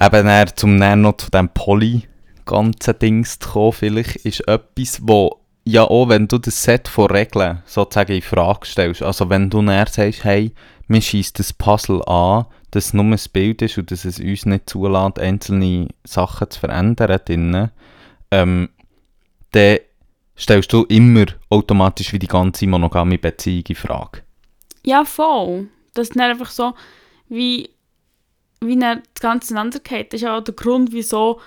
[0.00, 2.02] eben dann, zum dann noch zu diesem Poly
[2.44, 7.10] ganzen Dings zu kommen, vielleicht, ist etwas, wo ja auch, wenn du das Set von
[7.10, 10.52] Regeln sozusagen in Frage stellst, also wenn du dann sagst, hey,
[10.86, 14.46] mir schießt das Puzzle an, dass es nur ein Bild ist und dass es uns
[14.46, 17.70] nicht zulässt, einzelne Sachen zu verändern drinnen,
[18.30, 18.68] ähm,
[19.52, 19.78] dann
[20.38, 24.22] stellst du immer automatisch wie die ganze monogame Beziehung in Frage.
[24.84, 25.68] Ja, voll.
[25.94, 26.74] Das ist dann einfach so,
[27.28, 27.70] wie,
[28.60, 30.12] wie das Ganze auseinandergeht.
[30.12, 31.40] Das ist ja auch der Grund, wieso,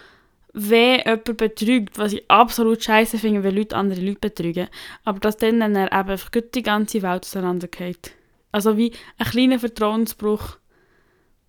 [0.54, 4.68] wenn jemand betrügt, was ich absolut scheiße finde, wenn Leute andere Leute betrügen,
[5.06, 8.14] aber dass dann, dann eben einfach die ganze Welt auseinandergeht.
[8.52, 10.58] Also wie ein kleiner Vertrauensbruch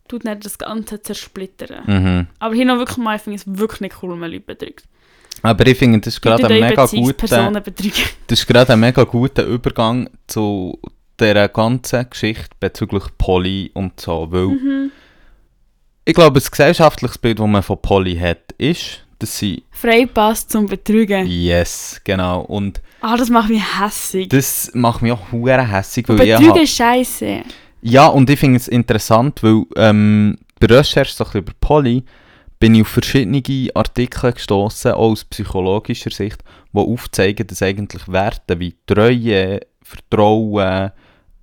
[0.06, 1.84] tut dann das Ganze zersplittern.
[1.86, 2.26] Mhm.
[2.38, 4.84] Aber hier noch wirklich mal, ich finde es wirklich nicht cool, wenn man Leute betrügt.
[5.42, 7.50] Aber ich finde, das ist gerade ein mega guter,
[8.26, 10.78] das ist gerade ein mega guter Übergang zu
[11.18, 14.90] dieser ganzen Geschichte bezüglich Poly und so, weil Mhm.
[16.04, 20.66] ich glaube, das gesellschaftliche Bild, das man von Poly hat, ist, dass sie Freipass zum
[20.66, 21.26] Betrügen.
[21.26, 24.28] yes, genau, und Ah, das macht mich hässig.
[24.28, 27.42] das macht mich auch hure hässig, weil ich Betrügen hab- ist scheiße.
[27.82, 32.02] Ja, und ich finde es interessant, weil ähm, bei Recherche so ein bisschen über Poly
[32.60, 33.42] bin ich auf verschiedene
[33.74, 40.92] Artikel gestoßen, auch aus psychologischer Sicht, die aufzeigen, dass eigentlich Werte wie Treue, Vertrauen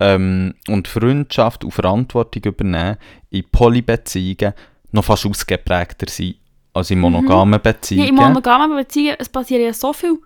[0.00, 2.96] ähm, und Freundschaft und Verantwortung übernehmen
[3.30, 4.54] in Polybeziehungen
[4.92, 6.36] noch fast ausgeprägter sind
[6.72, 8.08] als in monogamen Ja, Beziehungen.
[8.08, 10.18] in monogamen Beziehungen es passiert ja so viel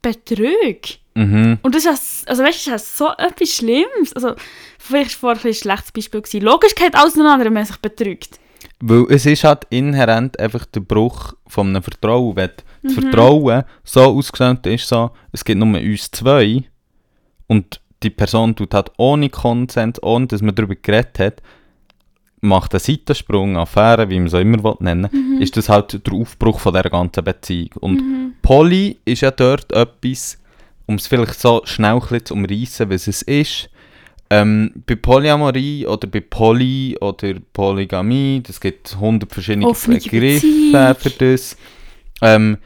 [0.00, 0.80] Betrug.
[1.14, 1.58] mhm.
[1.62, 4.12] Und das ist, ja- also weißt, du, das ist ja so etwas Schlimmes.
[4.14, 4.34] Also,
[4.78, 6.22] vielleicht war vorher ein schlechtes Beispiel.
[6.22, 6.40] Gewesen.
[6.42, 8.38] Logisch geht auseinander, wenn man sich betrügt.
[8.80, 12.36] Weil es ist halt inhärent einfach der Bruch von einem Vertrauen.
[12.36, 12.50] Wenn
[12.82, 13.00] das Mhm.
[13.02, 16.62] Vertrauen so ausgestellt ist, so, es gibt nur uns zwei
[17.48, 21.42] und die Person tut halt ohne Konsens, ohne dass man darüber geredet hat,
[22.40, 25.42] macht einen Seitensprung, Affäre, wie man es auch immer will nennen Mhm.
[25.42, 27.70] ist das halt der Aufbruch von dieser ganzen Beziehung.
[27.80, 30.38] Und Poly ist ja dort etwas,
[30.86, 33.70] um es vielleicht so schnell zu umreissen, was es ist.
[34.30, 41.10] Ähm, bei Polyamorie oder bei Poly oder Polygamie, das gibt 100 verschiedene Offene Begriffe für
[41.10, 41.56] das,
[42.20, 42.58] ähm,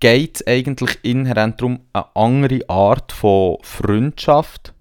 [0.00, 4.74] geht es eigentlich inhärent darum, eine andere Art von Freundschaft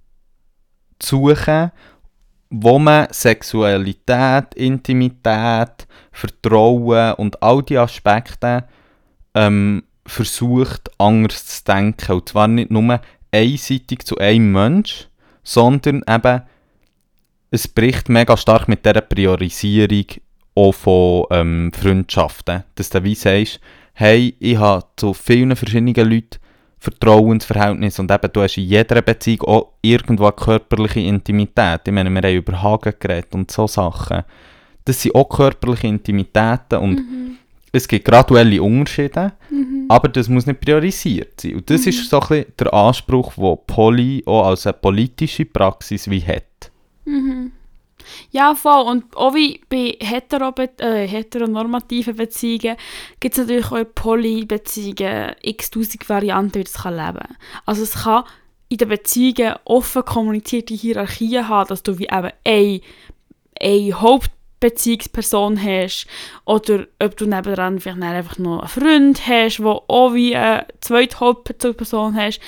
[0.97, 1.71] zu suchen,
[2.49, 8.65] wo man Sexualität, Intimität, Vertrauen und all die Aspekte
[9.33, 12.11] ähm, versucht, anders zu denken.
[12.11, 15.07] Und zwar nicht nur einseitig zu einem Mensch,
[15.43, 16.41] sondern eben,
[17.51, 20.05] es bricht mega stark mit dieser Priorisierung
[20.55, 22.63] auch von ähm, Freundschaften.
[22.75, 23.59] Dass du wie sagst,
[23.93, 26.39] hey, ich habe zu vielen verschiedenen Leuten
[26.79, 31.81] Vertrauensverhältnis und eben du hast in jeder Beziehung auch irgendwo körperliche Intimität.
[31.85, 34.23] Ich meine, wir haben über Hagen geredet und so Sachen.
[34.83, 37.01] Das sind auch körperliche Intimitäten und
[37.75, 39.33] es gibt graduelle Unterschiede,
[39.89, 41.55] aber das muss nicht priorisiert sein.
[41.55, 46.07] Und das ist so ein bisschen der Anspruch, den Poly auch als eine politische Praxis
[46.09, 46.71] wie hat.
[48.31, 48.85] Ja, voll.
[48.85, 52.77] Und auch wie bei hetero äh, heteronormativen Beziehungen
[53.19, 57.37] gibt es natürlich auch Poly-Beziehungen x-tausend Varianten, wie das kann leben kann.
[57.65, 58.25] Also es kann
[58.69, 62.81] in den Beziehungen offen kommunizierte Hierarchien haben, dass du wie eben eine,
[63.59, 64.01] eine
[64.63, 66.07] Hauptbeziehungsperson hast
[66.45, 71.19] oder ob du nebenan vielleicht einfach noch einen Freund hast, der auch wie eine zweite
[71.19, 72.39] Hauptbezugsperson hast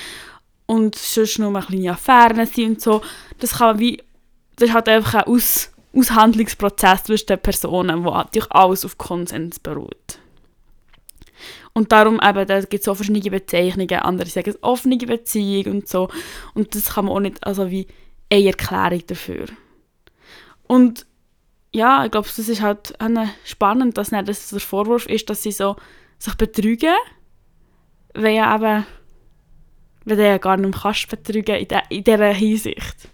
[0.66, 3.02] und sonst nur eine kleine Affären sind und so.
[3.38, 4.02] Das kann wie
[4.56, 9.58] das ist halt einfach ein Aus Aushandlungsprozess zwischen den Personen, wo natürlich alles auf Konsens
[9.58, 10.18] beruht.
[11.72, 15.88] Und darum eben, da gibt es auch verschiedene Bezeichnungen, andere sagen es offene Beziehung und
[15.88, 16.08] so.
[16.54, 17.86] Und das kann man auch nicht, also wie
[18.30, 19.46] eine Erklärung dafür.
[20.66, 21.06] Und
[21.76, 22.94] ja, ich glaube, das ist halt
[23.44, 25.76] spannend, dass nicht das der Vorwurf ist, dass sie so
[26.18, 26.94] sich betrügen,
[28.14, 28.86] weil ja eben,
[30.06, 33.10] weil du ja gar nicht mehr kannst betrügen in, de, in dieser Hinsicht.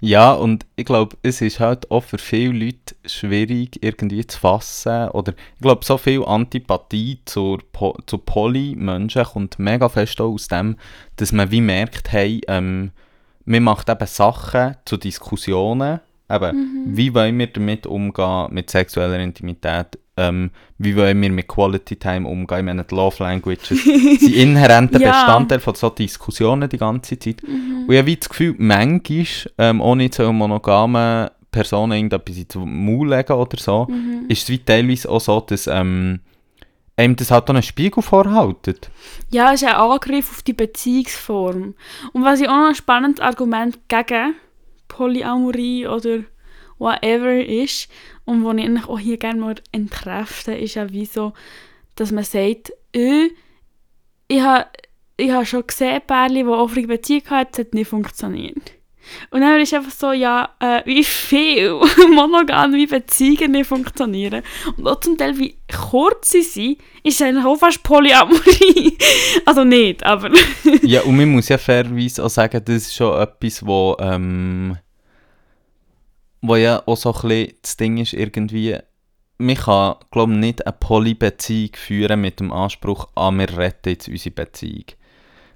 [0.00, 5.10] Ja, und ich glaube, es ist halt auch für viele Leute schwierig irgendwie zu fassen.
[5.10, 10.48] Oder ich glaube, so viel Antipathie zur po zu Poly-Menschen kommt mega fest auch aus
[10.48, 10.76] dem,
[11.16, 12.90] dass man wie merkt, hey, ähm,
[13.44, 16.00] man macht eben Sachen zu Diskussionen.
[16.32, 16.96] Eben, Mhm.
[16.96, 19.98] wie wollen wir damit umgehen, mit sexueller Intimität?
[20.16, 22.58] Ähm, wie wollen wir mit Quality Time umgehen?
[22.60, 25.10] Ich meine, die Love Languages sind inhärenter Ja.
[25.12, 27.42] Bestandteil von so Diskussionen die ganze Zeit.
[27.42, 29.26] Und ich habe wie das Gefühl, manchmal,
[29.58, 34.26] ähm, ohne zu monogamen Personen irgendetwas in den legen oder so, Mhm.
[34.28, 36.20] ist es wie teilweise auch so, dass ähm,
[36.96, 38.90] einem das halt auch einen Spiegel vorhaltet.
[39.30, 41.74] Ja, es ist ein Angriff auf die Beziehungsform.
[42.12, 44.34] Und was ich auch noch ein spannendes Argument gegen
[44.92, 46.24] Polyamorie oder
[46.78, 47.88] whatever ist,
[48.24, 51.32] und was ich auch hier gerne mal entkräfte, ist ja wie so,
[51.96, 53.30] dass man sagt, äh,
[54.28, 54.66] ich habe
[55.16, 58.72] ich ha schon gesehen, Pärchen, die offene Beziehung hatten, es hat nicht funktioniert.
[59.30, 61.80] Und dann ist einfach so, ja, äh, wie viel
[62.14, 64.42] monogame Beziehungen nicht funktionieren.
[64.76, 68.96] Und auch zum Teil, wie kurz sie sind, ist eigentlich auch fast Polyamorie.
[69.46, 70.30] also nicht, aber...
[70.82, 74.76] ja, und man muss ja fairerweise auch sagen, das ist schon etwas, wo, ähm,
[76.40, 78.76] wo ja auch so ein bisschen das Ding ist, irgendwie,
[79.38, 84.08] man kann, glaube ich, nicht eine Polybeziehung führen mit dem Anspruch, ah, wir retten jetzt
[84.08, 84.84] unsere Beziehung.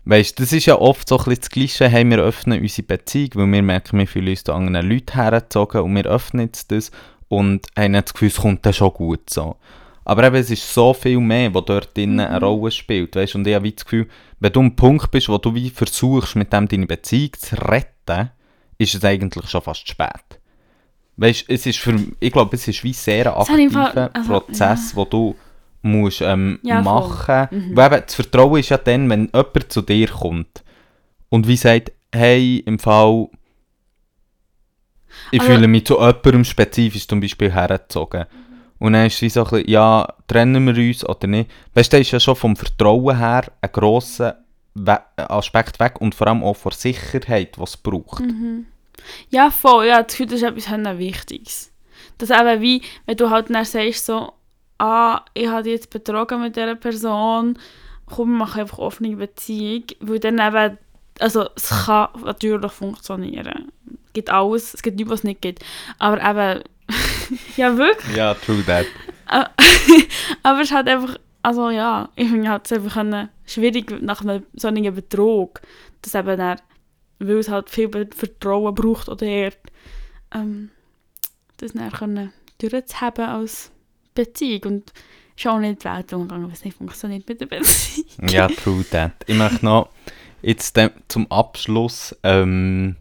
[0.08, 2.86] Weißt du, das ist ja oft so ein bisschen das Gleiche, hey, wir öffnen unsere
[2.86, 6.70] Beziehung, weil wir merken, wir fühlen uns da anderen Leuten hergezogen und wir öffnen jetzt
[6.70, 6.92] das
[7.26, 9.56] und haben das Gefühl, es kommt dann schon gut so.
[10.04, 13.34] Aber eben, es ist so viel mehr, was dort drinnen eine Rolle spielt, weißt?
[13.34, 14.06] Und ich habe das Gefühl,
[14.38, 18.30] wenn du am Punkt bist, wo du wie versuchst, mit dem deine Beziehung zu retten,
[18.78, 20.38] ist es eigentlich schon fast spät.
[21.16, 25.04] Weißt, es ist für, ich glaube, es ist wie sehr ein aktiver also, Prozess, wo
[25.04, 25.34] du
[25.86, 27.00] musst ähm, Ja, voll.
[27.00, 27.72] machen.
[27.74, 30.62] Weil eben, das Vertrauen ist ja dann, wenn jemand zu dir kommt
[31.30, 33.28] und wie sagt, hey, im Fall,
[35.30, 38.26] ich Also- fühle mich zu jemandem spezifisch zum Beispiel hergezogen.
[38.78, 41.50] Und dann ist es so ein bisschen, ja, trennen wir uns oder nicht.
[41.74, 44.38] Weißt du, ist ja schon vom Vertrauen her ein grosser
[44.74, 48.22] We Aspekt weg und vor allem auch von Sicherheit, was es braucht.
[49.30, 49.86] Ja, voll.
[49.86, 51.72] Ja, das Gefühl, das ist etwas Wichtiges.
[52.18, 54.32] Das eben wie, wenn du halt dann sagst so,
[54.78, 57.58] ah, ich habe jetzt betrogen mit dieser Person,
[58.06, 59.84] komm, wir machen einfach offene Beziehung.
[60.00, 60.78] Weil dann eben,
[61.18, 63.72] also es kann natürlich funktionieren.
[64.06, 65.64] Es gibt alles, es gibt nichts, was es nicht gibt.
[65.98, 66.62] Aber eben,
[67.56, 68.16] ja wirklich.
[68.16, 68.86] Ja, true that.
[70.42, 74.44] Aber es hat einfach, also ja, ich finde halt es einfach eine, schwierig nach einem
[74.54, 75.60] solchen Betrug,
[76.02, 76.60] dass eben dann,
[77.18, 79.52] weil es halt viel Vertrauen braucht oder eher,
[80.32, 80.70] ähm,
[81.56, 83.72] das dann können durchzuhaben als
[84.24, 84.92] Beziehung und
[85.36, 88.06] ist auch nicht die Welt umgegangen, es nicht funktioniert mit der Beziehung.
[88.30, 89.12] Ja, true that.
[89.26, 89.90] Ich möchte noch
[90.42, 92.96] jetzt zum Abschluss ähm,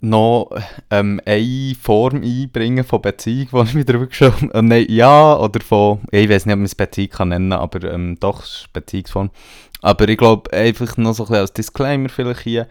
[0.00, 0.50] noch
[0.90, 5.60] ähm, eine Form einbringen von Beziehung, die ich mir darüber geschaut äh, Nein, ja, oder
[5.60, 9.30] von, ich weiß nicht, ob man es Beziehung kann nennen aber ähm, doch, Beziehungsform.
[9.82, 12.68] Aber ich glaube, einfach noch so ein bisschen als Disclaimer vielleicht hier,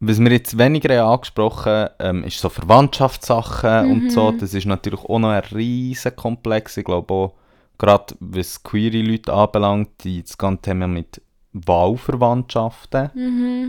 [0.00, 4.30] was wir jetzt weniger haben angesprochen ähm, ist so Verwandtschaftssachen und so.
[4.32, 6.78] Das ist natürlich auch noch ein riesen Komplex.
[6.78, 7.34] Ich glaube auch,
[7.76, 11.20] gerade was queere Leute anbelangt, die, das ganze Thema mit
[11.52, 13.10] Wahlverwandtschaften,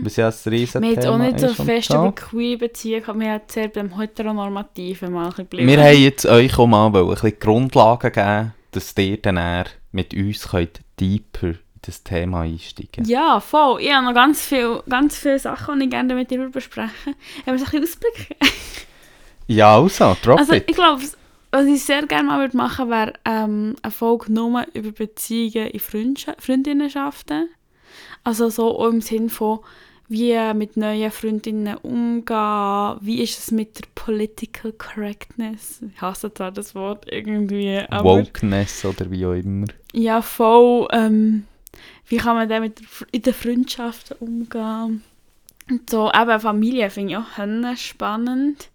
[0.04, 1.94] was ja ein riesen Wir haben jetzt auch Thema nicht so fest so.
[1.98, 5.68] über queer Beziehungen, aber wir haben sehr beim Heteronormativen mal ein bisschen geblieben.
[5.68, 10.14] Wir haben jetzt euch auch mal ein bisschen Grundlagen geben, dass ihr dann eher mit
[10.14, 13.80] uns könnt deeper das Thema einsteigen Ja, voll.
[13.82, 17.18] Ich habe noch ganz, viel, ganz viele Sachen, die ich gerne mit dir besprechen würde.
[17.46, 18.36] Haben wir ein bisschen Ausblick?
[19.48, 20.64] Ja, also, drop Also it.
[20.68, 21.02] ich glaube,
[21.50, 25.80] was ich sehr gerne mal würde machen wäre ähm, eine Folge nur über Beziehungen in
[25.80, 27.48] Freundscha- Freundinnenschaften.
[28.24, 29.58] Also so im Sinn von,
[30.08, 35.80] wie mit neuen Freundinnen umgehen, wie ist es mit der Political Correctness.
[35.94, 39.66] Ich hasse zwar das Wort irgendwie, aber Wokeness oder wie auch immer.
[39.92, 41.44] ja, voll, ähm,
[42.06, 45.02] wie kann man dann mit der, Fr- in den Freundschaften umgehen.
[45.70, 47.38] Und so, eben Familie finde ich auch
[47.76, 48.68] spannend.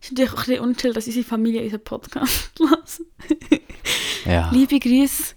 [0.00, 3.02] Ist natürlich auch ein bisschen unchill, dass unsere Familie unseren Podcast lässt.
[4.24, 5.34] Ja, Liebe Grüße.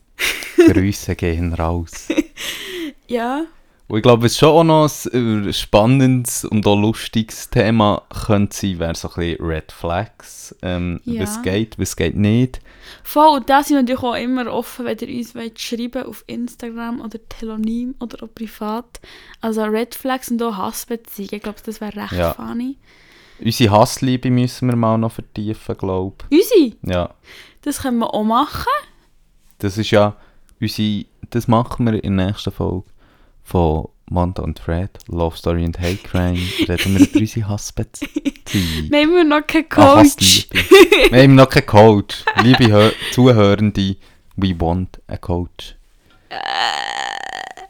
[0.58, 2.08] Grüße gehen raus.
[3.08, 3.46] Ja.
[3.88, 8.56] Und ich glaube, was schon auch noch ein äh, spannendes und auch lustiges Thema könnte
[8.58, 10.56] sein, wäre so ein bisschen Red Flags.
[10.64, 11.22] Ähm, Ja.
[11.22, 12.62] Was geht, was geht nicht.
[13.04, 16.24] Voll, und da sind wir natürlich auch immer offen, wenn ihr uns wollt schreiben auf
[16.26, 19.00] Instagram oder Telonym oder auch privat.
[19.42, 21.36] Also Red Flags und auch Hassbeziehungen.
[21.36, 22.34] Ich glaube, das wäre recht Ja.
[22.34, 22.78] funny.
[23.40, 26.76] Unsere Hassliebe müssen wir mal noch vertiefen, glaube Unsere, ich.
[26.84, 27.14] Ja,
[27.62, 28.66] das können wir auch machen.
[29.60, 30.16] das ist ja
[30.60, 32.86] unsere, das machen wir in der nächsten Folge
[33.46, 38.90] von Manta und Fred, Love Story and Hate Crime, reden wir über unsere Hassbeziehung.
[38.90, 39.98] Wir haben noch keinen Ah, Coach.
[40.50, 41.12] Hassliebe.
[41.12, 42.24] Wir haben noch keinen Coach.
[42.44, 43.96] Liebe Hör Zuhörende,
[44.36, 45.76] we want a Coach.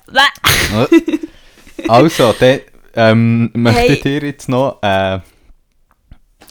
[0.08, 0.22] Bäh.
[1.88, 2.60] Also, dann
[2.96, 5.24] ähm, möchtet ihr jetzt noch eine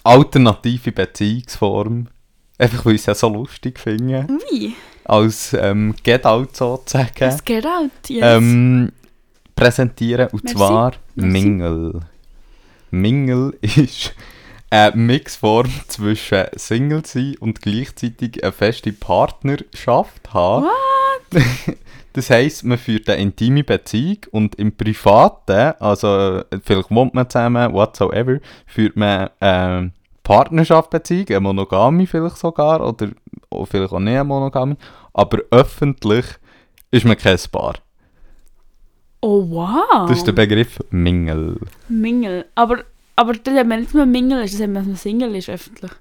[0.03, 2.09] alternative Beziehungsform,
[2.59, 4.75] einfach weil ich es ja so lustig finde, Wie?
[5.05, 8.23] als ähm, Get Out sozusagen, Es geht out, yes.
[8.23, 8.93] ähm,
[9.55, 10.29] präsentieren.
[10.29, 10.57] Und Merci.
[10.57, 11.33] zwar Merci.
[11.33, 12.01] Mingle.
[12.91, 14.15] Mingle ist
[14.71, 20.67] eine Mixform zwischen Single sein und gleichzeitig eine feste Partnerschaft haben.
[20.67, 21.43] What?
[22.15, 27.29] Das heisst, man führt eine intime Beziehung und im Privaten, also äh, vielleicht wohnt man
[27.29, 29.91] zusammen, whatsoever, führt man eine
[30.23, 33.09] Partnerschaftsbeziehung, eine Monogami vielleicht sogar, oder
[33.65, 34.77] vielleicht auch nicht eine Monogami,
[35.13, 36.25] aber öffentlich
[36.93, 37.75] ist man kein Paar.
[39.27, 40.07] Oh wow.
[40.07, 41.57] Das ist der Begriff Mingle.
[41.89, 42.45] Mingle.
[42.55, 42.85] Aber,
[43.17, 45.49] aber das hat man nicht mehr Mingle ist, das hat man, dass man Single ist
[45.49, 45.93] öffentlich.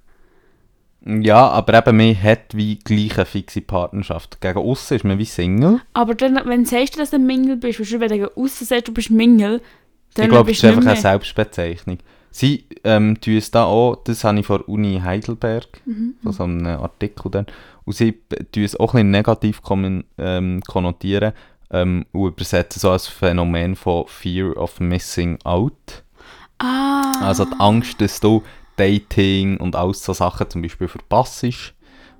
[1.05, 4.41] Ja, aber eben, man hat wie gleich eine fixe Partnerschaft.
[4.41, 5.79] Gegen aussen ist man wie Single.
[5.93, 8.67] Aber dann, wenn du sagst, dass du ein Mingle bist, weil du wenn du außen
[8.67, 9.61] sagst, du bist Mingle,
[10.15, 11.11] dann ich glaube, bist ist einfach nicht eine mehr.
[11.11, 11.99] Selbstbezeichnung.
[12.29, 16.15] Sie ähm, tun es da auch, das habe ich von Uni Heidelberg, Mhm.
[16.23, 17.45] von so einem Artikel dann,
[17.85, 18.13] und sie
[18.51, 19.61] tun es auch ein bisschen negativ
[20.17, 21.33] ähm, konnotieren
[21.73, 26.03] ähm, und übersetzen so als Phänomen von Fear of Missing Out.
[26.59, 27.11] Ah.
[27.21, 28.43] Also die Angst, dass du
[28.77, 31.45] Dating und all so Sachen zum Beispiel verpasst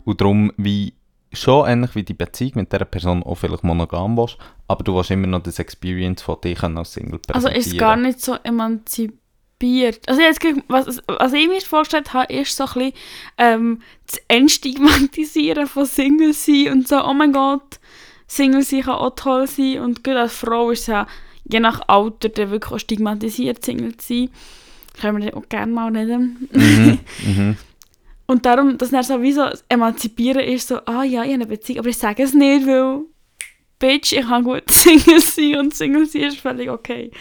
[0.04, 0.94] und darum wie
[1.32, 5.12] schon ähnlich wie die Beziehung mit dieser Person auch vielleicht monogam willst, aber du willst
[5.12, 10.08] immer noch das Experience von dir als Single Also ist gar nicht so emanzipiert.
[10.08, 12.94] Also jetzt, was, was ich mir vorgestellt habe, ist so ein bisschen
[13.40, 17.80] ähm, das Entstigmatisieren von Single sein und so, oh mein Gott,
[18.28, 21.08] Single sein kann auch toll sein und gerade als Frau ist es ja
[21.46, 24.30] je nach Alter dann wirklich auch stigmatisiert, Single zu sein.
[25.00, 26.48] Können wir auch gerne mal reden.
[26.52, 27.58] mhm, mhm.
[28.26, 31.46] Und darum, dass dann so wie so Emanzipieren ist, so, ah ja, ich habe eine
[31.46, 33.02] Beziehung, aber ich sage es nicht, weil,
[33.80, 37.12] Bitch, ich kann gut Single sein und Single sein ist völlig okay.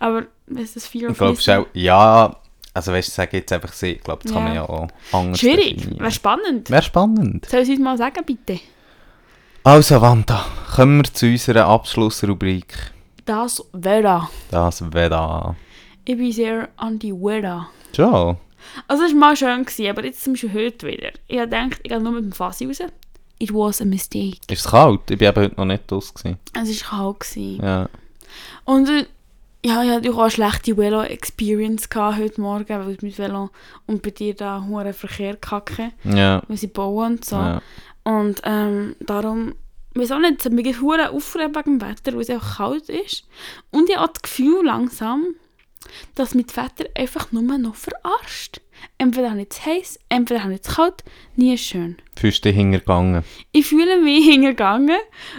[0.00, 2.34] Aber, was das Fear Ich glaube schon, ja,
[2.72, 4.62] also weißt du, sag jetzt einfach sie, ich glaube, das kann man Ja.
[4.62, 6.70] ja auch anders Schwierig, wäre spannend.
[6.70, 7.46] Wäre spannend.
[7.46, 8.58] Soll ich es uns mal sagen, bitte?
[9.64, 10.44] Also Wanda,
[10.74, 12.74] kommen wir zu unserer Abschlussrubrik.
[13.24, 14.28] Das Wetter.
[14.50, 15.54] Das Veda.
[16.04, 17.68] Ich bin sehr anti-Wetter.
[17.94, 18.36] Schon.
[18.88, 21.10] Also, es war mal schön, gewesen, aber jetzt zum Beispiel heute wieder.
[21.28, 22.78] Ich habe gedacht, ich gehe nur mit dem Fassi raus.
[23.38, 24.38] It was a mistake.
[24.48, 25.08] Ist es kalt?
[25.10, 26.12] Ich bin eben heute noch nicht draus.
[26.14, 26.38] gewesen.
[26.60, 27.20] Es war kalt.
[27.20, 27.62] Gewesen.
[27.64, 27.88] Ja.
[28.64, 29.06] Und äh,
[29.64, 33.50] ja, ich hatte auch eine schlechte Velo-Experience gehabt heute Morgen, weil ich mit Velo
[33.86, 36.42] und bei dir da hohen Verkehr kacke, Ja.
[36.48, 37.36] weil sie bauen und so.
[37.36, 37.62] ja.
[38.04, 39.54] Und ähm, darum,
[40.10, 43.26] auch nicht, es hat mich hure aufgeregt wegen dem Wetter, weil es auch kalt ist.
[43.70, 45.34] Und ich habe das Gefühl langsam,
[46.14, 48.60] dass mich das Wetter einfach nur noch verarscht.
[48.98, 51.04] Entweder habe ich es heiß, entweder habe ich es kalt,
[51.36, 51.96] nie schön.
[52.16, 53.22] Fühlst du dich hingegangen?
[53.52, 54.98] Ich fühle mich hingegangen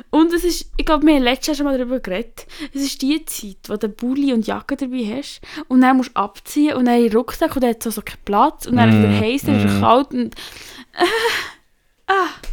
[0.10, 3.02] und es ist, ich glaube, wir haben letztes Jahr schon mal darüber geredet, es ist
[3.02, 6.86] die Zeit, wo du Bulli und Jacke dabei hast und dann musst du abziehen und
[6.86, 9.02] dann in den Rucksack und dann hat es so keinen Platz und dann ist es
[9.02, 9.82] Mm, wieder heiß, dann ist es mm.
[9.82, 10.36] kalt und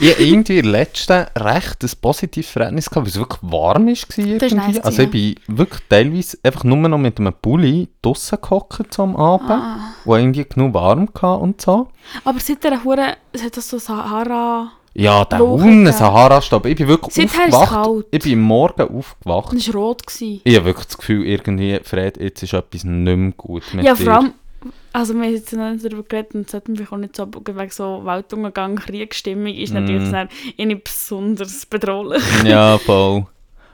[0.00, 3.86] Ich hatte irgendwie in der letzten recht ein positives Verhältnis gehabt, weil es wirklich warm
[3.86, 3.94] war.
[4.16, 4.54] Irgendwie.
[4.54, 9.02] Nice, also ich bin wirklich teilweise einfach nur noch mit einem Pulli draussen gehockt so
[9.02, 9.76] am Abend, ah.
[10.04, 11.88] wo irgendwie genug warm war und so.
[12.24, 15.92] Aber seit der Hure, hat das so Sahara, Ja, der Hunde.
[15.92, 16.66] Sahara-Stab.
[16.66, 17.70] Ich bin wirklich Seither aufgewacht.
[17.70, 18.06] kalt.
[18.10, 19.52] Ich bin am Morgen aufgewacht.
[19.54, 20.06] es war rot.
[20.06, 20.40] Gewesen.
[20.44, 23.94] Ich habe wirklich das Gefühl, irgendwie, Fred, jetzt ist etwas nicht mehr gut mit Ja,
[23.94, 24.32] vor allem,
[24.98, 27.70] Also wir haben jetzt noch nicht darüber geredet und sollten wir auch nicht so, wegen
[27.70, 30.62] so Weltuntergang, Kriegsstimmung ist natürlich Mm.
[30.66, 32.22] nicht besonders bedrohlich.
[32.44, 33.26] Ja, voll.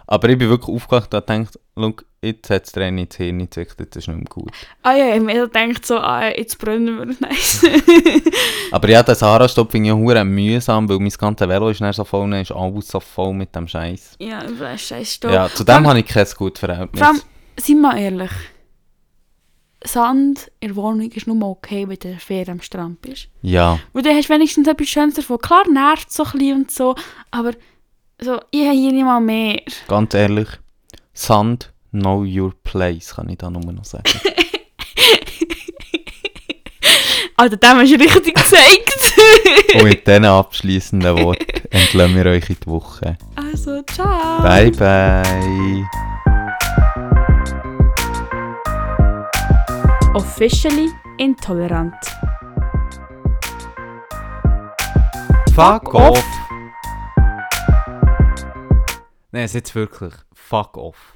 [0.06, 3.38] Aber ich bin wirklich aufgewacht und gedacht, schau, jetzt hat es dir eine ins Hirn
[3.38, 4.50] gezüchtet, das ist nicht mehr gut.
[4.82, 7.64] Ah ja, ich mir gedacht so, ah, jetzt brennen wir, nice.
[8.70, 12.28] Aber ja, den Sahara-Stopp finde ich hure mühsam, weil mein ganzes Velo ist so voll,
[12.30, 14.16] dann ist alles so voll mit dem Scheiß.
[14.18, 15.32] ja, über scheiß Stopp.
[15.32, 17.00] Ja, zu dem habe ich kein gutes Verhältnis.
[17.00, 17.22] Vor allem,
[17.58, 18.30] seien wir ehrlich,
[19.86, 23.28] Sand in der Wohnung ist nur okay, wenn du fair am Strand bist.
[23.42, 25.38] Ja, Weil dann hast du wenigstens etwas Schönes davon.
[25.38, 26.94] Klar nervt es so ein und so,
[27.30, 27.52] aber
[28.20, 29.60] so, ich habe hier nicht mal mehr.
[29.88, 30.48] ganz ehrlich,
[31.12, 34.04] Sand, know your place, kann ich da nur noch sagen.
[37.36, 38.94] Alter, dem hast du richtig gezeigt.
[39.74, 43.18] Und mit diesen abschließenden Worten entlassen wir euch in die Woche.
[43.34, 44.40] also, ciao.
[44.42, 45.84] Bye, bye.
[50.16, 51.96] Officially intolerant.
[55.52, 56.24] Fuck off!
[59.32, 60.14] Nein, jetzt wirklich.
[60.32, 61.12] Fuck off.